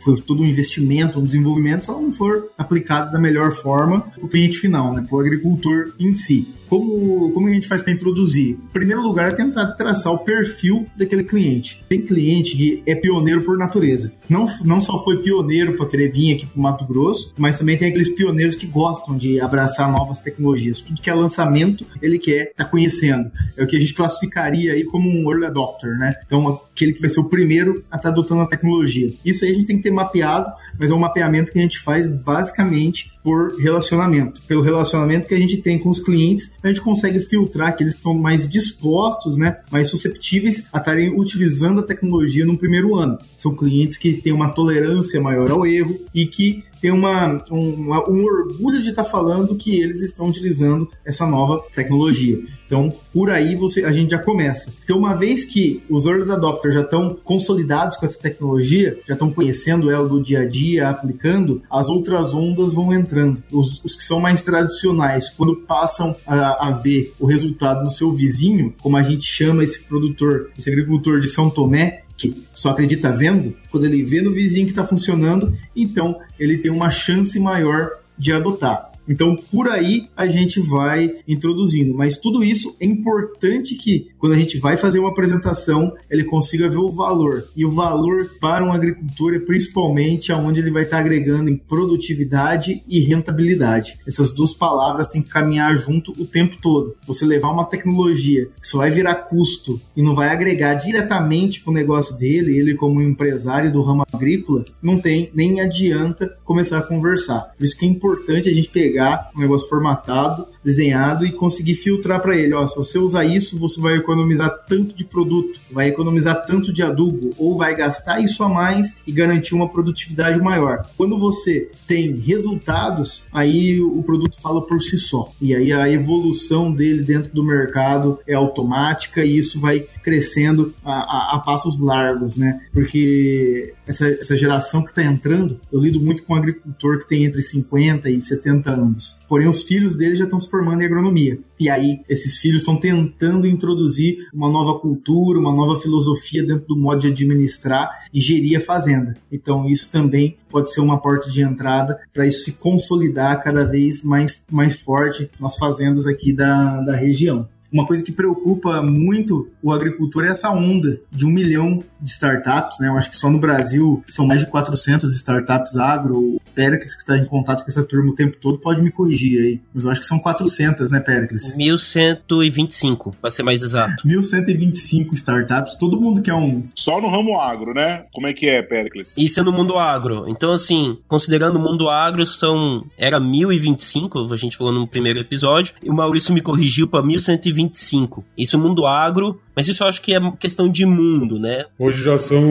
foi 0.00 0.20
todo 0.20 0.42
um 0.42 0.46
investimento, 0.46 1.18
um 1.18 1.24
desenvolvimento, 1.24 1.84
se 1.84 1.90
ela 1.90 2.02
não 2.02 2.12
for 2.12 2.50
aplicado 2.58 3.10
da 3.10 3.18
melhor 3.18 3.52
forma 3.52 4.00
para 4.00 4.24
o 4.24 4.28
cliente 4.28 4.58
final, 4.58 4.92
né? 4.92 5.02
Para 5.08 5.16
o 5.16 5.20
agricultor 5.20 5.94
em 5.98 6.12
si. 6.12 6.46
Como, 6.68 7.32
como 7.32 7.48
a 7.48 7.50
gente 7.50 7.68
faz 7.68 7.82
para 7.82 7.92
introduzir? 7.92 8.50
Em 8.50 8.72
primeiro 8.72 9.02
lugar, 9.02 9.28
é 9.28 9.34
tentar 9.34 9.72
traçar 9.72 10.12
o 10.12 10.18
perfil 10.18 10.86
daquele 10.96 11.24
cliente. 11.24 11.84
Tem 11.88 12.00
cliente 12.00 12.56
que 12.56 12.82
é 12.86 12.94
pioneiro 12.94 13.42
por 13.42 13.56
natureza. 13.56 14.12
Não, 14.28 14.46
não 14.64 14.80
só 14.80 15.02
foi 15.04 15.22
pioneiro 15.22 15.76
para 15.76 15.86
querer 15.86 16.10
vir 16.10 16.34
aqui 16.34 16.46
para 16.46 16.58
o 16.58 16.62
Mato 16.62 16.84
Grosso, 16.84 17.34
mas 17.38 17.58
também 17.58 17.76
tem 17.76 17.88
aqueles 17.88 18.14
pioneiros 18.14 18.56
que 18.56 18.66
gostam 18.66 19.16
de 19.16 19.40
abraçar 19.40 19.90
novas 19.90 20.20
tecnologias. 20.20 20.80
Tudo 20.80 21.00
que 21.00 21.10
é 21.10 21.14
lançamento, 21.14 21.86
ele 22.02 22.18
quer 22.18 22.50
estar 22.50 22.64
tá 22.64 22.70
conhecendo. 22.70 23.30
É 23.56 23.64
o 23.64 23.66
que 23.66 23.76
a 23.76 23.80
gente 23.80 23.94
classificaria 23.94 24.72
aí 24.72 24.84
como 24.84 25.08
um 25.08 25.30
early 25.30 25.46
adopter, 25.46 25.96
né? 25.98 26.14
Então, 26.26 26.60
aquele 26.76 26.92
que 26.92 27.00
vai 27.00 27.08
ser 27.08 27.20
o 27.20 27.24
primeiro 27.24 27.82
a 27.90 27.96
estar 27.96 27.98
tá 27.98 28.08
adotando 28.10 28.42
a 28.42 28.46
tecnologia. 28.46 29.10
Isso 29.24 29.44
aí 29.44 29.50
a 29.50 29.54
gente 29.54 29.66
tem 29.66 29.78
que 29.78 29.82
ter 29.82 29.90
mapeado, 29.90 30.52
mas 30.78 30.90
é 30.90 30.94
um 30.94 30.98
mapeamento 30.98 31.50
que 31.50 31.58
a 31.58 31.62
gente 31.62 31.80
faz 31.80 32.06
basicamente 32.06 33.10
por 33.24 33.56
relacionamento. 33.58 34.42
Pelo 34.42 34.62
relacionamento 34.62 35.26
que 35.26 35.34
a 35.34 35.38
gente 35.38 35.56
tem 35.56 35.78
com 35.78 35.88
os 35.88 35.98
clientes, 35.98 36.52
a 36.62 36.68
gente 36.68 36.82
consegue 36.82 37.18
filtrar 37.20 37.68
aqueles 37.68 37.94
que 37.94 38.00
estão 38.00 38.14
mais 38.14 38.46
dispostos, 38.46 39.36
né, 39.36 39.56
mais 39.72 39.88
susceptíveis 39.88 40.66
a 40.72 40.78
estarem 40.78 41.18
utilizando 41.18 41.80
a 41.80 41.82
tecnologia 41.82 42.44
no 42.44 42.58
primeiro 42.58 42.94
ano. 42.94 43.18
São 43.36 43.56
clientes 43.56 43.96
que 43.96 44.12
têm 44.12 44.32
uma 44.32 44.50
tolerância 44.50 45.20
maior 45.20 45.50
ao 45.50 45.66
erro 45.66 45.98
e 46.14 46.26
que 46.26 46.62
tem 46.80 46.90
uma, 46.90 47.44
um, 47.50 47.90
um 48.08 48.24
orgulho 48.24 48.82
de 48.82 48.90
estar 48.90 49.04
tá 49.04 49.10
falando 49.10 49.56
que 49.56 49.80
eles 49.80 50.00
estão 50.00 50.28
utilizando 50.28 50.88
essa 51.04 51.26
nova 51.26 51.64
tecnologia. 51.74 52.42
Então, 52.66 52.92
por 53.12 53.30
aí 53.30 53.54
você, 53.54 53.84
a 53.84 53.92
gente 53.92 54.10
já 54.10 54.18
começa. 54.18 54.72
Então, 54.84 54.98
uma 54.98 55.14
vez 55.14 55.44
que 55.44 55.82
os 55.88 56.04
early 56.04 56.30
adopters 56.30 56.74
já 56.74 56.80
estão 56.80 57.16
consolidados 57.24 57.96
com 57.96 58.04
essa 58.04 58.18
tecnologia, 58.18 58.98
já 59.06 59.14
estão 59.14 59.30
conhecendo 59.30 59.90
ela 59.90 60.08
do 60.08 60.20
dia 60.20 60.40
a 60.40 60.48
dia, 60.48 60.88
aplicando, 60.88 61.62
as 61.70 61.88
outras 61.88 62.34
ondas 62.34 62.72
vão 62.72 62.92
entrando. 62.92 63.42
Os, 63.52 63.82
os 63.84 63.94
que 63.94 64.02
são 64.02 64.20
mais 64.20 64.42
tradicionais, 64.42 65.28
quando 65.28 65.56
passam 65.56 66.16
a, 66.26 66.68
a, 66.68 66.70
ver 66.72 67.12
o 67.20 67.26
resultado 67.26 67.84
no 67.84 67.90
seu 67.90 68.12
vizinho, 68.12 68.74
como 68.82 68.96
a 68.96 69.02
gente 69.02 69.24
chama 69.24 69.62
esse 69.62 69.80
produtor, 69.84 70.50
esse 70.58 70.68
agricultor 70.68 71.20
de 71.20 71.28
São 71.28 71.48
Tomé, 71.48 72.02
que 72.16 72.34
só 72.52 72.70
acredita 72.70 73.12
vendo, 73.12 73.54
quando 73.70 73.84
ele 73.84 74.02
vê 74.02 74.22
no 74.22 74.32
vizinho 74.32 74.66
que 74.66 74.72
está 74.72 74.84
funcionando, 74.84 75.56
então 75.74 76.18
ele 76.38 76.58
tem 76.58 76.70
uma 76.70 76.90
chance 76.90 77.38
maior 77.38 77.90
de 78.18 78.32
adotar. 78.32 78.90
Então, 79.08 79.36
por 79.50 79.68
aí 79.68 80.08
a 80.16 80.26
gente 80.26 80.60
vai 80.60 81.16
introduzindo. 81.26 81.94
Mas 81.94 82.16
tudo 82.16 82.42
isso 82.42 82.76
é 82.80 82.86
importante 82.86 83.74
que, 83.74 84.08
quando 84.18 84.32
a 84.32 84.38
gente 84.38 84.58
vai 84.58 84.76
fazer 84.76 84.98
uma 84.98 85.10
apresentação, 85.10 85.92
ele 86.10 86.24
consiga 86.24 86.68
ver 86.68 86.78
o 86.78 86.90
valor. 86.90 87.44
E 87.56 87.64
o 87.64 87.70
valor 87.70 88.28
para 88.40 88.64
um 88.64 88.72
agricultor 88.72 89.34
é 89.34 89.38
principalmente 89.38 90.32
aonde 90.32 90.60
ele 90.60 90.70
vai 90.70 90.82
estar 90.84 90.98
agregando 90.98 91.50
em 91.50 91.56
produtividade 91.56 92.82
e 92.88 93.00
rentabilidade. 93.00 93.98
Essas 94.06 94.32
duas 94.32 94.52
palavras 94.52 95.08
têm 95.08 95.22
que 95.22 95.30
caminhar 95.30 95.76
junto 95.76 96.12
o 96.12 96.26
tempo 96.26 96.56
todo. 96.60 96.96
Você 97.06 97.24
levar 97.24 97.50
uma 97.50 97.64
tecnologia 97.64 98.48
que 98.60 98.66
só 98.66 98.78
vai 98.78 98.90
virar 98.90 99.14
custo 99.14 99.80
e 99.96 100.02
não 100.02 100.14
vai 100.14 100.28
agregar 100.28 100.74
diretamente 100.74 101.60
para 101.60 101.70
o 101.70 101.74
negócio 101.74 102.16
dele, 102.18 102.58
ele 102.58 102.74
como 102.74 103.02
empresário 103.02 103.72
do 103.72 103.82
ramo 103.82 104.04
agrícola, 104.12 104.64
não 104.82 104.98
tem 104.98 105.30
nem 105.34 105.60
adianta 105.60 106.36
começar 106.44 106.78
a 106.78 106.82
conversar. 106.82 107.52
Por 107.56 107.64
isso 107.64 107.76
que 107.76 107.84
é 107.84 107.88
importante 107.88 108.48
a 108.48 108.54
gente 108.54 108.68
pegar 108.68 108.95
pegar 108.96 109.30
um 109.36 109.40
negócio 109.40 109.68
formatado, 109.68 110.48
desenhado 110.66 111.24
e 111.24 111.30
conseguir 111.30 111.76
filtrar 111.76 112.20
para 112.20 112.36
ele, 112.36 112.52
ó, 112.52 112.66
se 112.66 112.74
você 112.74 112.98
usar 112.98 113.24
isso, 113.24 113.56
você 113.56 113.80
vai 113.80 113.94
economizar 113.94 114.64
tanto 114.66 114.96
de 114.96 115.04
produto, 115.04 115.60
vai 115.70 115.86
economizar 115.86 116.44
tanto 116.44 116.72
de 116.72 116.82
adubo 116.82 117.30
ou 117.38 117.56
vai 117.56 117.76
gastar 117.76 118.18
isso 118.20 118.42
a 118.42 118.48
mais 118.48 118.96
e 119.06 119.12
garantir 119.12 119.54
uma 119.54 119.68
produtividade 119.68 120.40
maior. 120.40 120.84
Quando 120.96 121.16
você 121.16 121.70
tem 121.86 122.16
resultados, 122.16 123.22
aí 123.32 123.80
o 123.80 124.02
produto 124.02 124.40
fala 124.40 124.60
por 124.60 124.82
si 124.82 124.98
só. 124.98 125.30
E 125.40 125.54
aí 125.54 125.72
a 125.72 125.88
evolução 125.88 126.72
dele 126.72 127.04
dentro 127.04 127.32
do 127.32 127.44
mercado 127.44 128.18
é 128.26 128.34
automática 128.34 129.24
e 129.24 129.38
isso 129.38 129.60
vai 129.60 129.86
crescendo 130.02 130.74
a, 130.84 130.92
a, 130.92 131.36
a 131.36 131.38
passos 131.38 131.78
largos, 131.78 132.36
né? 132.36 132.60
Porque 132.72 133.72
essa, 133.86 134.06
essa 134.08 134.36
geração 134.36 134.82
que 134.82 134.90
está 134.90 135.02
entrando, 135.02 135.60
eu 135.72 135.78
lido 135.78 136.00
muito 136.00 136.24
com 136.24 136.32
um 136.32 136.36
agricultor 136.36 136.98
que 136.98 137.08
tem 137.08 137.24
entre 137.24 137.40
50 137.40 138.10
e 138.10 138.20
70 138.20 138.70
anos. 138.70 139.22
Porém, 139.28 139.48
os 139.48 139.62
filhos 139.62 139.94
dele 139.94 140.16
já 140.16 140.24
estão 140.24 140.40
se 140.40 140.50
formando 140.56 140.80
em 140.80 140.86
agronomia. 140.86 141.38
E 141.60 141.68
aí, 141.68 142.00
esses 142.08 142.38
filhos 142.38 142.62
estão 142.62 142.76
tentando 142.76 143.46
introduzir 143.46 144.26
uma 144.32 144.48
nova 144.48 144.78
cultura, 144.78 145.38
uma 145.38 145.54
nova 145.54 145.78
filosofia 145.80 146.42
dentro 146.42 146.66
do 146.66 146.76
modo 146.76 147.00
de 147.00 147.08
administrar 147.08 148.06
e 148.12 148.20
gerir 148.20 148.58
a 148.58 148.60
fazenda. 148.60 149.14
Então, 149.30 149.68
isso 149.68 149.90
também 149.90 150.36
pode 150.48 150.72
ser 150.72 150.80
uma 150.80 151.00
porta 151.00 151.30
de 151.30 151.42
entrada 151.42 152.00
para 152.12 152.26
isso 152.26 152.44
se 152.44 152.52
consolidar 152.54 153.42
cada 153.42 153.64
vez 153.64 154.02
mais, 154.02 154.42
mais 154.50 154.74
forte 154.76 155.30
nas 155.38 155.56
fazendas 155.56 156.06
aqui 156.06 156.32
da, 156.32 156.80
da 156.80 156.96
região. 156.96 157.48
Uma 157.72 157.86
coisa 157.86 158.02
que 158.02 158.12
preocupa 158.12 158.80
muito 158.82 159.50
o 159.62 159.72
agricultor 159.72 160.24
é 160.24 160.28
essa 160.28 160.50
onda 160.50 161.00
de 161.10 161.26
um 161.26 161.30
milhão 161.30 161.82
de 162.00 162.10
startups, 162.10 162.78
né? 162.78 162.88
Eu 162.88 162.96
acho 162.96 163.10
que 163.10 163.16
só 163.16 163.30
no 163.30 163.38
Brasil 163.38 164.02
são 164.06 164.26
mais 164.26 164.40
de 164.40 164.46
400 164.46 165.12
startups 165.14 165.76
agro. 165.76 166.18
O 166.18 166.40
Pericles, 166.54 166.94
que 166.94 167.00
está 167.00 167.18
em 167.18 167.24
contato 167.24 167.64
com 167.64 167.70
essa 167.70 167.82
turma 167.82 168.12
o 168.12 168.14
tempo 168.14 168.36
todo, 168.40 168.58
pode 168.58 168.82
me 168.82 168.90
corrigir 168.90 169.40
aí. 169.40 169.60
Mas 169.74 169.84
eu 169.84 169.90
acho 169.90 170.00
que 170.00 170.06
são 170.06 170.18
400, 170.18 170.90
né, 170.90 171.00
Pericles? 171.00 171.54
1125, 171.56 173.16
para 173.20 173.30
ser 173.30 173.42
mais 173.42 173.62
exato. 173.62 174.06
1125 174.06 175.14
startups. 175.14 175.74
Todo 175.74 176.00
mundo 176.00 176.22
quer 176.22 176.34
um. 176.34 176.64
Só 176.74 177.00
no 177.00 177.08
ramo 177.08 177.40
agro, 177.40 177.74
né? 177.74 178.02
Como 178.12 178.26
é 178.26 178.32
que 178.32 178.48
é, 178.48 178.62
Pericles? 178.62 179.16
Isso 179.18 179.40
é 179.40 179.42
no 179.42 179.52
mundo 179.52 179.76
agro. 179.76 180.26
Então, 180.28 180.52
assim, 180.52 180.98
considerando 181.08 181.56
o 181.56 181.62
mundo 181.62 181.88
agro, 181.88 182.24
são. 182.24 182.84
Era 182.96 183.18
1025, 183.18 184.32
a 184.32 184.36
gente 184.36 184.56
falou 184.56 184.72
no 184.72 184.86
primeiro 184.86 185.18
episódio, 185.18 185.74
e 185.82 185.90
o 185.90 185.94
Maurício 185.94 186.32
me 186.32 186.40
corrigiu 186.40 186.86
para 186.86 187.02
1125. 187.02 187.55
2025. 187.56 188.24
Isso 188.36 188.58
mundo 188.58 188.86
agro, 188.86 189.40
mas 189.54 189.66
isso 189.66 189.82
eu 189.82 189.88
acho 189.88 190.02
que 190.02 190.14
é 190.14 190.20
questão 190.38 190.68
de 190.68 190.84
mundo, 190.84 191.38
né? 191.38 191.64
Hoje 191.78 192.02
já 192.02 192.18
são 192.18 192.42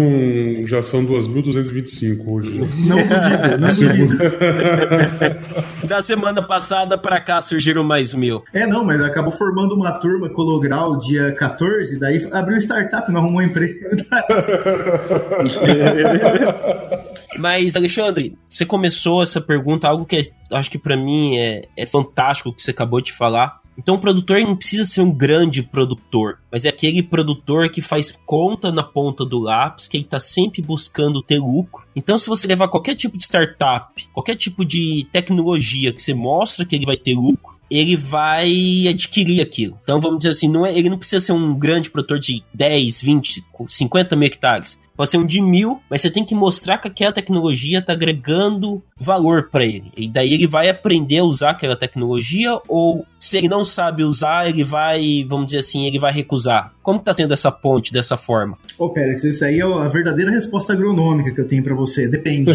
já 0.66 0.82
são 0.82 1.06
2.225 1.06 2.28
hoje. 2.28 2.62
Não 2.86 2.97
duvido, 2.97 3.58
não 3.60 3.68
Da 5.88 6.01
semana 6.01 6.41
passada 6.41 6.97
para 6.97 7.22
cá 7.22 7.39
surgiram 7.41 7.84
mais 7.84 8.12
mil. 8.14 8.43
É, 8.53 8.66
não, 8.66 8.84
mas 8.84 9.03
acabou 9.03 9.32
formando 9.32 9.76
uma 9.76 9.91
turma 9.99 10.28
cologral 10.30 10.99
dia 10.99 11.32
14, 11.34 11.99
daí 11.99 12.28
abriu 12.32 12.58
startup, 12.58 13.12
não 13.12 13.22
arrumou 13.22 13.41
emprego. 13.41 13.76
Mas, 17.38 17.76
Alexandre, 17.76 18.38
você 18.49 18.66
começou 18.66 19.22
essa 19.22 19.41
pergunta, 19.41 19.86
algo 19.88 20.06
que 20.06 20.16
é, 20.16 20.22
acho 20.56 20.72
que 20.72 20.78
para 20.78 20.95
mim 20.95 21.38
é, 21.38 21.64
é 21.76 21.86
fantástico 21.86 22.53
que 22.53 22.62
você 22.62 22.72
acabou 22.72 23.01
de 23.01 23.12
falar, 23.12 23.60
então 23.78 23.96
o 23.96 24.00
produtor 24.00 24.40
não 24.42 24.56
precisa 24.56 24.86
ser 24.86 25.02
um 25.02 25.12
grande 25.12 25.62
produtor, 25.62 26.40
mas 26.52 26.66
é 26.66 26.70
aquele 26.70 27.04
produtor 27.04 27.70
que 27.70 27.82
faz 27.82 28.18
conta 28.26 28.72
na 28.72 28.84
ponta 28.84 29.26
do 29.26 29.40
lápis, 29.40 29.88
que 29.88 29.98
ele 29.98 30.06
está 30.06 30.20
sempre 30.20 30.62
buscando 30.62 31.22
ter 31.22 31.40
lucro. 31.40 31.86
Então 31.96 32.18
se 32.18 32.28
você 32.28 32.48
levar 32.48 32.68
qualquer 32.68 32.96
tipo 32.96 33.18
de 33.18 33.24
startup, 33.24 34.08
qualquer 34.14 34.36
tipo 34.36 34.66
de 34.66 35.08
tecnologia 35.12 35.92
que 35.92 36.02
você 36.02 36.14
mostra 36.14 36.66
que 36.66 36.76
ele 36.76 36.86
vai 36.86 36.98
ter 36.98 37.16
lucro, 37.16 37.56
ele 37.70 37.96
vai 37.96 38.88
adquirir 38.88 39.42
aquilo. 39.42 39.78
Então 39.82 40.00
vamos 40.00 40.20
dizer 40.20 40.32
assim, 40.32 40.48
não 40.48 40.66
é, 40.66 40.78
ele 40.78 40.90
não 40.90 40.98
precisa 40.98 41.26
ser 41.26 41.32
um 41.34 41.58
grande 41.58 41.90
produtor 41.90 42.20
de 42.20 42.44
10, 42.54 43.02
20, 43.02 43.46
50 43.68 44.16
mil 44.16 44.28
hectares. 44.28 44.80
Pode 44.96 45.10
ser 45.10 45.18
um 45.18 45.26
de 45.26 45.41
mil, 45.41 45.82
mas 45.89 46.02
você 46.02 46.10
tem 46.10 46.24
que 46.24 46.36
mostrar 46.36 46.78
que 46.78 46.88
aquela 46.88 47.12
tecnologia 47.12 47.80
está 47.80 47.93
agregando 47.93 48.82
valor 48.98 49.50
para 49.50 49.66
ele. 49.66 49.91
E 49.98 50.08
daí 50.08 50.34
ele 50.34 50.48
vai 50.48 50.70
aprender 50.70 51.20
a 51.20 51.24
usar 51.24 51.50
aquela 51.52 51.76
tecnologia 51.76 52.60
ou 52.68 53.06
se 53.20 53.38
ele 53.38 53.50
não 53.50 53.66
sabe 53.66 54.04
usar, 54.04 54.48
ele 54.48 54.64
vai, 54.64 55.26
vamos 55.28 55.48
dizer 55.48 55.60
assim, 55.60 55.88
ele 55.88 55.98
vai 55.98 56.12
recusar. 56.12 56.74
Como 56.84 57.00
está 57.00 57.12
sendo 57.12 57.34
essa 57.34 57.52
ponte 57.52 57.91
dessa 57.91 58.16
forma? 58.16 58.56
Ô, 58.78 58.93
Pérez, 58.93 59.24
isso 59.24 59.43
aí 59.43 59.60
é 59.60 59.64
a 59.64 59.88
verdadeira 59.88 60.30
resposta 60.30 60.74
agronômica 60.74 61.34
que 61.34 61.41
eu 61.41 61.48
tenho 61.48 61.64
para 61.64 61.74
você. 61.74 62.08
Depende. 62.08 62.52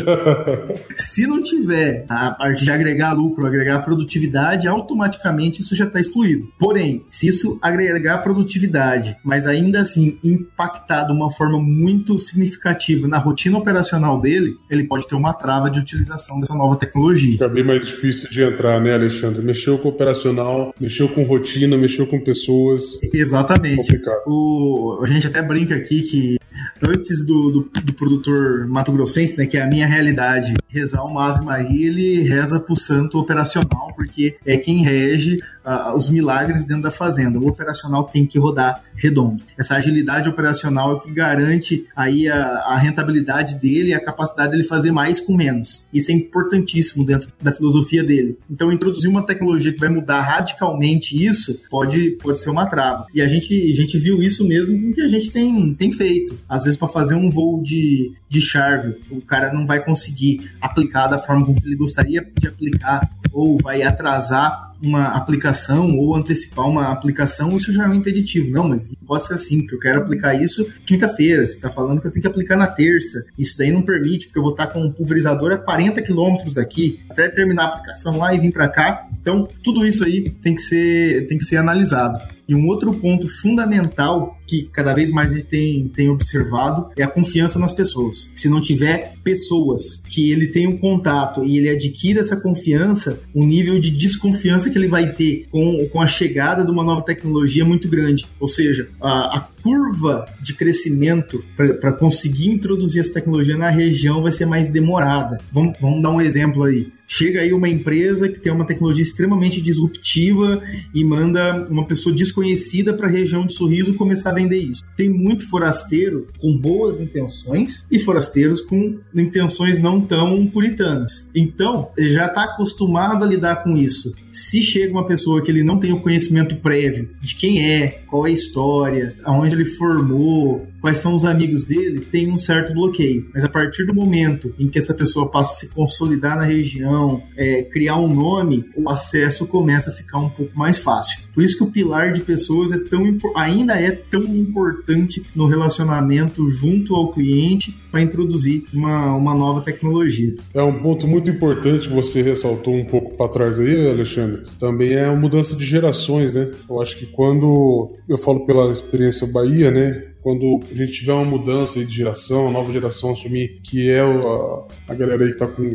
se 0.97 1.26
não 1.26 1.43
tiver 1.43 2.05
a 2.09 2.30
parte 2.30 2.64
de 2.64 2.70
agregar 2.70 3.12
lucro, 3.12 3.45
agregar 3.45 3.80
produtividade, 3.80 4.68
automaticamente 4.68 5.61
isso 5.61 5.74
já 5.74 5.86
está 5.86 5.99
excluído. 5.99 6.47
Porém, 6.57 7.05
se 7.11 7.28
isso 7.28 7.59
agregar 7.61 8.18
produtividade, 8.18 9.16
mas 9.24 9.49
ainda 9.49 9.80
assim 9.80 10.18
impactar 10.22 11.05
de 11.05 11.12
uma 11.12 11.32
forma 11.32 11.59
muito 11.59 12.16
significativa 12.31 13.07
na 13.07 13.18
rotina 13.18 13.59
operacional 13.59 14.20
dele, 14.20 14.57
ele 14.68 14.85
pode 14.85 15.07
ter 15.07 15.14
uma 15.14 15.33
trava 15.33 15.70
de 15.70 15.78
utilização 15.81 16.41
dessa 16.41 16.55
nova 16.55 16.76
tecnologia. 16.76 17.33
Fica 17.33 17.49
bem 17.49 17.64
mais 17.64 17.85
difícil 17.85 18.31
de 18.31 18.43
entrar, 18.43 18.81
né, 18.81 18.95
Alexandre? 18.95 19.43
Mexeu 19.43 19.78
com 19.78 19.89
operacional, 19.89 20.74
mexeu 20.81 21.09
com 21.09 21.22
rotina, 21.24 21.76
mexeu 21.76 22.07
com 22.07 22.20
pessoas. 22.20 22.99
Exatamente. 23.12 23.76
Complicado. 23.76 24.22
O, 24.26 25.01
a 25.03 25.07
gente 25.07 25.26
até 25.26 25.43
brinca 25.43 25.74
aqui 25.74 26.03
que 26.03 26.39
antes 26.82 27.24
do, 27.24 27.50
do, 27.50 27.80
do, 27.82 27.92
produtor 27.92 28.66
Mato 28.66 28.92
Grossense, 28.92 29.36
né, 29.36 29.46
que 29.46 29.56
é 29.56 29.62
a 29.62 29.66
minha 29.66 29.86
realidade, 29.86 30.54
rezar 30.68 31.04
uma 31.04 31.28
Ave 31.28 31.44
Maria, 31.44 31.86
ele 31.88 32.22
reza 32.22 32.61
pro 32.61 32.76
santo 32.76 33.18
operacional, 33.18 33.92
porque 33.94 34.36
é 34.44 34.56
quem 34.56 34.82
rege 34.82 35.38
uh, 35.64 35.96
os 35.96 36.08
milagres 36.08 36.64
dentro 36.64 36.84
da 36.84 36.90
fazenda. 36.90 37.38
O 37.38 37.46
operacional 37.46 38.04
tem 38.04 38.26
que 38.26 38.38
rodar 38.38 38.82
redondo. 38.94 39.42
Essa 39.58 39.76
agilidade 39.76 40.28
operacional 40.28 40.96
é 40.96 41.00
que 41.00 41.12
garante 41.12 41.86
aí 41.94 42.28
a, 42.28 42.36
a 42.36 42.78
rentabilidade 42.78 43.56
dele 43.56 43.90
e 43.90 43.94
a 43.94 44.04
capacidade 44.04 44.52
dele 44.52 44.64
fazer 44.64 44.92
mais 44.92 45.20
com 45.20 45.34
menos. 45.34 45.86
Isso 45.92 46.11
é 46.11 46.14
importantíssimo 46.14 47.04
dentro 47.04 47.28
da 47.40 47.52
filosofia 47.52 48.04
dele. 48.04 48.38
Então, 48.50 48.72
introduzir 48.72 49.11
uma 49.11 49.24
tecnologia 49.24 49.72
que 49.72 49.80
vai 49.80 49.88
mudar 49.88 50.20
radicalmente 50.20 51.24
isso 51.24 51.61
pode, 51.70 52.12
pode 52.22 52.40
ser 52.40 52.50
uma 52.50 52.66
trava. 52.66 53.06
E 53.14 53.20
a 53.22 53.26
gente, 53.26 53.54
a 53.54 53.74
gente 53.74 53.98
viu 53.98 54.22
isso 54.22 54.46
mesmo 54.46 54.78
com 54.80 54.90
o 54.90 54.92
que 54.92 55.00
a 55.00 55.08
gente 55.08 55.30
tem, 55.30 55.74
tem 55.74 55.92
feito. 55.92 56.38
Às 56.51 56.64
vezes, 56.64 56.76
para 56.76 56.88
fazer 56.88 57.14
um 57.14 57.30
voo 57.30 57.62
de, 57.62 58.12
de 58.28 58.40
Charvel, 58.40 58.96
o 59.09 59.20
cara 59.20 59.53
não 59.53 59.64
vai 59.64 59.84
conseguir 59.84 60.51
aplicar 60.61 61.07
da 61.07 61.16
forma 61.16 61.46
como 61.46 61.59
ele 61.64 61.76
gostaria 61.76 62.28
de 62.38 62.48
aplicar, 62.48 63.09
ou 63.32 63.57
vai 63.62 63.82
atrasar 63.82 64.70
uma 64.82 65.09
aplicação 65.09 65.98
ou 65.98 66.16
antecipar 66.16 66.66
uma 66.66 66.90
aplicação, 66.90 67.55
isso 67.55 67.72
já 67.72 67.84
é 67.84 67.88
um 67.88 67.94
impeditivo. 67.94 68.51
Não, 68.51 68.68
mas 68.68 68.90
pode 69.07 69.26
ser 69.26 69.34
assim, 69.34 69.61
porque 69.61 69.74
eu 69.74 69.78
quero 69.78 70.01
aplicar 70.01 70.34
isso 70.34 70.66
quinta-feira. 70.86 71.46
Você 71.46 71.55
está 71.55 71.70
falando 71.70 72.01
que 72.01 72.07
eu 72.07 72.11
tenho 72.11 72.22
que 72.22 72.28
aplicar 72.28 72.57
na 72.57 72.66
terça. 72.66 73.24
Isso 73.38 73.57
daí 73.59 73.70
não 73.70 73.82
permite, 73.82 74.26
porque 74.26 74.38
eu 74.38 74.42
vou 74.42 74.53
estar 74.53 74.68
com 74.68 74.82
um 74.82 74.90
pulverizador 74.90 75.53
a 75.53 75.59
40 75.59 76.03
quilômetros 76.03 76.55
daqui, 76.55 77.01
até 77.11 77.28
terminar 77.28 77.64
a 77.64 77.68
aplicação 77.68 78.16
lá 78.16 78.34
e 78.34 78.38
vir 78.38 78.53
para 78.53 78.68
cá. 78.68 79.07
Então, 79.20 79.48
tudo 79.62 79.86
isso 79.86 80.05
aí 80.05 80.30
tem 80.42 80.55
que 80.55 80.62
ser, 80.62 81.26
tem 81.26 81.36
que 81.36 81.44
ser 81.44 81.59
analisado. 81.59 82.18
E 82.51 82.55
um 82.55 82.66
outro 82.66 82.92
ponto 82.92 83.28
fundamental 83.28 84.36
que 84.44 84.68
cada 84.72 84.92
vez 84.92 85.09
mais 85.12 85.30
a 85.30 85.36
gente 85.36 85.46
tem, 85.46 85.86
tem 85.86 86.09
observado 86.09 86.88
é 86.98 87.05
a 87.05 87.07
confiança 87.07 87.61
nas 87.61 87.72
pessoas. 87.72 88.32
Se 88.34 88.48
não 88.48 88.61
tiver 88.61 89.14
pessoas 89.22 90.03
que 90.09 90.32
ele 90.32 90.48
tenha 90.48 90.68
um 90.68 90.76
contato 90.76 91.44
e 91.44 91.57
ele 91.57 91.68
adquira 91.68 92.18
essa 92.18 92.36
confiança, 92.36 93.20
o 93.32 93.46
nível 93.46 93.78
de 93.78 93.92
desconfiança 93.92 94.68
que 94.68 94.76
ele 94.76 94.88
vai 94.88 95.12
ter 95.12 95.46
com, 95.53 95.88
com 95.92 96.03
a 96.03 96.09
chegada 96.09 96.64
de 96.64 96.72
uma 96.72 96.82
nova 96.82 97.03
tecnologia 97.03 97.62
é 97.62 97.64
muito 97.64 97.88
grande. 97.88 98.26
Ou 98.40 98.48
seja, 98.48 98.88
a, 99.01 99.38
a 99.38 99.40
curva 99.62 100.26
de 100.42 100.53
crescimento 100.53 101.44
para 101.57 101.92
conseguir 101.92 102.48
introduzir 102.48 102.98
essa 102.98 103.14
tecnologia 103.14 103.57
na 103.57 103.70
região 103.70 104.22
vai 104.22 104.32
ser 104.32 104.46
mais 104.46 104.70
demorada. 104.70 105.38
Vamos, 105.53 105.78
vamos 105.80 106.03
dar 106.03 106.11
um 106.11 106.20
exemplo 106.20 106.64
aí. 106.64 106.88
Chega 107.12 107.40
aí 107.40 107.52
uma 107.52 107.68
empresa 107.68 108.28
que 108.28 108.38
tem 108.38 108.52
uma 108.52 108.64
tecnologia 108.64 109.02
extremamente 109.02 109.61
disruptiva 109.61 110.62
e 110.94 111.04
manda 111.04 111.66
uma 111.68 111.84
pessoa 111.84 112.14
desconhecida 112.14 112.94
para 112.94 113.08
a 113.08 113.11
região 113.11 113.44
de 113.44 113.52
Sorriso 113.52 113.94
começar 113.94 114.30
a 114.30 114.34
vender 114.34 114.58
isso. 114.58 114.84
Tem 114.96 115.11
muito 115.11 115.44
forasteiro 115.48 116.28
com 116.38 116.56
boas 116.56 117.00
intenções 117.00 117.84
e 117.90 117.98
forasteiros 117.98 118.61
com 118.61 119.00
intenções 119.12 119.80
não 119.80 120.00
tão 120.00 120.46
puritanas. 120.46 121.28
Então, 121.34 121.90
já 121.98 122.26
está 122.26 122.44
acostumado 122.44 123.24
a 123.24 123.26
lidar 123.26 123.64
com 123.64 123.76
isso. 123.76 124.14
Se 124.33 124.62
chega 124.62 124.93
uma 124.93 125.07
pessoa 125.07 125.43
que 125.43 125.51
ele 125.51 125.62
não 125.62 125.78
tem 125.78 125.93
o 125.93 126.01
conhecimento 126.01 126.57
prévio 126.57 127.11
de 127.20 127.35
quem 127.35 127.64
é, 127.68 127.89
qual 128.07 128.26
é 128.26 128.31
a 128.31 128.33
história, 128.33 129.16
aonde 129.24 129.55
ele 129.55 129.64
formou, 129.64 130.66
quais 130.81 130.99
são 130.99 131.14
os 131.14 131.24
amigos 131.24 131.64
dele, 131.64 132.01
tem 132.01 132.33
um 132.33 132.39
certo 132.39 132.72
bloqueio. 132.72 133.28
Mas 133.35 133.45
a 133.45 133.49
partir 133.49 133.85
do 133.85 133.95
momento 133.95 134.55
em 134.59 134.68
que 134.68 134.78
essa 134.78 134.95
pessoa 134.95 135.31
passa 135.31 135.53
a 135.53 135.55
se 135.57 135.74
consolidar 135.74 136.37
na 136.37 136.45
região, 136.45 137.22
é, 137.37 137.62
criar 137.62 137.97
um 137.97 138.12
nome, 138.12 138.64
o 138.76 138.89
acesso 138.89 139.47
começa 139.47 139.91
a 139.91 139.93
ficar 139.93 140.18
um 140.18 140.31
pouco 140.31 140.57
mais 140.57 140.78
fácil. 140.78 141.20
Por 141.35 141.43
isso 141.43 141.57
que 141.57 141.64
o 141.64 141.70
pilar 141.70 142.12
de 142.12 142.22
pessoas 142.22 142.72
é 142.72 142.78
tão 142.78 143.01
ainda 143.37 143.74
é 143.74 143.91
tão 143.91 144.22
importante 144.24 145.24
no 145.35 145.47
relacionamento 145.47 146.49
junto 146.51 146.95
ao 146.95 147.12
cliente 147.12 147.78
para 147.91 148.03
introduzir 148.03 148.64
uma, 148.72 149.14
uma 149.14 149.34
nova 149.34 149.61
tecnologia. 149.62 150.34
É 150.55 150.62
um 150.62 150.80
ponto 150.80 151.07
muito 151.07 151.30
importante 151.30 151.88
que 151.88 151.95
você 151.95 152.22
ressaltou 152.22 152.74
um 152.74 152.84
pouco 152.84 153.16
para 153.16 153.28
trás 153.28 153.59
aí, 153.59 153.88
Alexandre. 153.88 154.43
Também 154.59 154.93
é 154.93 155.05
a 155.05 155.14
mudança 155.14 155.57
de 155.57 155.64
gerações, 155.64 156.32
né? 156.32 156.51
Eu 156.68 156.80
acho 156.80 156.97
que 156.97 157.07
quando 157.07 157.97
eu 158.09 158.18
falo 158.18 158.47
pela 158.47 158.72
experiência 158.72 159.26
Bahia, 159.26 159.70
né? 159.70 160.11
quando 160.22 160.61
a 160.70 160.74
gente 160.74 160.93
tiver 160.93 161.12
uma 161.12 161.24
mudança 161.24 161.82
de 161.84 161.91
geração, 161.91 162.49
a 162.49 162.51
nova 162.51 162.72
geração 162.72 163.12
assumir 163.12 163.61
que 163.62 163.91
é 163.91 164.01
a, 164.01 164.62
a 164.88 164.95
galera 164.95 165.24
aí 165.24 165.32
que 165.32 165.38
tá 165.38 165.47
com 165.47 165.72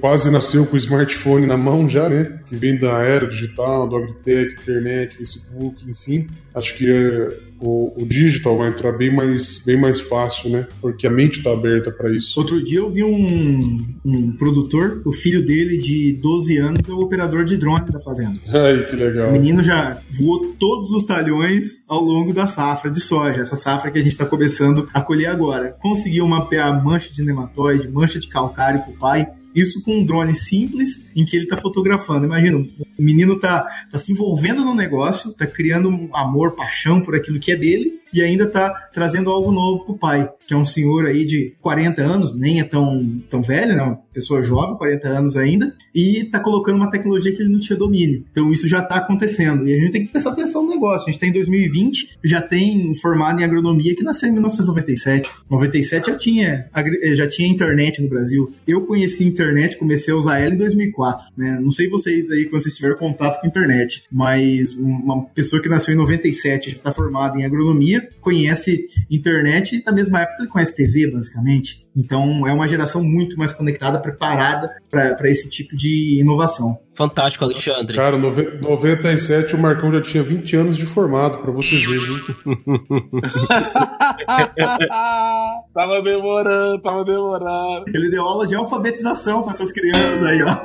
quase 0.00 0.30
nasceu 0.30 0.66
com 0.66 0.74
o 0.74 0.78
smartphone 0.78 1.46
na 1.46 1.56
mão 1.56 1.88
já, 1.88 2.08
né? 2.08 2.40
Que 2.54 2.60
vem 2.60 2.78
da 2.78 3.02
era 3.02 3.26
digital, 3.26 3.88
do 3.88 3.96
agritech, 3.96 4.54
internet, 4.54 5.16
Facebook, 5.16 5.88
enfim. 5.88 6.28
Acho 6.54 6.76
que 6.76 6.88
é, 6.88 7.38
o, 7.60 8.02
o, 8.02 8.06
digital 8.06 8.56
vai 8.56 8.68
entrar 8.68 8.92
bem 8.92 9.12
mais, 9.12 9.58
bem 9.64 9.76
mais 9.76 10.00
fácil, 10.00 10.50
né? 10.50 10.68
Porque 10.80 11.06
a 11.06 11.10
mente 11.10 11.38
está 11.38 11.52
aberta 11.52 11.90
para 11.90 12.10
isso. 12.12 12.38
Outro 12.38 12.62
dia 12.62 12.78
eu 12.78 12.90
vi 12.90 13.02
um, 13.02 13.84
um 14.04 14.32
produtor, 14.36 15.02
o 15.04 15.12
filho 15.12 15.44
dele 15.44 15.78
de 15.78 16.12
12 16.12 16.56
anos 16.58 16.88
é 16.88 16.92
o 16.92 17.00
operador 17.00 17.44
de 17.44 17.56
drone 17.56 17.86
da 17.86 18.00
fazenda. 18.00 18.38
Ai, 18.52 18.84
que 18.84 18.94
legal. 18.94 19.30
O 19.30 19.32
menino 19.32 19.62
já 19.62 19.98
voou 20.10 20.54
todos 20.58 20.92
os 20.92 21.04
talhões 21.04 21.82
ao 21.88 22.00
longo 22.00 22.32
da 22.32 22.46
safra 22.46 22.90
de 22.90 23.00
soja, 23.00 23.40
essa 23.40 23.56
safra 23.56 23.90
que 23.90 23.98
a 23.98 24.02
gente 24.02 24.12
está 24.12 24.26
começando 24.26 24.88
a 24.94 25.00
colher 25.00 25.28
agora. 25.28 25.76
Conseguiu 25.80 26.26
mapear 26.28 26.84
mancha 26.84 27.12
de 27.12 27.24
nematóide, 27.24 27.88
mancha 27.88 28.20
de 28.20 28.28
calcário 28.28 28.80
para 28.80 28.92
o 28.92 28.96
pai 28.96 29.26
isso 29.54 29.82
com 29.82 29.98
um 29.98 30.04
drone 30.04 30.34
simples 30.34 31.06
em 31.14 31.24
que 31.24 31.36
ele 31.36 31.44
está 31.44 31.56
fotografando. 31.56 32.26
Imagina, 32.26 32.58
o 32.58 33.02
menino 33.02 33.34
está 33.34 33.66
tá 33.90 33.98
se 33.98 34.12
envolvendo 34.12 34.64
no 34.64 34.74
negócio, 34.74 35.30
está 35.30 35.46
criando 35.46 35.88
um 35.88 36.14
amor, 36.14 36.56
paixão 36.56 37.00
por 37.00 37.14
aquilo 37.14 37.38
que 37.38 37.52
é 37.52 37.56
dele 37.56 38.03
e 38.14 38.22
ainda 38.22 38.44
está 38.44 38.88
trazendo 38.92 39.28
algo 39.28 39.50
novo 39.50 39.84
para 39.84 39.92
o 39.92 39.98
pai, 39.98 40.30
que 40.46 40.54
é 40.54 40.56
um 40.56 40.64
senhor 40.64 41.04
aí 41.04 41.26
de 41.26 41.56
40 41.60 42.00
anos, 42.00 42.38
nem 42.38 42.60
é 42.60 42.64
tão, 42.64 43.20
tão 43.28 43.42
velho, 43.42 43.74
né? 43.74 43.98
Pessoa 44.12 44.42
jovem, 44.42 44.76
40 44.76 45.08
anos 45.08 45.36
ainda, 45.36 45.74
e 45.92 46.20
está 46.20 46.38
colocando 46.38 46.76
uma 46.76 46.88
tecnologia 46.88 47.34
que 47.34 47.42
ele 47.42 47.50
não 47.50 47.58
tinha 47.58 47.76
domínio. 47.76 48.24
Então 48.30 48.52
isso 48.52 48.68
já 48.68 48.80
está 48.80 48.96
acontecendo. 48.96 49.66
E 49.66 49.74
a 49.74 49.80
gente 49.80 49.90
tem 49.90 50.06
que 50.06 50.12
prestar 50.12 50.30
atenção 50.30 50.62
no 50.62 50.70
negócio. 50.70 51.08
A 51.08 51.10
gente 51.10 51.14
está 51.14 51.26
em 51.26 51.32
2020, 51.32 52.18
já 52.22 52.40
tem 52.40 52.94
formado 52.94 53.40
em 53.40 53.44
agronomia 53.44 53.96
que 53.96 54.04
nasceu 54.04 54.28
em 54.28 54.32
1997. 54.32 55.28
97 55.50 56.06
já 56.06 56.16
tinha, 56.16 56.70
já 57.14 57.26
tinha 57.26 57.48
internet 57.48 58.00
no 58.00 58.08
Brasil. 58.08 58.54
Eu 58.68 58.82
conheci 58.82 59.24
a 59.24 59.26
internet, 59.26 59.76
comecei 59.76 60.14
a 60.14 60.16
usar 60.16 60.38
ela 60.38 60.54
em 60.54 60.58
2004. 60.58 61.26
Né? 61.36 61.58
Não 61.60 61.72
sei 61.72 61.88
vocês 61.88 62.30
aí 62.30 62.44
quando 62.44 62.62
vocês 62.62 62.76
tiveram 62.76 62.96
contato 62.96 63.40
com 63.40 63.48
internet, 63.48 64.04
mas 64.12 64.76
uma 64.76 65.24
pessoa 65.26 65.60
que 65.60 65.68
nasceu 65.68 65.94
em 65.94 65.96
97 65.96 66.70
já 66.70 66.76
está 66.76 66.92
formada 66.92 67.38
em 67.38 67.44
agronomia, 67.44 68.03
conhece 68.20 68.88
internet 69.10 69.82
na 69.84 69.92
mesma 69.92 70.22
época 70.22 70.46
que 70.46 70.52
conhece 70.52 70.76
TV, 70.76 71.10
basicamente. 71.10 71.83
Então 71.96 72.46
é 72.46 72.52
uma 72.52 72.66
geração 72.66 73.02
muito 73.02 73.38
mais 73.38 73.52
conectada, 73.52 74.00
preparada 74.00 74.70
para 74.90 75.30
esse 75.30 75.48
tipo 75.48 75.76
de 75.76 76.20
inovação. 76.20 76.78
Fantástico, 76.94 77.44
Alexandre. 77.44 77.96
Cara, 77.96 78.16
97 78.16 79.56
o 79.56 79.58
Marcão 79.58 79.92
já 79.92 80.00
tinha 80.00 80.22
20 80.22 80.56
anos 80.56 80.76
de 80.76 80.86
formado, 80.86 81.38
para 81.38 81.50
vocês 81.50 81.84
verem, 81.84 82.06
viu? 82.06 82.20
tava 85.74 86.00
demorando, 86.02 86.80
tava 86.80 87.04
demorando. 87.04 87.86
Ele 87.88 88.08
deu 88.10 88.22
aula 88.22 88.46
de 88.46 88.54
alfabetização 88.54 89.42
para 89.42 89.54
essas 89.54 89.72
crianças 89.72 90.22
aí, 90.22 90.40
ó. 90.42 90.58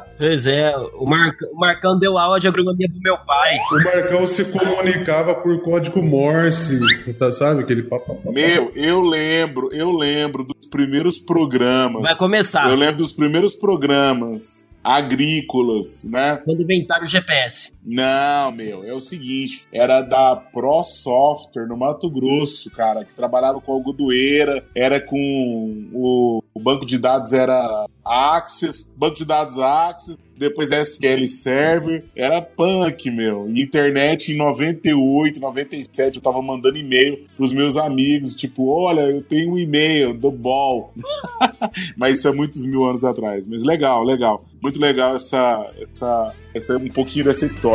Pois 0.16 0.46
é, 0.46 0.72
o, 0.94 1.04
Mar... 1.04 1.34
o 1.52 1.58
Marcão 1.58 1.98
deu 1.98 2.16
aula 2.16 2.38
de 2.38 2.46
agronomia 2.46 2.88
pro 2.88 3.00
meu 3.00 3.18
pai. 3.18 3.56
O 3.72 3.82
Marcão 3.82 4.24
se 4.28 4.44
comunicava 4.44 5.34
por 5.34 5.60
código 5.62 6.00
Morse, 6.00 6.78
você 6.78 7.12
tá, 7.12 7.32
sabe? 7.32 7.62
Aquele 7.62 7.82
papo. 7.82 8.20
Meu, 8.32 8.70
eu 8.76 9.00
lembro, 9.00 9.70
eu 9.72 9.90
lembro 9.90 10.43
dos 10.44 10.66
primeiros 10.68 11.18
programas. 11.18 12.02
Vai 12.02 12.16
começar. 12.16 12.68
Eu 12.68 12.76
lembro 12.76 12.98
dos 12.98 13.12
primeiros 13.12 13.54
programas 13.54 14.66
agrícolas, 14.82 16.04
né? 16.04 16.36
Quando 16.44 16.62
inventaram 16.62 17.04
o 17.04 17.08
GPS. 17.08 17.72
Não, 17.84 18.50
meu, 18.52 18.82
é 18.82 18.94
o 18.94 19.00
seguinte, 19.00 19.66
era 19.70 20.00
da 20.00 20.34
Pro 20.34 20.82
Software 20.82 21.66
no 21.66 21.76
Mato 21.76 22.08
Grosso, 22.08 22.70
cara, 22.70 23.04
que 23.04 23.12
trabalhava 23.12 23.60
com 23.60 23.72
algodoeira, 23.72 24.66
era 24.74 24.98
com 24.98 25.88
o, 25.92 26.42
o 26.54 26.60
banco 26.60 26.86
de 26.86 26.98
dados 26.98 27.32
era 27.32 27.86
Access, 28.04 28.94
banco 28.96 29.16
de 29.16 29.24
dados 29.24 29.58
Access, 29.58 30.18
depois 30.36 30.70
SQL 30.70 31.26
Server, 31.26 32.04
era 32.14 32.42
punk, 32.42 33.10
meu. 33.10 33.48
internet 33.50 34.32
em 34.32 34.36
98, 34.36 35.40
97, 35.40 36.16
eu 36.16 36.22
tava 36.22 36.42
mandando 36.42 36.76
e-mail 36.76 37.24
pros 37.36 37.52
meus 37.52 37.76
amigos, 37.76 38.34
tipo, 38.34 38.66
olha, 38.68 39.02
eu 39.02 39.22
tenho 39.22 39.52
um 39.52 39.58
e-mail 39.58 40.12
do 40.12 40.30
Ball. 40.30 40.92
Mas 41.96 42.18
isso 42.18 42.28
é 42.28 42.32
muitos 42.32 42.66
mil 42.66 42.84
anos 42.84 43.04
atrás. 43.04 43.44
Mas 43.46 43.62
legal, 43.62 44.02
legal. 44.02 44.44
Muito 44.62 44.80
legal 44.80 45.14
essa, 45.14 45.70
essa, 45.80 46.34
essa 46.54 46.76
um 46.76 46.88
pouquinho 46.88 47.26
dessa 47.26 47.46
história. 47.46 47.73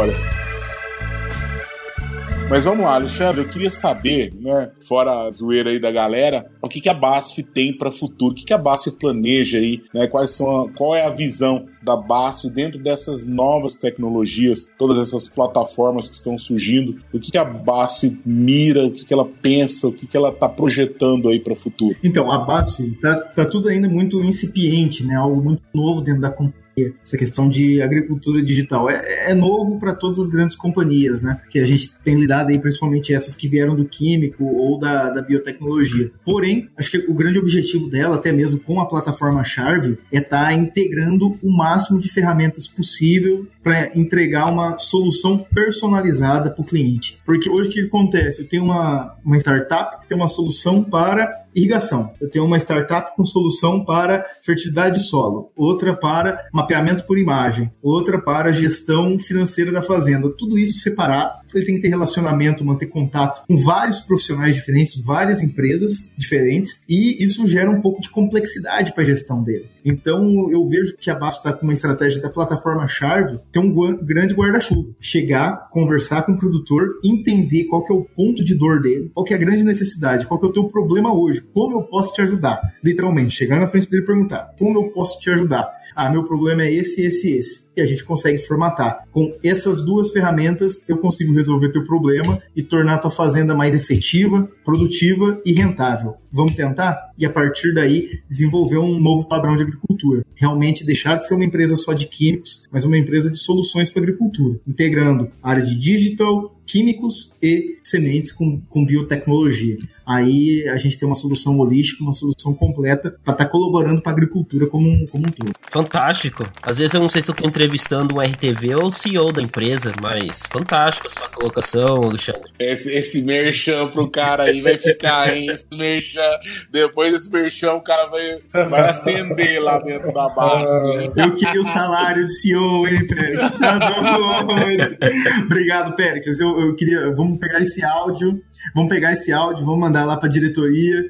Mas 2.49 2.65
vamos 2.65 2.83
lá, 2.83 2.95
Alexandre, 2.95 3.41
eu 3.41 3.47
queria 3.47 3.69
saber, 3.69 4.33
né, 4.33 4.71
fora 4.81 5.27
a 5.27 5.29
zoeira 5.29 5.69
aí 5.69 5.79
da 5.79 5.91
galera, 5.91 6.49
o 6.59 6.67
que, 6.67 6.81
que 6.81 6.89
a 6.89 6.95
BASF 6.95 7.43
tem 7.43 7.77
para 7.77 7.91
futuro, 7.91 8.31
o 8.31 8.35
que, 8.35 8.43
que 8.43 8.53
a 8.53 8.57
BASF 8.57 8.89
planeja 8.93 9.59
aí, 9.59 9.83
né, 9.93 10.07
quais 10.07 10.31
são 10.31 10.67
qual 10.75 10.95
é 10.95 11.05
a 11.05 11.11
visão 11.11 11.67
da 11.83 11.95
BASF 11.95 12.49
dentro 12.49 12.79
dessas 12.79 13.27
novas 13.27 13.75
tecnologias, 13.75 14.65
todas 14.79 14.97
essas 14.97 15.27
plataformas 15.27 16.09
que 16.09 16.15
estão 16.15 16.39
surgindo, 16.39 16.99
o 17.13 17.19
que, 17.19 17.31
que 17.31 17.37
a 17.37 17.45
BASF 17.45 18.19
mira, 18.25 18.87
o 18.87 18.91
que, 18.91 19.05
que 19.05 19.13
ela 19.13 19.25
pensa, 19.25 19.87
o 19.87 19.93
que, 19.93 20.07
que 20.07 20.17
ela 20.17 20.29
está 20.29 20.49
projetando 20.49 21.29
aí 21.29 21.39
para 21.39 21.53
o 21.53 21.55
futuro? 21.55 21.95
Então, 22.03 22.31
a 22.31 22.39
BASF 22.39 22.79
está 22.79 23.15
tá 23.15 23.45
tudo 23.45 23.69
ainda 23.69 23.87
muito 23.87 24.23
incipiente, 24.23 25.05
né, 25.05 25.13
algo 25.13 25.39
muito 25.39 25.61
novo 25.71 26.01
dentro 26.01 26.21
da 26.21 26.31
companhia 26.31 26.68
essa 27.03 27.17
questão 27.17 27.49
de 27.49 27.81
agricultura 27.81 28.41
digital. 28.41 28.89
É, 28.89 29.31
é 29.31 29.33
novo 29.33 29.79
para 29.79 29.93
todas 29.93 30.19
as 30.19 30.29
grandes 30.29 30.55
companhias, 30.55 31.21
né? 31.21 31.41
Que 31.49 31.59
a 31.59 31.65
gente 31.65 31.91
tem 32.03 32.15
lidado 32.15 32.49
aí, 32.49 32.59
principalmente 32.59 33.13
essas 33.13 33.35
que 33.35 33.47
vieram 33.47 33.75
do 33.75 33.85
químico 33.85 34.45
ou 34.45 34.79
da, 34.79 35.09
da 35.09 35.21
biotecnologia. 35.21 36.11
Porém, 36.23 36.69
acho 36.77 36.91
que 36.91 36.97
o 37.09 37.13
grande 37.13 37.39
objetivo 37.39 37.89
dela, 37.89 38.15
até 38.15 38.31
mesmo 38.31 38.59
com 38.59 38.79
a 38.79 38.87
plataforma 38.87 39.43
Charve, 39.43 39.97
é 40.11 40.19
estar 40.19 40.45
tá 40.45 40.53
integrando 40.53 41.37
o 41.41 41.51
máximo 41.51 41.99
de 41.99 42.09
ferramentas 42.09 42.67
possível 42.67 43.47
para 43.63 43.91
entregar 43.97 44.47
uma 44.47 44.77
solução 44.77 45.37
personalizada 45.37 46.49
para 46.49 46.61
o 46.61 46.65
cliente. 46.65 47.19
Porque 47.25 47.49
hoje 47.49 47.69
o 47.69 47.71
que 47.71 47.81
acontece? 47.81 48.41
Eu 48.41 48.47
tenho 48.47 48.63
uma, 48.63 49.15
uma 49.23 49.37
startup 49.37 50.01
que 50.01 50.07
tem 50.07 50.17
uma 50.17 50.27
solução 50.27 50.83
para 50.83 51.45
irrigação. 51.55 52.11
Eu 52.19 52.29
tenho 52.29 52.45
uma 52.45 52.57
startup 52.57 53.15
com 53.15 53.25
solução 53.25 53.83
para 53.83 54.25
fertilidade 54.43 54.97
de 54.97 55.03
solo, 55.03 55.51
outra 55.55 55.95
para 55.95 56.47
mapeamento 56.53 57.05
por 57.05 57.17
imagem, 57.17 57.71
outra 57.81 58.21
para 58.21 58.51
gestão 58.51 59.17
financeira 59.19 59.71
da 59.71 59.81
fazenda. 59.81 60.29
Tudo 60.37 60.57
isso 60.57 60.79
separado. 60.79 61.39
Ele 61.53 61.65
tem 61.65 61.75
que 61.75 61.81
ter 61.81 61.89
relacionamento, 61.89 62.63
manter 62.63 62.85
contato 62.85 63.43
com 63.47 63.57
vários 63.57 63.99
profissionais 63.99 64.55
diferentes, 64.55 65.03
várias 65.03 65.41
empresas 65.41 66.11
diferentes, 66.15 66.83
e 66.87 67.23
isso 67.23 67.47
gera 67.47 67.71
um 67.71 67.81
pouco 67.81 68.01
de 68.01 68.09
complexidade 68.09 68.93
para 68.93 69.01
a 69.01 69.05
gestão 69.05 69.41
dele. 69.41 69.67
Então, 69.83 70.51
eu 70.51 70.63
vejo 70.67 70.95
que 70.95 71.09
a 71.09 71.15
Basto 71.15 71.39
está 71.39 71.57
com 71.57 71.65
uma 71.65 71.73
estratégia 71.73 72.21
da 72.21 72.29
plataforma 72.29 72.87
Charve, 72.87 73.39
ter 73.51 73.59
um 73.59 73.73
grande 74.03 74.35
guarda-chuva. 74.35 74.91
Chegar, 74.99 75.69
conversar 75.71 76.23
com 76.23 76.33
o 76.33 76.37
produtor, 76.37 76.99
entender 77.03 77.65
qual 77.65 77.83
que 77.83 77.91
é 77.91 77.95
o 77.95 78.03
ponto 78.03 78.43
de 78.43 78.53
dor 78.55 78.81
dele, 78.81 79.09
qual 79.13 79.25
que 79.25 79.33
é 79.33 79.37
a 79.37 79.39
grande 79.39 79.63
necessidade, 79.63 80.27
qual 80.27 80.39
que 80.39 80.45
é 80.45 80.49
o 80.49 80.53
teu 80.53 80.65
problema 80.65 81.13
hoje, 81.13 81.38
como 81.41 81.79
eu 81.79 81.83
posso 81.83 82.13
te 82.13 82.21
ajudar. 82.21 82.59
Literalmente, 82.83 83.35
chegar 83.35 83.59
na 83.59 83.67
frente 83.67 83.89
dele 83.89 84.03
e 84.03 84.05
perguntar, 84.05 84.53
como 84.57 84.79
eu 84.79 84.89
posso 84.91 85.19
te 85.19 85.29
ajudar? 85.29 85.78
Ah, 85.95 86.09
meu 86.09 86.23
problema 86.23 86.63
é 86.63 86.73
esse, 86.73 87.01
esse, 87.01 87.31
esse. 87.31 87.67
E 87.75 87.81
a 87.81 87.85
gente 87.85 88.03
consegue 88.03 88.39
formatar. 88.39 89.05
Com 89.11 89.33
essas 89.43 89.83
duas 89.83 90.11
ferramentas, 90.11 90.83
eu 90.87 90.97
consigo 90.97 91.33
resolver 91.33 91.71
teu 91.71 91.85
problema 91.85 92.41
e 92.55 92.61
tornar 92.61 92.97
tua 92.97 93.11
fazenda 93.11 93.55
mais 93.55 93.73
efetiva, 93.73 94.49
produtiva 94.65 95.41
e 95.45 95.53
rentável. 95.53 96.15
Vamos 96.31 96.55
tentar? 96.55 97.11
E 97.17 97.25
a 97.25 97.29
partir 97.29 97.73
daí, 97.73 98.19
desenvolver 98.29 98.77
um 98.77 98.99
novo 98.99 99.27
padrão 99.27 99.55
de 99.55 99.63
agricultura. 99.63 100.23
Realmente 100.35 100.85
deixar 100.85 101.15
de 101.15 101.27
ser 101.27 101.35
uma 101.35 101.45
empresa 101.45 101.75
só 101.75 101.93
de 101.93 102.07
químicos, 102.07 102.67
mas 102.71 102.83
uma 102.83 102.97
empresa 102.97 103.31
de 103.31 103.37
soluções 103.37 103.89
para 103.89 104.01
agricultura, 104.01 104.59
integrando 104.67 105.29
a 105.41 105.49
área 105.49 105.63
de 105.63 105.75
digital, 105.75 106.59
químicos 106.69 107.33
e 107.41 107.79
sementes 107.83 108.31
com, 108.31 108.61
com 108.61 108.85
biotecnologia. 108.85 109.77
Aí 110.05 110.67
a 110.69 110.77
gente 110.77 110.97
tem 110.97 111.07
uma 111.07 111.15
solução 111.15 111.57
holística, 111.59 112.03
uma 112.03 112.13
solução 112.13 112.53
completa 112.53 113.11
para 113.23 113.33
estar 113.33 113.45
tá 113.45 113.45
colaborando 113.45 114.01
para 114.01 114.11
a 114.11 114.15
agricultura 114.15 114.67
como 114.67 114.87
um, 114.87 115.07
como 115.07 115.27
um 115.27 115.31
todo. 115.31 115.51
Fantástico. 115.79 116.45
Às 116.61 116.77
vezes 116.77 116.93
eu 116.93 116.99
não 116.99 117.07
sei 117.07 117.21
se 117.21 117.31
eu 117.31 117.33
estou 117.33 117.47
entrevistando 117.47 118.15
um 118.15 118.21
RTV 118.21 118.75
ou 118.75 118.87
o 118.87 118.91
CEO 118.91 119.31
da 119.31 119.41
empresa, 119.41 119.93
mas 120.01 120.43
fantástico 120.49 121.07
a 121.07 121.09
sua 121.09 121.29
colocação, 121.29 122.03
Alexandre. 122.03 122.51
Esse, 122.59 122.93
esse 122.93 123.21
merchan 123.21 123.87
pro 123.87 124.09
cara 124.09 124.43
aí 124.43 124.61
vai 124.61 124.75
ficar, 124.75 125.33
hein? 125.33 125.49
Esse 125.49 125.65
merchan, 125.73 126.29
depois 126.69 127.13
desse 127.13 127.31
merchan 127.31 127.73
o 127.73 127.81
cara 127.81 128.07
vai, 128.07 128.39
vai 128.69 128.89
acender 128.89 129.61
lá 129.61 129.79
dentro 129.79 130.13
da 130.13 130.27
base. 130.27 131.11
Eu 131.15 131.33
queria 131.35 131.61
o 131.61 131.65
salário 131.65 132.25
de 132.25 132.33
CEO, 132.39 132.85
hein, 132.85 133.07
Pérez? 133.07 133.51
Tá 133.53 133.79
Obrigado, 135.45 135.95
Pérez. 135.95 136.39
Eu, 136.39 136.59
eu 136.59 136.75
queria. 136.75 137.13
Vamos 137.15 137.39
pegar 137.39 137.59
esse 137.59 137.83
áudio 137.85 138.41
Vamos 138.73 138.89
pegar 138.89 139.13
esse 139.13 139.31
áudio, 139.31 139.65
vamos 139.65 139.79
mandar 139.79 140.05
lá 140.05 140.17
para 140.17 140.29
a 140.29 140.31
diretoria. 140.31 141.03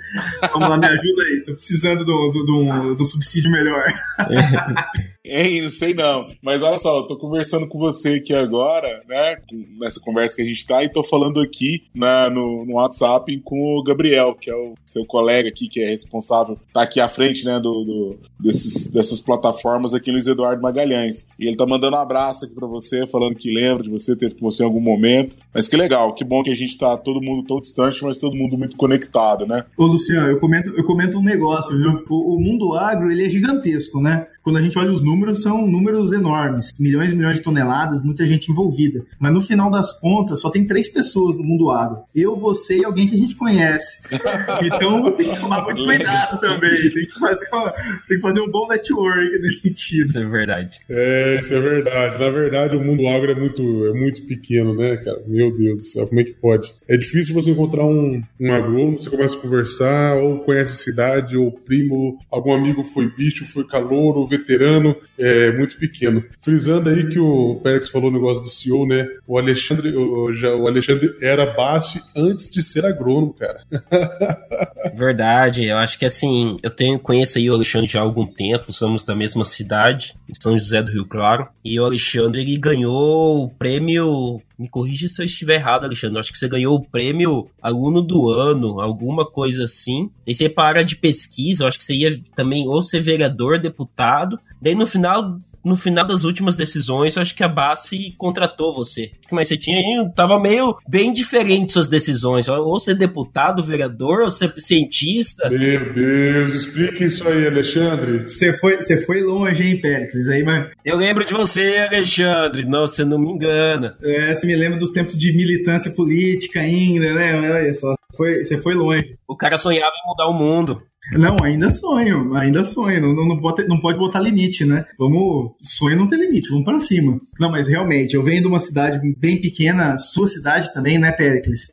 Vamos 0.53 0.69
lá, 0.69 0.77
me 0.77 0.85
ajuda 0.87 1.23
aí. 1.23 1.43
Tô 1.45 1.53
precisando 1.53 2.05
de 2.05 2.11
um 2.11 3.05
subsídio 3.05 3.51
melhor. 3.51 3.85
Hein, 5.29 5.61
não 5.61 5.69
sei 5.69 5.93
não. 5.93 6.27
Mas 6.41 6.63
olha 6.63 6.79
só, 6.79 6.97
eu 6.97 7.03
tô 7.03 7.15
conversando 7.17 7.67
com 7.67 7.77
você 7.77 8.15
aqui 8.15 8.33
agora, 8.33 9.03
né? 9.07 9.37
Nessa 9.79 9.99
conversa 9.99 10.35
que 10.35 10.41
a 10.41 10.45
gente 10.45 10.65
tá, 10.65 10.83
e 10.83 10.89
tô 10.89 11.03
falando 11.03 11.39
aqui 11.39 11.83
na, 11.93 12.29
no, 12.29 12.65
no 12.65 12.73
WhatsApp 12.73 13.39
com 13.43 13.77
o 13.77 13.83
Gabriel, 13.83 14.33
que 14.33 14.49
é 14.49 14.55
o 14.55 14.73
seu 14.83 15.05
colega 15.05 15.47
aqui, 15.47 15.67
que 15.67 15.81
é 15.81 15.89
responsável, 15.89 16.57
tá 16.73 16.81
aqui 16.81 16.99
à 16.99 17.07
frente, 17.07 17.45
né, 17.45 17.59
do, 17.59 17.83
do 17.83 18.19
desses, 18.39 18.91
dessas 18.91 19.19
plataformas 19.19 19.93
aqui, 19.93 20.11
Luiz 20.11 20.25
Eduardo 20.25 20.61
Magalhães. 20.61 21.27
E 21.37 21.45
ele 21.45 21.57
tá 21.57 21.65
mandando 21.65 21.95
um 21.95 21.99
abraço 21.99 22.45
aqui 22.45 22.55
para 22.55 22.67
você, 22.67 23.05
falando 23.05 23.35
que 23.35 23.53
lembra 23.53 23.83
de 23.83 23.89
você, 23.89 24.15
teve 24.15 24.35
com 24.35 24.49
você 24.49 24.63
em 24.63 24.65
algum 24.65 24.81
momento. 24.81 25.35
Mas 25.53 25.67
que 25.67 25.77
legal, 25.77 26.15
que 26.15 26.23
bom 26.23 26.41
que 26.41 26.49
a 26.49 26.55
gente 26.55 26.77
tá 26.77 26.97
todo 26.97 27.21
mundo 27.21 27.38
tão 27.43 27.59
distante, 27.59 28.03
mas 28.03 28.17
todo 28.17 28.35
mundo 28.35 28.57
muito 28.57 28.75
conectado, 28.75 29.45
né? 29.45 29.65
Ô, 29.77 29.85
Luciano, 29.85 30.27
eu 30.27 30.39
comento, 30.39 30.69
eu 30.71 30.83
comento 30.83 31.17
um 31.17 31.23
negócio, 31.23 31.77
viu? 31.77 32.03
O, 32.09 32.35
o 32.35 32.39
mundo 32.39 32.73
agro, 32.73 33.11
ele 33.11 33.25
é 33.25 33.29
gigantesco, 33.29 34.01
né? 34.01 34.27
Quando 34.43 34.57
a 34.57 34.61
gente 34.61 34.77
olha 34.77 34.91
os 34.91 35.01
números, 35.01 35.41
são 35.41 35.67
números 35.67 36.11
enormes, 36.11 36.73
milhões 36.79 37.11
e 37.11 37.15
milhões 37.15 37.35
de 37.35 37.41
toneladas, 37.41 38.01
muita 38.03 38.27
gente 38.27 38.51
envolvida. 38.51 39.05
Mas 39.19 39.33
no 39.33 39.41
final 39.41 39.69
das 39.69 39.91
contas, 39.99 40.41
só 40.41 40.49
tem 40.49 40.65
três 40.65 40.87
pessoas 40.87 41.37
no 41.37 41.43
mundo 41.43 41.71
agro: 41.71 41.99
eu, 42.15 42.35
você 42.35 42.77
e 42.77 42.85
alguém 42.85 43.07
que 43.07 43.15
a 43.15 43.19
gente 43.19 43.35
conhece. 43.35 43.99
Então 44.61 45.11
tem 45.11 45.33
que 45.33 45.39
tomar 45.39 45.63
muito 45.63 45.83
cuidado 45.83 46.39
também. 46.39 46.89
Tem 46.91 47.05
que 47.05 47.19
fazer, 47.19 47.47
uma, 47.51 47.71
tem 48.07 48.17
que 48.17 48.19
fazer 48.19 48.41
um 48.41 48.49
bom 48.49 48.67
network 48.67 49.39
nesse 49.39 49.61
sentido. 49.61 50.05
Isso 50.05 50.17
é 50.17 50.25
verdade. 50.25 50.79
É, 50.89 51.39
isso 51.39 51.53
é 51.53 51.59
verdade. 51.59 52.19
Na 52.19 52.29
verdade, 52.29 52.75
o 52.75 52.83
mundo 52.83 53.07
agro 53.07 53.31
é 53.31 53.35
muito, 53.35 53.61
é 53.87 53.93
muito 53.93 54.25
pequeno, 54.25 54.75
né, 54.75 54.97
cara? 54.97 55.21
Meu 55.27 55.55
Deus 55.55 55.77
do 55.77 55.83
céu, 55.83 56.07
como 56.07 56.19
é 56.19 56.23
que 56.23 56.33
pode? 56.33 56.73
É 56.87 56.97
difícil 56.97 57.33
você 57.33 57.51
encontrar 57.51 57.85
um, 57.85 58.21
um 58.39 58.51
agrônomo, 58.51 58.99
você 58.99 59.09
começa 59.09 59.35
a 59.35 59.39
conversar, 59.39 60.15
ou 60.17 60.39
conhece 60.39 60.71
a 60.71 60.83
cidade, 60.83 61.37
ou 61.37 61.51
primo, 61.51 62.17
algum 62.31 62.53
amigo 62.53 62.83
foi 62.83 63.09
bicho, 63.09 63.45
foi 63.45 63.65
calor, 63.65 64.17
ou 64.17 64.27
veterano, 64.29 64.95
é 65.17 65.51
muito 65.51 65.77
pequeno. 65.77 66.23
Frisando 66.39 66.89
aí 66.89 67.07
que 67.07 67.19
o 67.19 67.59
Pérez 67.63 67.89
falou 67.89 68.09
o 68.09 68.13
negócio 68.13 68.43
do 68.43 68.49
CEO, 68.49 68.87
né? 68.87 69.07
O 69.27 69.37
Alexandre, 69.37 69.95
o, 69.95 70.31
já, 70.33 70.55
o 70.55 70.67
Alexandre 70.67 71.15
era 71.21 71.45
baixo 71.45 71.99
antes 72.15 72.49
de 72.49 72.61
ser 72.61 72.85
agrônomo, 72.85 73.33
cara. 73.33 73.61
Verdade, 74.95 75.65
eu 75.65 75.77
acho 75.77 75.97
que 75.97 76.05
assim, 76.05 76.57
eu 76.61 76.69
tenho, 76.69 76.99
conheço 76.99 77.37
aí 77.37 77.49
o 77.49 77.53
Alexandre 77.53 77.89
já 77.89 77.99
há 77.99 78.03
algum 78.03 78.25
tempo, 78.25 78.71
somos 78.71 79.03
da 79.03 79.15
mesma 79.15 79.43
cidade, 79.43 80.15
em 80.27 80.33
São 80.39 80.57
José 80.57 80.81
do 80.81 80.91
Rio 80.91 81.05
Claro, 81.05 81.47
e 81.63 81.79
o 81.79 81.85
Alexandre 81.85 82.41
ele 82.41 82.57
ganhou 82.57 83.43
o 83.43 83.49
prêmio 83.49 84.41
me 84.59 84.67
corrija 84.67 85.07
se 85.07 85.21
eu 85.21 85.25
estiver 85.25 85.55
errado, 85.55 85.85
Alexandre. 85.85 86.19
Acho 86.19 86.33
que 86.33 86.37
você 86.37 86.49
ganhou 86.49 86.75
o 86.75 86.85
prêmio 86.85 87.49
aluno 87.61 88.01
do 88.01 88.29
ano, 88.29 88.81
alguma 88.81 89.25
coisa 89.25 89.63
assim. 89.63 90.11
E 90.27 90.35
você 90.35 90.49
para 90.49 90.83
de 90.83 90.97
pesquisa, 90.97 91.63
eu 91.63 91.67
acho 91.69 91.77
que 91.77 91.83
você 91.83 91.95
ia 91.95 92.21
também 92.35 92.67
ou 92.67 92.81
ser 92.81 93.01
vereador, 93.01 93.57
deputado. 93.57 94.37
Daí 94.61 94.75
no 94.75 94.85
final 94.85 95.39
no 95.63 95.75
final 95.75 96.05
das 96.05 96.23
últimas 96.23 96.55
decisões, 96.55 97.15
eu 97.15 97.21
acho 97.21 97.35
que 97.35 97.43
a 97.43 97.47
base 97.47 98.13
contratou 98.17 98.73
você. 98.73 99.11
Mas 99.31 99.47
você 99.47 99.57
tinha, 99.57 100.09
tava 100.15 100.39
meio 100.39 100.75
bem 100.87 101.13
diferente 101.13 101.71
suas 101.71 101.87
decisões. 101.87 102.47
Ou 102.47 102.79
ser 102.79 102.95
deputado, 102.95 103.63
vereador, 103.63 104.21
ou 104.21 104.29
ser 104.29 104.53
cientista. 104.57 105.49
Meu 105.49 105.93
Deus, 105.93 106.53
explique 106.53 107.05
isso 107.05 107.27
aí, 107.27 107.47
Alexandre. 107.47 108.23
Você 108.23 108.57
foi, 108.57 108.77
você 108.77 108.97
foi 109.05 109.21
longe, 109.21 109.63
hein, 109.63 109.79
Péricles? 109.79 110.27
Aí, 110.29 110.43
mas... 110.43 110.69
Eu 110.83 110.97
lembro 110.97 111.25
de 111.25 111.33
você, 111.33 111.87
Alexandre. 111.89 112.65
Não, 112.65 112.81
você 112.81 113.03
não 113.03 113.19
me 113.19 113.31
engana. 113.31 113.97
É, 114.01 114.33
você 114.33 114.47
me 114.47 114.55
lembra 114.55 114.79
dos 114.79 114.91
tempos 114.91 115.17
de 115.17 115.31
militância 115.33 115.91
política 115.91 116.61
ainda, 116.61 117.13
né? 117.13 117.33
Olha 117.35 117.73
só, 117.73 117.95
foi, 118.15 118.43
você 118.43 118.57
foi 118.57 118.73
longe. 118.73 119.15
O 119.27 119.35
cara 119.35 119.57
sonhava 119.57 119.93
em 119.95 120.09
mudar 120.09 120.27
o 120.27 120.33
mundo. 120.33 120.81
Não, 121.13 121.37
ainda 121.41 121.69
sonho, 121.69 122.35
ainda 122.35 122.63
sonho. 122.63 123.01
Não, 123.01 123.25
não, 123.25 123.39
pode, 123.39 123.67
não 123.67 123.79
pode 123.79 123.97
botar 123.97 124.19
limite, 124.19 124.65
né? 124.65 124.85
Vamos. 124.97 125.53
Sonho 125.61 125.97
não 125.97 126.07
tem 126.07 126.19
limite, 126.19 126.49
vamos 126.49 126.65
para 126.65 126.79
cima. 126.79 127.19
Não, 127.39 127.49
mas 127.49 127.67
realmente, 127.67 128.15
eu 128.15 128.23
venho 128.23 128.41
de 128.41 128.47
uma 128.47 128.59
cidade 128.59 128.99
bem 129.17 129.39
pequena, 129.41 129.97
sua 129.97 130.27
cidade 130.27 130.73
também, 130.73 130.99
né, 130.99 131.11
Pericles? 131.11 131.69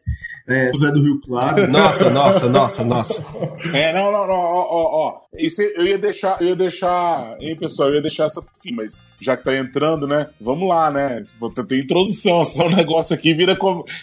É, 0.48 0.70
José 0.72 0.90
do 0.92 1.02
Rio 1.02 1.20
Claro. 1.20 1.68
Nossa, 1.70 2.10
nossa, 2.10 2.48
nossa, 2.48 2.84
nossa. 2.84 3.24
É, 3.72 3.92
não, 3.92 4.12
não, 4.12 4.26
não, 4.26 4.34
ó, 4.34 4.66
ó, 4.70 5.08
ó. 5.08 5.26
Isso 5.38 5.60
eu 5.60 5.84
ia 5.84 5.98
deixar, 5.98 6.40
eu 6.40 6.48
ia 6.48 6.56
deixar, 6.56 7.36
hein, 7.40 7.56
pessoal, 7.56 7.88
eu 7.88 7.96
ia 7.96 8.02
deixar 8.02 8.26
essa 8.26 8.42
fim, 8.66 8.74
mas 8.74 9.00
já 9.20 9.36
que 9.36 9.44
tá 9.44 9.56
entrando, 9.56 10.06
né? 10.06 10.28
Vamos 10.40 10.68
lá, 10.68 10.90
né? 10.90 11.22
Vou 11.38 11.50
ter 11.50 11.78
introdução, 11.78 12.44
só 12.46 12.66
o 12.66 12.74
negócio 12.74 13.14
aqui 13.14 13.32
vira, 13.32 13.56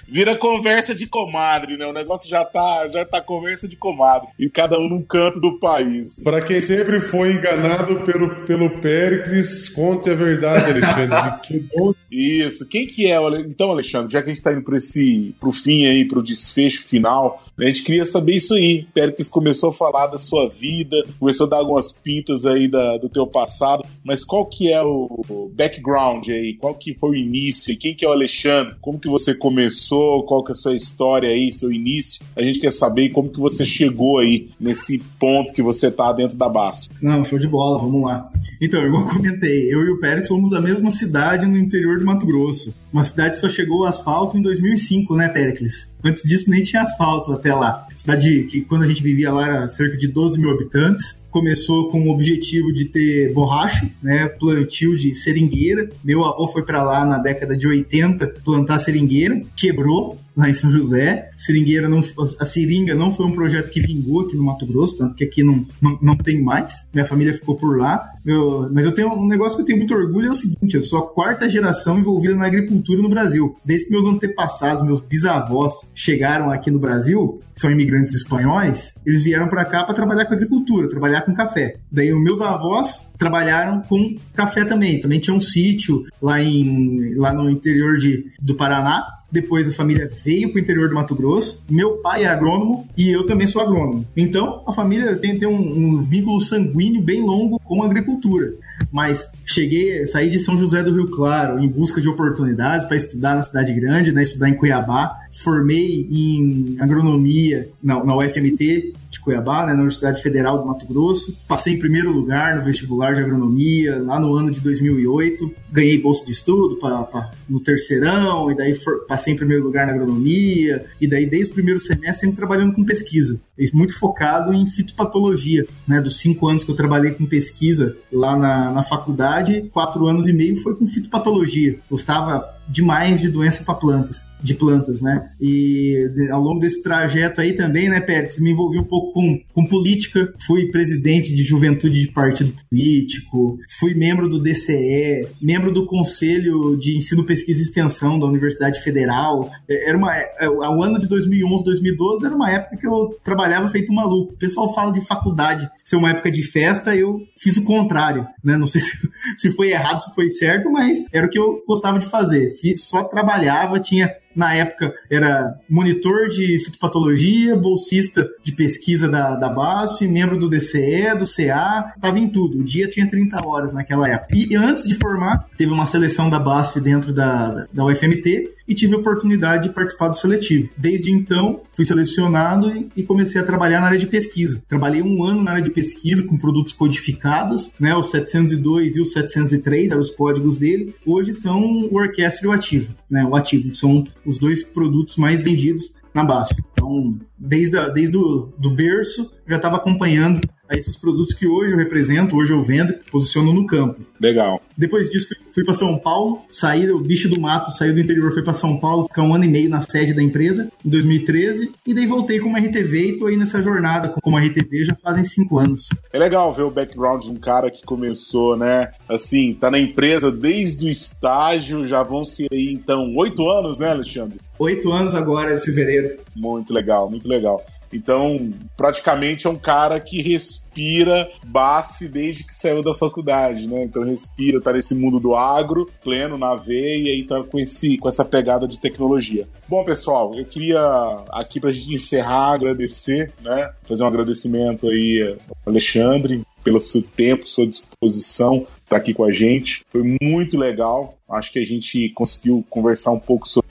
vira 0.08 0.36
conversa 0.36 0.96
de 0.96 1.06
comadre, 1.06 1.78
né? 1.78 1.86
O 1.86 1.94
negócio 1.94 2.30
já 2.30 2.46
tá, 2.46 2.88
já 2.92 3.06
tá 3.06 3.22
conversa 3.22 3.68
de 3.68 3.76
comadre. 3.76 4.30
E 4.40 4.50
cada 4.50 4.80
um 4.80 4.90
num 4.90 5.02
canto 5.02 5.40
do 5.40 5.60
país. 5.60 6.20
Para 6.24 6.42
quem 6.42 6.60
sempre 6.62 7.02
foi 7.02 7.34
enganado 7.34 8.02
pelo, 8.02 8.44
pelo 8.46 8.70
Péricles, 8.80 9.70
conte 9.70 10.10
a 10.10 10.16
verdade, 10.16 10.72
Alexandre. 10.72 11.40
que 11.44 11.66
Isso. 12.12 12.68
Quem 12.68 12.88
que 12.88 13.12
é? 13.12 13.18
Então, 13.42 13.72
Alexandre, 13.72 14.12
já 14.12 14.22
que 14.22 14.30
a 14.30 14.34
gente 14.34 14.44
tá 14.44 14.52
indo 14.52 14.64
pro, 14.64 14.76
esse, 14.76 15.36
pro 15.40 15.52
fim 15.52 15.86
aí, 15.86 16.06
pro 16.06 16.24
desfecho 16.34 16.84
final, 16.84 17.44
a 17.58 17.66
gente 17.66 17.84
queria 17.84 18.06
saber 18.06 18.36
isso 18.36 18.56
aí. 18.56 18.88
Péricles 18.94 19.28
começou 19.28 19.70
a 19.70 19.74
falar 19.74 20.08
da 20.08 20.18
sua 20.18 20.50
vida, 20.50 21.04
começou 21.20 21.46
a 21.46 21.50
dar 21.50 21.58
algumas 21.58 21.92
pintas 21.92 22.46
aí 22.46 22.68
da, 22.68 22.98
do 22.98 23.08
teu 23.08 23.28
passado, 23.28 23.86
mas 24.04 24.26
qual 24.26 24.46
que 24.46 24.72
é 24.72 24.82
o 24.82 25.52
background 25.56 26.28
aí? 26.30 26.56
Qual 26.56 26.74
que 26.74 26.96
foi 26.96 27.12
o 27.12 27.16
início? 27.16 27.78
Quem 27.78 27.94
que 27.94 28.04
é 28.04 28.08
o 28.08 28.12
Alexandre? 28.12 28.76
Como 28.82 29.00
que 29.00 29.08
você 29.08 29.36
começou? 29.36 30.24
Qual 30.24 30.44
que 30.44 30.52
é 30.52 30.54
a 30.54 30.56
sua 30.56 30.76
história 30.76 31.30
aí, 31.30 31.52
seu 31.52 31.72
início? 31.72 32.24
A 32.36 32.42
gente 32.42 32.60
quer 32.60 32.72
saber 32.72 33.10
como 33.10 33.30
que 33.30 33.40
você 33.40 33.66
chegou 33.66 34.18
aí 34.18 34.50
nesse 34.60 35.00
ponto 35.20 35.54
que 35.54 35.62
você 35.62 35.92
tá 35.92 36.12
dentro 36.12 36.36
da 36.36 36.50
base. 36.50 36.90
Não, 37.02 37.24
show 37.24 37.38
de 37.38 37.48
bola, 37.48 37.78
vamos 37.78 38.04
lá. 38.04 38.32
Então, 38.60 38.82
eu 38.84 38.92
comentei, 39.06 39.72
eu 39.72 39.84
e 39.84 39.92
o 39.92 40.00
Pérez 40.00 40.28
somos 40.28 40.50
da 40.50 40.60
mesma 40.60 40.90
cidade 40.90 41.46
no 41.46 41.58
interior 41.58 42.00
de 42.00 42.04
Mato 42.04 42.26
Grosso. 42.26 42.76
Uma 42.92 43.04
cidade 43.04 43.36
que 43.36 43.42
só 43.42 43.50
chegou 43.50 43.84
ao 43.84 43.90
asfalto 43.90 44.38
em 44.38 44.42
2005, 44.42 45.16
né, 45.16 45.30
Péricles? 45.30 45.93
Antes 46.04 46.24
disso 46.24 46.50
nem 46.50 46.62
tinha 46.62 46.82
asfalto 46.82 47.32
até 47.32 47.54
lá. 47.54 47.88
Cidade 47.96 48.44
que 48.44 48.62
quando 48.62 48.84
a 48.84 48.88
gente 48.88 49.02
vivia 49.02 49.32
lá 49.32 49.46
era 49.46 49.70
cerca 49.70 49.98
de 49.98 50.08
12 50.08 50.40
mil 50.40 50.52
habitantes 50.52 51.24
começou 51.34 51.90
com 51.90 52.08
o 52.08 52.12
objetivo 52.12 52.72
de 52.72 52.86
ter 52.86 53.34
borracha, 53.34 53.90
né, 54.02 54.28
plantio 54.28 54.96
de 54.96 55.16
seringueira. 55.16 55.90
Meu 56.04 56.24
avô 56.24 56.48
foi 56.48 56.62
para 56.62 56.84
lá 56.84 57.04
na 57.06 57.18
década 57.18 57.58
de 57.58 57.66
80 57.66 58.28
plantar 58.46 58.78
seringueira, 58.78 59.42
quebrou, 59.56 60.20
lá 60.36 60.50
em 60.50 60.54
São 60.54 60.72
José. 60.72 61.30
Seringueira 61.38 61.88
não, 61.88 62.02
a 62.40 62.46
seringa 62.46 62.96
não 62.96 63.12
foi 63.12 63.26
um 63.26 63.32
projeto 63.32 63.70
que 63.70 63.82
vingou 63.82 64.22
aqui 64.22 64.36
no 64.36 64.44
Mato 64.44 64.66
Grosso, 64.66 64.98
tanto 64.98 65.16
que 65.16 65.24
aqui 65.24 65.44
não, 65.44 65.66
não, 65.82 65.98
não 66.02 66.16
tem 66.16 66.42
mais. 66.42 66.88
Minha 66.94 67.06
família 67.06 67.34
ficou 67.34 67.56
por 67.56 67.78
lá. 67.78 68.10
Eu, 68.26 68.70
mas 68.72 68.86
eu 68.86 68.94
tenho 68.94 69.10
um 69.14 69.28
negócio 69.28 69.58
que 69.58 69.62
eu 69.62 69.66
tenho 69.66 69.78
muito 69.78 69.94
orgulho: 69.94 70.28
é 70.28 70.32
o 70.32 70.36
seguinte, 70.36 70.76
eu 70.76 70.84
sou 70.84 71.00
a 71.00 71.14
quarta 71.14 71.50
geração 71.50 72.00
envolvida 72.00 72.36
na 72.36 72.46
agricultura 72.46 73.02
no 73.02 73.10
Brasil. 73.10 73.56
Desde 73.64 73.86
que 73.86 73.92
meus 73.92 74.06
antepassados, 74.06 74.86
meus 74.86 75.02
bisavós, 75.02 75.74
chegaram 75.94 76.50
aqui 76.50 76.72
no 76.72 76.80
Brasil, 76.80 77.42
são 77.56 77.70
imigrantes 77.70 78.14
espanhóis, 78.16 78.96
eles 79.06 79.24
vieram 79.24 79.48
para 79.48 79.66
cá 79.66 79.84
para 79.84 79.94
trabalhar 79.94 80.26
com 80.26 80.34
agricultura, 80.34 80.88
trabalhar 80.88 81.22
com 81.22 81.34
café. 81.34 81.78
Daí 81.92 82.14
os 82.14 82.22
meus 82.22 82.42
avós 82.42 83.12
trabalharam 83.18 83.82
com 83.82 84.16
café 84.34 84.66
também. 84.66 85.02
Também 85.02 85.20
tinha 85.20 85.36
um 85.36 85.42
sítio 85.42 86.06
lá, 86.22 86.42
em, 86.42 87.14
lá 87.16 87.34
no 87.34 87.50
interior 87.50 87.98
de, 87.98 88.32
do 88.42 88.56
Paraná 88.56 89.06
depois 89.34 89.68
a 89.68 89.72
família 89.72 90.08
veio 90.24 90.50
para 90.50 90.60
o 90.60 90.62
interior 90.62 90.88
do 90.88 90.94
Mato 90.94 91.16
Grosso. 91.16 91.64
Meu 91.68 91.98
pai 91.98 92.24
é 92.24 92.28
agrônomo 92.28 92.88
e 92.96 93.10
eu 93.10 93.26
também 93.26 93.48
sou 93.48 93.60
agrônomo. 93.60 94.06
Então 94.16 94.62
a 94.68 94.72
família 94.72 95.16
tem, 95.16 95.40
tem 95.40 95.50
um, 95.50 95.56
um 95.56 96.02
vínculo 96.04 96.40
sanguíneo 96.40 97.02
bem 97.02 97.24
longo 97.24 97.60
com 97.60 97.82
a 97.82 97.88
agricultura. 97.88 98.54
Mas 98.92 99.32
cheguei, 99.46 100.06
saí 100.08 100.30
de 100.30 100.40
São 100.40 100.58
José 100.58 100.84
do 100.84 100.94
Rio 100.94 101.10
Claro 101.10 101.60
em 101.60 101.68
busca 101.68 102.02
de 102.02 102.08
oportunidades 102.08 102.86
para 102.86 102.98
estudar 102.98 103.36
na 103.36 103.42
cidade 103.42 103.74
grande, 103.74 104.12
né, 104.12 104.22
estudar 104.22 104.50
em 104.50 104.56
Cuiabá. 104.56 105.20
Formei 105.32 106.08
em 106.12 106.78
agronomia 106.80 107.70
na, 107.82 108.04
na 108.04 108.16
UFMT 108.16 108.94
de 109.14 109.20
Cuiabá, 109.20 109.66
né, 109.66 109.74
na 109.74 109.80
Universidade 109.80 110.22
Federal 110.22 110.58
do 110.60 110.66
Mato 110.66 110.86
Grosso. 110.86 111.36
Passei 111.48 111.74
em 111.74 111.80
primeiro 111.80 112.12
lugar 112.12 112.56
no 112.56 112.64
vestibular 112.64 113.14
de 113.14 113.22
agronomia 113.22 114.02
lá 114.02 114.20
no 114.20 114.34
ano 114.36 114.52
de 114.52 114.60
2008. 114.60 115.54
Ganhei 115.72 116.00
bolsa 116.00 116.26
de 116.26 116.32
estudo 116.32 116.78
pra, 116.78 117.04
pra 117.04 117.32
no 117.48 117.60
terceirão, 117.60 118.52
e 118.52 118.56
daí 118.56 118.76
for, 118.76 119.06
passei 119.08 119.34
em 119.34 119.38
primeiro 119.38 119.64
lugar 119.64 119.88
na 119.88 119.94
agronomia, 119.94 120.86
e 121.00 121.08
daí 121.08 121.26
desde 121.26 121.52
o 121.52 121.54
primeiro 121.54 121.80
semestre 121.80 122.22
sempre 122.22 122.36
trabalhando 122.36 122.74
com 122.74 122.84
pesquisa, 122.84 123.40
muito 123.74 123.98
focado 123.98 124.54
em 124.54 124.66
fitopatologia. 124.66 125.66
Né, 125.88 126.02
dos 126.02 126.18
cinco 126.18 126.48
anos 126.48 126.64
que 126.64 126.72
eu 126.72 126.76
trabalhei 126.76 127.12
com 127.12 127.26
pesquisa 127.26 127.96
lá 128.12 128.38
na, 128.38 128.72
na 128.74 128.84
faculdade, 128.84 129.70
quatro 129.74 130.06
anos 130.08 130.28
e 130.28 130.34
meio 130.34 130.62
foi 130.62 130.76
com 130.76 130.86
fitopatologia. 130.86 131.80
Gostava 131.90 132.44
demais 132.68 133.22
de 133.22 133.30
doença 133.30 133.64
para 133.64 133.76
plantas, 133.76 134.26
de 134.44 134.54
plantas, 134.54 135.02
né? 135.02 135.30
E 135.40 136.10
ao 136.32 136.42
longo 136.42 136.60
desse 136.60 136.82
trajeto 136.84 137.42
aí 137.42 137.54
também, 137.54 137.90
né, 137.90 138.00
Pérez, 138.00 138.40
me 138.40 138.52
envolvi 138.52 138.78
um 138.78 138.84
pouco 138.84 139.14
com, 139.14 139.40
com 139.54 139.66
política, 139.66 140.34
fui 140.46 140.70
presidente 140.70 141.34
de 141.34 141.44
juventude 141.44 142.02
de 142.02 142.08
partido 142.10 142.54
político, 142.70 143.58
fui 143.80 143.94
membro 143.94 144.28
do 144.28 144.42
DCE, 144.42 145.28
membro 145.42 145.72
do 145.72 145.86
Conselho 145.86 146.76
de 146.78 146.98
Ensino, 146.98 147.24
Pesquisa 147.24 147.62
e 147.62 147.64
Extensão 147.64 148.20
da 148.20 148.26
Universidade 148.26 148.82
Federal. 148.82 149.50
É, 149.70 149.90
era 149.90 149.98
uma, 149.98 150.16
é, 150.16 150.50
o 150.50 150.84
ano 150.84 151.00
de 151.00 151.08
2011, 151.08 151.64
2012 151.64 152.26
era 152.26 152.36
uma 152.36 152.52
época 152.52 152.78
que 152.78 152.88
eu 152.88 153.18
trabalhava 153.24 153.70
feito 153.70 153.94
maluco. 153.94 154.34
O 154.34 154.38
pessoal 154.38 154.74
fala 154.74 154.92
de 154.92 155.02
faculdade 155.02 155.70
ser 155.84 155.96
uma 155.96 156.12
época 156.12 156.32
de 156.32 156.44
festa, 156.44 156.96
eu 156.96 157.22
fiz 157.38 157.58
o 157.58 157.64
contrário, 157.64 158.28
né? 158.44 158.58
Não 158.58 158.68
sei 158.68 158.82
se, 158.82 158.92
se 159.38 159.52
foi 159.52 159.72
errado, 159.72 160.02
se 160.02 160.14
foi 160.14 160.30
certo, 160.30 160.72
mas 160.72 161.06
era 161.12 161.28
o 161.28 161.30
que 161.30 161.40
eu 161.40 161.64
gostava 161.68 162.00
de 162.00 162.06
fazer 162.06 162.54
só 162.78 163.04
trabalhava, 163.04 163.80
tinha 163.80 164.14
na 164.36 164.54
época 164.56 164.94
era 165.10 165.58
monitor 165.70 166.28
de 166.28 166.60
fitopatologia, 166.66 167.56
bolsista 167.56 168.28
de 168.44 168.52
pesquisa 168.52 169.08
da, 169.08 169.36
da 169.36 169.50
BASF, 169.50 170.08
membro 170.08 170.38
do 170.38 170.50
DCE, 170.50 171.16
do 171.18 171.26
CA, 171.26 171.94
estava 171.96 172.20
em 172.20 172.28
tudo. 172.28 172.60
O 172.60 172.64
dia 172.64 172.88
tinha 172.88 173.10
30 173.10 173.46
horas 173.46 173.74
naquela 173.74 174.10
época. 174.10 174.36
E 174.36 174.56
antes 174.56 174.86
de 174.86 174.96
formar, 174.96 175.48
teve 175.58 175.72
uma 175.72 175.86
seleção 175.86 176.30
da 176.30 176.40
BASF 176.40 176.80
dentro 176.80 177.14
da, 177.14 177.68
da 177.72 177.86
UFMT 177.86 178.52
e 178.68 178.74
tive 178.74 178.96
a 178.96 178.98
oportunidade 178.98 179.68
de 179.68 179.76
participar 179.76 180.10
do 180.10 180.18
seletivo. 180.18 180.70
Desde 180.78 181.12
então, 181.12 181.62
fui 181.74 181.86
selecionado 181.86 182.72
e, 182.96 183.04
comecei 183.04 183.40
a 183.40 183.44
trabalhar 183.44 183.82
na 183.82 183.88
área 183.88 184.00
de 184.00 184.08
pesquisa. 184.08 184.62
Trabalhei 184.68 185.02
um 185.02 185.24
ano 185.24 185.44
na 185.44 185.52
área 185.52 185.64
de 185.64 185.72
pesquisa 185.72 186.24
com 186.24 186.38
produtos 186.38 186.74
codificados, 186.74 187.72
né, 187.80 187.96
o 187.96 188.04
702 188.04 188.96
e 188.96 189.02
o 189.02 189.06
703 189.06 189.92
eram 189.92 190.02
os 190.02 190.12
códigos 190.12 190.58
dele. 190.58 190.96
Hoje 191.06 191.34
são 191.34 191.62
o 191.62 191.96
orquestra 191.96 192.46
e 192.46 192.50
o 192.50 192.52
ativo, 192.52 192.94
né, 193.10 193.26
o 193.26 193.36
ativo, 193.36 193.74
são 193.76 194.06
os 194.26 194.40
dois 194.40 194.64
produtos 194.64 195.18
mais 195.18 195.42
vendidos 195.42 195.94
na 196.14 196.24
BASF. 196.24 196.56
Então, 196.84 197.18
desde, 197.38 197.78
a, 197.78 197.88
desde 197.88 198.18
o 198.18 198.54
do 198.58 198.70
berço, 198.70 199.32
já 199.48 199.56
estava 199.56 199.78
acompanhando 199.78 200.42
a 200.70 200.78
esses 200.78 200.96
produtos 200.96 201.34
que 201.34 201.46
hoje 201.46 201.74
eu 201.74 201.78
represento, 201.78 202.36
hoje 202.36 202.52
eu 202.52 202.62
vendo, 202.62 202.94
posiciono 203.12 203.54
no 203.54 203.66
campo. 203.66 204.02
Legal. 204.20 204.62
Depois 204.78 205.10
disso, 205.10 205.28
fui, 205.28 205.38
fui 205.54 205.64
para 205.64 205.74
São 205.74 205.98
Paulo, 205.98 206.42
saí, 206.52 206.90
o 206.90 207.00
bicho 207.00 207.30
do 207.30 207.40
mato, 207.40 207.70
saiu 207.72 207.94
do 207.94 208.00
interior, 208.00 208.34
foi 208.34 208.44
para 208.44 208.54
São 208.54 208.78
Paulo, 208.78 209.04
ficar 209.04 209.24
um 209.24 209.36
ano 209.36 209.44
e 209.44 209.48
meio 209.48 209.70
na 209.70 209.82
sede 209.82 210.14
da 210.14 210.24
empresa, 210.24 210.70
em 210.84 210.90
2013, 210.90 211.72
e 211.86 211.94
daí 211.94 212.06
voltei 212.06 212.40
como 212.40 212.58
RTV 212.58 213.08
e 213.08 213.18
tô 213.18 213.28
aí 213.28 213.38
nessa 213.38 213.62
jornada 213.62 214.10
como 214.22 214.38
RTV 214.38 214.86
já 214.86 214.96
fazem 214.96 215.24
cinco 215.24 215.60
anos. 215.60 215.90
É 216.12 216.18
legal 216.18 216.54
ver 216.54 216.64
o 216.64 216.72
background 216.72 217.24
de 217.24 217.32
um 217.32 217.36
cara 217.36 217.70
que 217.70 217.84
começou, 217.84 218.56
né? 218.58 218.92
Assim, 219.08 219.54
tá 219.54 219.70
na 219.70 219.78
empresa 219.78 220.32
desde 220.32 220.88
o 220.88 220.90
estágio, 220.90 221.88
já 221.88 222.02
vão 222.02 222.24
ser 222.24 222.48
aí, 222.52 222.72
então, 222.72 223.14
oito 223.16 223.48
anos, 223.50 223.78
né, 223.78 223.90
Alexandre? 223.90 224.40
Oito 224.58 224.92
anos 224.92 225.14
agora, 225.14 225.56
de 225.56 225.62
fevereiro. 225.62 226.18
Muito 226.36 226.73
legal, 226.74 227.10
muito 227.10 227.28
legal. 227.28 227.64
Então, 227.94 228.52
praticamente 228.76 229.46
é 229.46 229.50
um 229.50 229.56
cara 229.56 230.00
que 230.00 230.22
respira 230.22 231.30
BASF 231.46 232.08
desde 232.08 232.44
que 232.44 232.54
saiu 232.54 232.82
da 232.82 232.96
faculdade, 232.96 233.68
né? 233.68 233.84
Então 233.84 234.04
respira, 234.04 234.60
tá 234.60 234.74
nesse 234.74 234.96
mundo 234.96 235.20
do 235.20 235.36
agro, 235.36 235.90
pleno 236.04 236.38
na 236.38 236.56
veia, 236.56 237.16
e 237.16 237.24
tá 237.24 237.44
com, 237.44 237.60
esse, 237.60 237.98
com 237.98 238.10
essa 238.10 238.26
pegada 238.26 238.68
de 238.68 238.80
tecnologia. 238.80 239.48
Bom, 239.68 239.86
pessoal, 239.86 240.34
eu 240.36 240.44
queria 240.44 240.82
aqui 241.30 241.60
pra 241.60 241.72
gente 241.72 241.94
encerrar, 241.94 242.54
agradecer, 242.54 243.32
né? 243.42 243.72
Fazer 243.84 244.04
um 244.04 244.08
agradecimento 244.08 244.90
aí 244.90 245.38
ao 245.50 245.72
Alexandre 245.72 246.42
pelo 246.64 246.80
seu 246.80 247.02
tempo, 247.02 247.48
sua 247.48 247.68
disposição, 247.68 248.56
estar 248.56 248.68
tá 248.88 248.98
aqui 248.98 249.14
com 249.14 249.24
a 249.24 249.32
gente. 249.32 249.86
Foi 249.90 250.02
muito 250.22 250.58
legal. 250.58 251.18
Acho 251.30 251.52
que 251.52 251.60
a 251.60 251.66
gente 251.66 252.10
conseguiu 252.10 252.66
conversar 252.70 253.12
um 253.12 253.20
pouco 253.20 253.48
sobre 253.48 253.70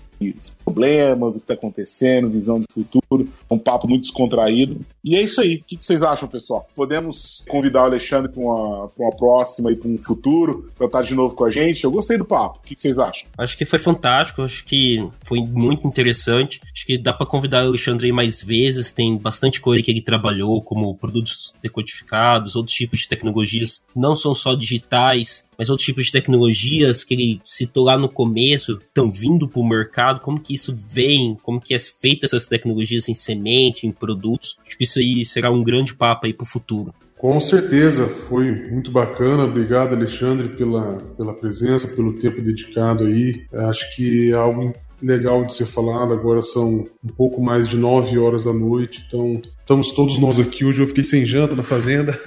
problemas, 0.64 1.34
o 1.34 1.38
que 1.38 1.44
está 1.44 1.54
acontecendo, 1.54 2.28
visão 2.28 2.60
de 2.60 2.66
futuro. 2.72 3.28
Um 3.50 3.58
papo 3.58 3.88
muito 3.88 4.02
descontraído. 4.02 4.80
E 5.04 5.16
é 5.16 5.22
isso 5.22 5.40
aí. 5.40 5.56
O 5.56 5.64
que 5.64 5.76
vocês 5.78 6.02
acham, 6.02 6.28
pessoal? 6.28 6.68
Podemos 6.74 7.44
convidar 7.48 7.82
o 7.82 7.86
Alexandre 7.86 8.30
para 8.30 8.40
uma, 8.40 8.90
uma 8.96 9.10
próxima 9.10 9.72
e 9.72 9.76
para 9.76 9.88
um 9.88 9.98
futuro, 9.98 10.70
para 10.76 10.86
estar 10.86 11.02
de 11.02 11.14
novo 11.14 11.34
com 11.34 11.44
a 11.44 11.50
gente? 11.50 11.84
Eu 11.84 11.90
gostei 11.90 12.16
do 12.16 12.24
papo. 12.24 12.58
O 12.58 12.66
que 12.66 12.74
vocês 12.76 12.98
acham? 12.98 13.26
Acho 13.36 13.56
que 13.58 13.64
foi 13.64 13.78
fantástico, 13.78 14.42
acho 14.42 14.64
que 14.64 15.06
foi 15.24 15.40
muito 15.40 15.86
interessante. 15.86 16.60
Acho 16.72 16.86
que 16.86 16.96
dá 16.96 17.12
para 17.12 17.26
convidar 17.26 17.64
o 17.64 17.68
Alexandre 17.68 18.06
aí 18.06 18.12
mais 18.12 18.42
vezes. 18.42 18.92
Tem 18.92 19.16
bastante 19.16 19.60
coisa 19.60 19.82
que 19.82 19.90
ele 19.90 20.00
trabalhou, 20.00 20.62
como 20.62 20.94
produtos 20.96 21.54
decodificados, 21.62 22.56
outros 22.56 22.76
tipos 22.76 23.00
de 23.00 23.08
tecnologias 23.08 23.82
que 23.92 23.98
não 23.98 24.14
são 24.14 24.34
só 24.34 24.54
digitais, 24.54 25.46
mas 25.58 25.68
outros 25.68 25.86
tipos 25.86 26.06
de 26.06 26.12
tecnologias 26.12 27.04
que 27.04 27.14
ele 27.14 27.40
citou 27.44 27.84
lá 27.84 27.96
no 27.96 28.08
começo 28.08 28.78
estão 28.78 29.10
vindo 29.10 29.48
para 29.48 29.60
o 29.60 29.68
mercado, 29.68 30.20
como 30.20 30.40
que 30.40 30.51
isso 30.53 30.76
vem, 30.88 31.36
como 31.42 31.61
que 31.61 31.74
é 31.74 31.78
feita 31.78 32.26
essas 32.26 32.46
tecnologias 32.46 33.09
em 33.09 33.14
semente, 33.14 33.86
em 33.86 33.92
produtos. 33.92 34.57
Acho 34.66 34.76
que 34.76 34.84
isso 34.84 34.98
aí 34.98 35.24
será 35.24 35.50
um 35.50 35.62
grande 35.62 35.94
papo 35.94 36.26
aí 36.26 36.32
para 36.32 36.44
o 36.44 36.46
futuro. 36.46 36.94
Com 37.16 37.38
certeza, 37.38 38.09
foi 38.09 38.50
muito 38.50 38.90
bacana. 38.90 39.44
Obrigado, 39.44 39.94
Alexandre, 39.94 40.48
pela, 40.48 40.96
pela 41.16 41.32
presença, 41.32 41.86
pelo 41.86 42.14
tempo 42.14 42.42
dedicado 42.42 43.05
aí. 43.05 43.46
Acho 43.53 43.94
que 43.94 44.32
é 44.32 44.34
algo 44.34 44.72
legal 45.00 45.44
de 45.44 45.55
ser 45.55 45.66
falado. 45.66 46.12
Agora 46.12 46.42
são 46.42 46.84
um 47.05 47.09
pouco 47.16 47.40
mais 47.40 47.68
de 47.68 47.76
nove 47.76 48.18
horas 48.18 48.46
da 48.46 48.53
noite, 48.53 49.05
então 49.07 49.40
Estamos 49.62 49.92
todos 49.92 50.18
nós 50.18 50.40
aqui. 50.40 50.64
Hoje 50.64 50.82
eu 50.82 50.88
fiquei 50.88 51.04
sem 51.04 51.24
janta 51.24 51.54
na 51.54 51.62
fazenda. 51.62 52.18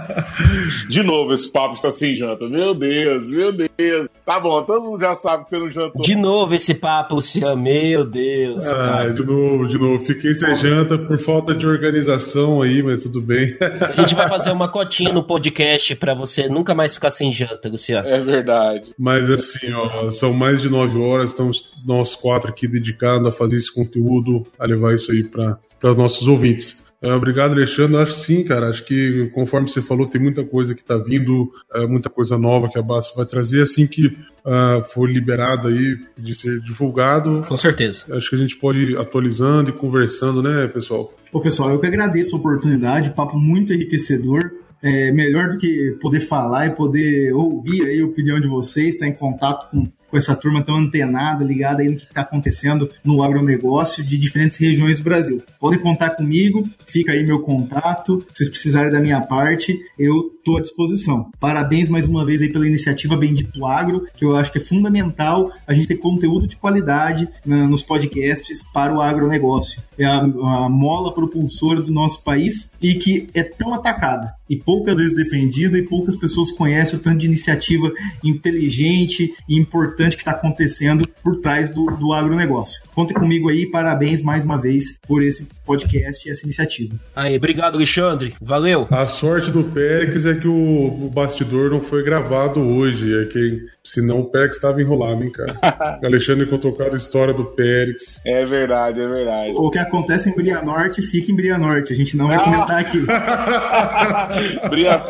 De 0.90 1.02
novo, 1.02 1.32
esse 1.32 1.50
papo 1.50 1.74
está 1.74 1.90
sem 1.90 2.14
janta. 2.14 2.46
Meu 2.48 2.74
Deus, 2.74 3.30
meu 3.30 3.50
Deus. 3.50 4.08
Tá 4.26 4.38
bom, 4.38 4.62
todo 4.62 4.84
mundo 4.84 5.00
já 5.00 5.14
sabe 5.14 5.44
que 5.44 5.50
você 5.50 5.58
não 5.58 5.70
jantou. 5.70 6.02
De 6.02 6.14
novo 6.14 6.54
esse 6.54 6.74
papo, 6.74 7.14
Luciano. 7.14 7.62
Meu 7.62 8.04
Deus. 8.04 8.62
Ah, 8.66 9.08
de 9.08 9.24
novo, 9.24 9.66
de 9.66 9.78
novo. 9.78 10.04
Fiquei 10.04 10.34
sem 10.34 10.54
janta 10.56 10.98
por 10.98 11.18
falta 11.18 11.54
de 11.54 11.66
organização 11.66 12.60
aí, 12.60 12.82
mas 12.82 13.04
tudo 13.04 13.22
bem. 13.22 13.56
A 13.80 13.92
gente 13.92 14.14
vai 14.14 14.28
fazer 14.28 14.50
uma 14.50 14.68
cotinha 14.68 15.14
no 15.14 15.24
podcast 15.24 15.96
para 15.96 16.14
você 16.14 16.46
nunca 16.46 16.74
mais 16.74 16.92
ficar 16.92 17.10
sem 17.10 17.32
janta, 17.32 17.70
Luciano. 17.70 18.06
É 18.06 18.20
verdade. 18.20 18.94
Mas 18.98 19.30
assim, 19.30 19.72
ó, 19.72 20.10
são 20.10 20.34
mais 20.34 20.60
de 20.60 20.68
nove 20.68 20.98
horas. 20.98 21.30
Estamos 21.30 21.72
nós 21.86 22.14
quatro 22.14 22.50
aqui 22.50 22.68
dedicados 22.68 23.26
a 23.26 23.32
fazer 23.32 23.56
esse 23.56 23.74
conteúdo, 23.74 24.46
a 24.58 24.66
levar 24.66 24.94
isso 24.94 25.10
aí 25.10 25.24
para 25.24 25.58
para 25.80 25.90
os 25.90 25.96
nossos 25.96 26.28
ouvintes. 26.28 26.90
Uh, 27.02 27.12
obrigado, 27.12 27.52
Alexandre. 27.52 27.96
Acho 27.96 28.12
sim, 28.12 28.44
cara. 28.44 28.68
Acho 28.68 28.84
que, 28.84 29.30
conforme 29.34 29.68
você 29.68 29.80
falou, 29.80 30.06
tem 30.06 30.20
muita 30.20 30.44
coisa 30.44 30.74
que 30.74 30.82
está 30.82 30.98
vindo, 30.98 31.50
uh, 31.74 31.88
muita 31.88 32.10
coisa 32.10 32.36
nova 32.36 32.68
que 32.68 32.78
a 32.78 32.82
Basta 32.82 33.16
vai 33.16 33.24
trazer. 33.24 33.62
Assim 33.62 33.86
que 33.86 34.08
uh, 34.08 34.84
for 34.84 35.10
liberado 35.10 35.68
aí, 35.68 35.98
de 36.18 36.34
ser 36.34 36.60
divulgado. 36.60 37.42
Com 37.48 37.56
certeza. 37.56 38.04
Acho 38.14 38.28
que 38.28 38.36
a 38.36 38.38
gente 38.38 38.56
pode 38.56 38.78
ir 38.80 38.98
atualizando 38.98 39.70
e 39.70 39.72
conversando, 39.72 40.42
né, 40.42 40.68
pessoal? 40.68 41.14
Ô, 41.32 41.40
pessoal, 41.40 41.70
eu 41.70 41.78
que 41.78 41.86
agradeço 41.86 42.36
a 42.36 42.38
oportunidade, 42.38 43.14
papo 43.14 43.38
muito 43.38 43.72
enriquecedor. 43.72 44.52
É 44.82 45.12
melhor 45.12 45.48
do 45.50 45.58
que 45.58 45.96
poder 46.00 46.20
falar 46.20 46.66
e 46.66 46.70
poder 46.70 47.32
ouvir 47.34 47.82
aí 47.84 48.00
a 48.00 48.06
opinião 48.06 48.40
de 48.40 48.48
vocês, 48.48 48.94
estar 48.94 49.06
em 49.06 49.12
contato 49.12 49.70
com 49.70 49.88
com 50.10 50.16
essa 50.16 50.34
turma 50.34 50.62
tão 50.62 50.76
antenada, 50.76 51.44
ligada 51.44 51.82
aí 51.82 51.88
no 51.88 51.96
que 51.96 52.04
está 52.04 52.22
acontecendo 52.22 52.90
no 53.04 53.22
agronegócio 53.22 54.02
de 54.02 54.18
diferentes 54.18 54.56
regiões 54.56 54.98
do 54.98 55.04
Brasil. 55.04 55.42
Podem 55.58 55.78
contar 55.78 56.10
comigo, 56.10 56.68
fica 56.86 57.12
aí 57.12 57.24
meu 57.24 57.40
contato. 57.40 58.24
Se 58.32 58.38
vocês 58.38 58.48
precisarem 58.48 58.90
da 58.90 59.00
minha 59.00 59.20
parte, 59.20 59.78
eu 59.98 60.32
estou 60.38 60.56
à 60.56 60.60
disposição. 60.60 61.30
Parabéns 61.38 61.88
mais 61.88 62.06
uma 62.06 62.24
vez 62.24 62.42
aí 62.42 62.50
pela 62.50 62.66
iniciativa 62.66 63.16
Bendito 63.16 63.64
Agro, 63.64 64.06
que 64.16 64.24
eu 64.24 64.36
acho 64.36 64.50
que 64.50 64.58
é 64.58 64.60
fundamental 64.60 65.52
a 65.66 65.72
gente 65.72 65.86
ter 65.86 65.96
conteúdo 65.96 66.46
de 66.46 66.56
qualidade 66.56 67.28
né, 67.44 67.64
nos 67.66 67.82
podcasts 67.82 68.62
para 68.72 68.94
o 68.94 69.00
agronegócio. 69.00 69.82
É 69.96 70.04
a, 70.04 70.18
a 70.18 70.68
mola 70.68 71.14
propulsora 71.14 71.80
do 71.80 71.92
nosso 71.92 72.22
país 72.24 72.72
e 72.82 72.94
que 72.94 73.28
é 73.34 73.42
tão 73.42 73.72
atacada 73.74 74.34
e 74.50 74.56
poucas 74.56 74.96
vezes 74.96 75.14
defendida 75.14 75.78
e 75.78 75.82
poucas 75.82 76.16
pessoas 76.16 76.50
conhecem 76.50 76.98
o 76.98 77.02
tanto 77.02 77.18
de 77.18 77.26
iniciativa 77.26 77.92
inteligente 78.24 79.32
e 79.48 79.56
importante 79.56 79.99
importante 80.00 80.16
que 80.16 80.22
está 80.22 80.32
acontecendo 80.32 81.06
por 81.22 81.40
trás 81.40 81.68
do, 81.68 81.86
do 81.96 82.12
agronegócio. 82.12 82.82
Contem 82.94 83.14
comigo 83.14 83.50
aí, 83.50 83.66
parabéns 83.66 84.22
mais 84.22 84.44
uma 84.44 84.56
vez 84.56 84.98
por 85.06 85.22
esse 85.22 85.46
podcast 85.64 86.26
e 86.26 86.32
essa 86.32 86.44
iniciativa. 86.44 86.94
Aí, 87.14 87.36
obrigado, 87.36 87.74
Alexandre. 87.74 88.34
Valeu. 88.40 88.86
A 88.90 89.06
sorte 89.06 89.50
do 89.50 89.62
Périx 89.64 90.24
é 90.24 90.34
que 90.34 90.48
o, 90.48 91.04
o 91.04 91.10
bastidor 91.10 91.70
não 91.70 91.80
foi 91.80 92.02
gravado 92.02 92.60
hoje, 92.60 93.22
é 93.22 93.26
que 93.26 93.60
senão 93.84 94.20
o 94.20 94.24
Périx 94.24 94.56
estava 94.56 94.80
enrolado, 94.80 95.22
hein, 95.22 95.30
cara. 95.30 95.58
Alexandre 96.02 96.46
contou 96.46 96.72
cada 96.72 96.96
história 96.96 97.34
do 97.34 97.44
Périx. 97.44 98.20
É 98.24 98.44
verdade, 98.44 99.00
é 99.00 99.06
verdade. 99.06 99.52
O 99.54 99.70
que 99.70 99.78
acontece 99.78 100.30
em 100.30 100.34
Bria 100.34 100.62
Norte 100.62 101.02
fica 101.02 101.30
em 101.30 101.36
Bria 101.36 101.58
Norte. 101.58 101.92
A 101.92 101.96
gente 101.96 102.16
não 102.16 102.28
vai 102.28 102.36
ah. 102.36 102.40
comentar 102.40 102.78
aqui. 102.78 103.00
Bria 104.70 105.02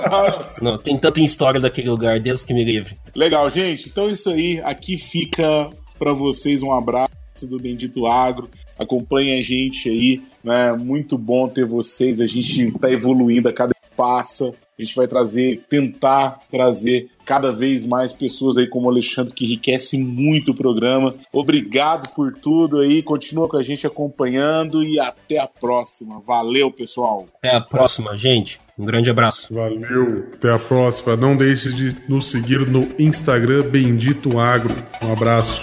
Não, 0.61 0.79
tem 0.79 0.99
tanta 0.99 1.21
história 1.21 1.61
daquele 1.61 1.89
lugar, 1.89 2.19
Deus 2.19 2.43
que 2.43 2.53
me 2.53 2.65
livre. 2.65 2.97
Legal, 3.15 3.49
gente. 3.51 3.89
Então 3.89 4.09
é 4.09 4.13
isso 4.13 4.31
aí. 4.31 4.61
Aqui 4.81 4.97
fica 4.97 5.69
para 5.99 6.15
vocês 6.15 6.63
um 6.63 6.73
abraço 6.73 7.13
do 7.43 7.59
Bendito 7.59 8.07
Agro. 8.07 8.49
Acompanhe 8.79 9.39
a 9.39 9.43
gente 9.43 9.91
aí, 9.91 10.23
né? 10.43 10.73
Muito 10.73 11.19
bom 11.19 11.47
ter 11.51 11.67
vocês. 11.67 12.19
A 12.19 12.27
gente 12.27 12.69
está 12.69 12.91
evoluindo 12.91 13.47
a 13.47 13.53
cada 13.53 13.75
passa. 13.95 14.55
A 14.79 14.83
gente 14.83 14.97
vai 14.97 15.07
trazer, 15.07 15.65
tentar 15.69 16.41
trazer 16.51 17.11
cada 17.31 17.53
vez 17.53 17.87
mais 17.87 18.13
pessoas 18.13 18.57
aí 18.57 18.67
como 18.67 18.89
o 18.89 18.91
Alexandre 18.91 19.33
que 19.33 19.45
enriquecem 19.45 20.03
muito 20.03 20.51
o 20.51 20.55
programa. 20.55 21.15
Obrigado 21.33 22.13
por 22.13 22.33
tudo 22.33 22.81
aí, 22.81 23.05
continua 23.05 23.49
com 23.49 23.57
a 23.57 23.63
gente 23.63 23.87
acompanhando 23.87 24.83
e 24.83 24.99
até 24.99 25.39
a 25.39 25.47
próxima. 25.47 26.19
Valeu, 26.19 26.73
pessoal. 26.73 27.29
Até 27.39 27.55
a 27.55 27.61
próxima, 27.61 28.19
gente. 28.19 28.61
Um 28.77 28.85
grande 28.85 29.11
abraço. 29.11 29.55
Valeu, 29.55 30.27
até 30.35 30.53
a 30.53 30.59
próxima. 30.59 31.15
Não 31.15 31.37
deixe 31.37 31.73
de 31.73 31.97
nos 32.09 32.29
seguir 32.29 32.67
no 32.67 32.89
Instagram 32.99 33.63
Bendito 33.63 34.37
Agro. 34.37 34.75
Um 35.01 35.13
abraço. 35.13 35.63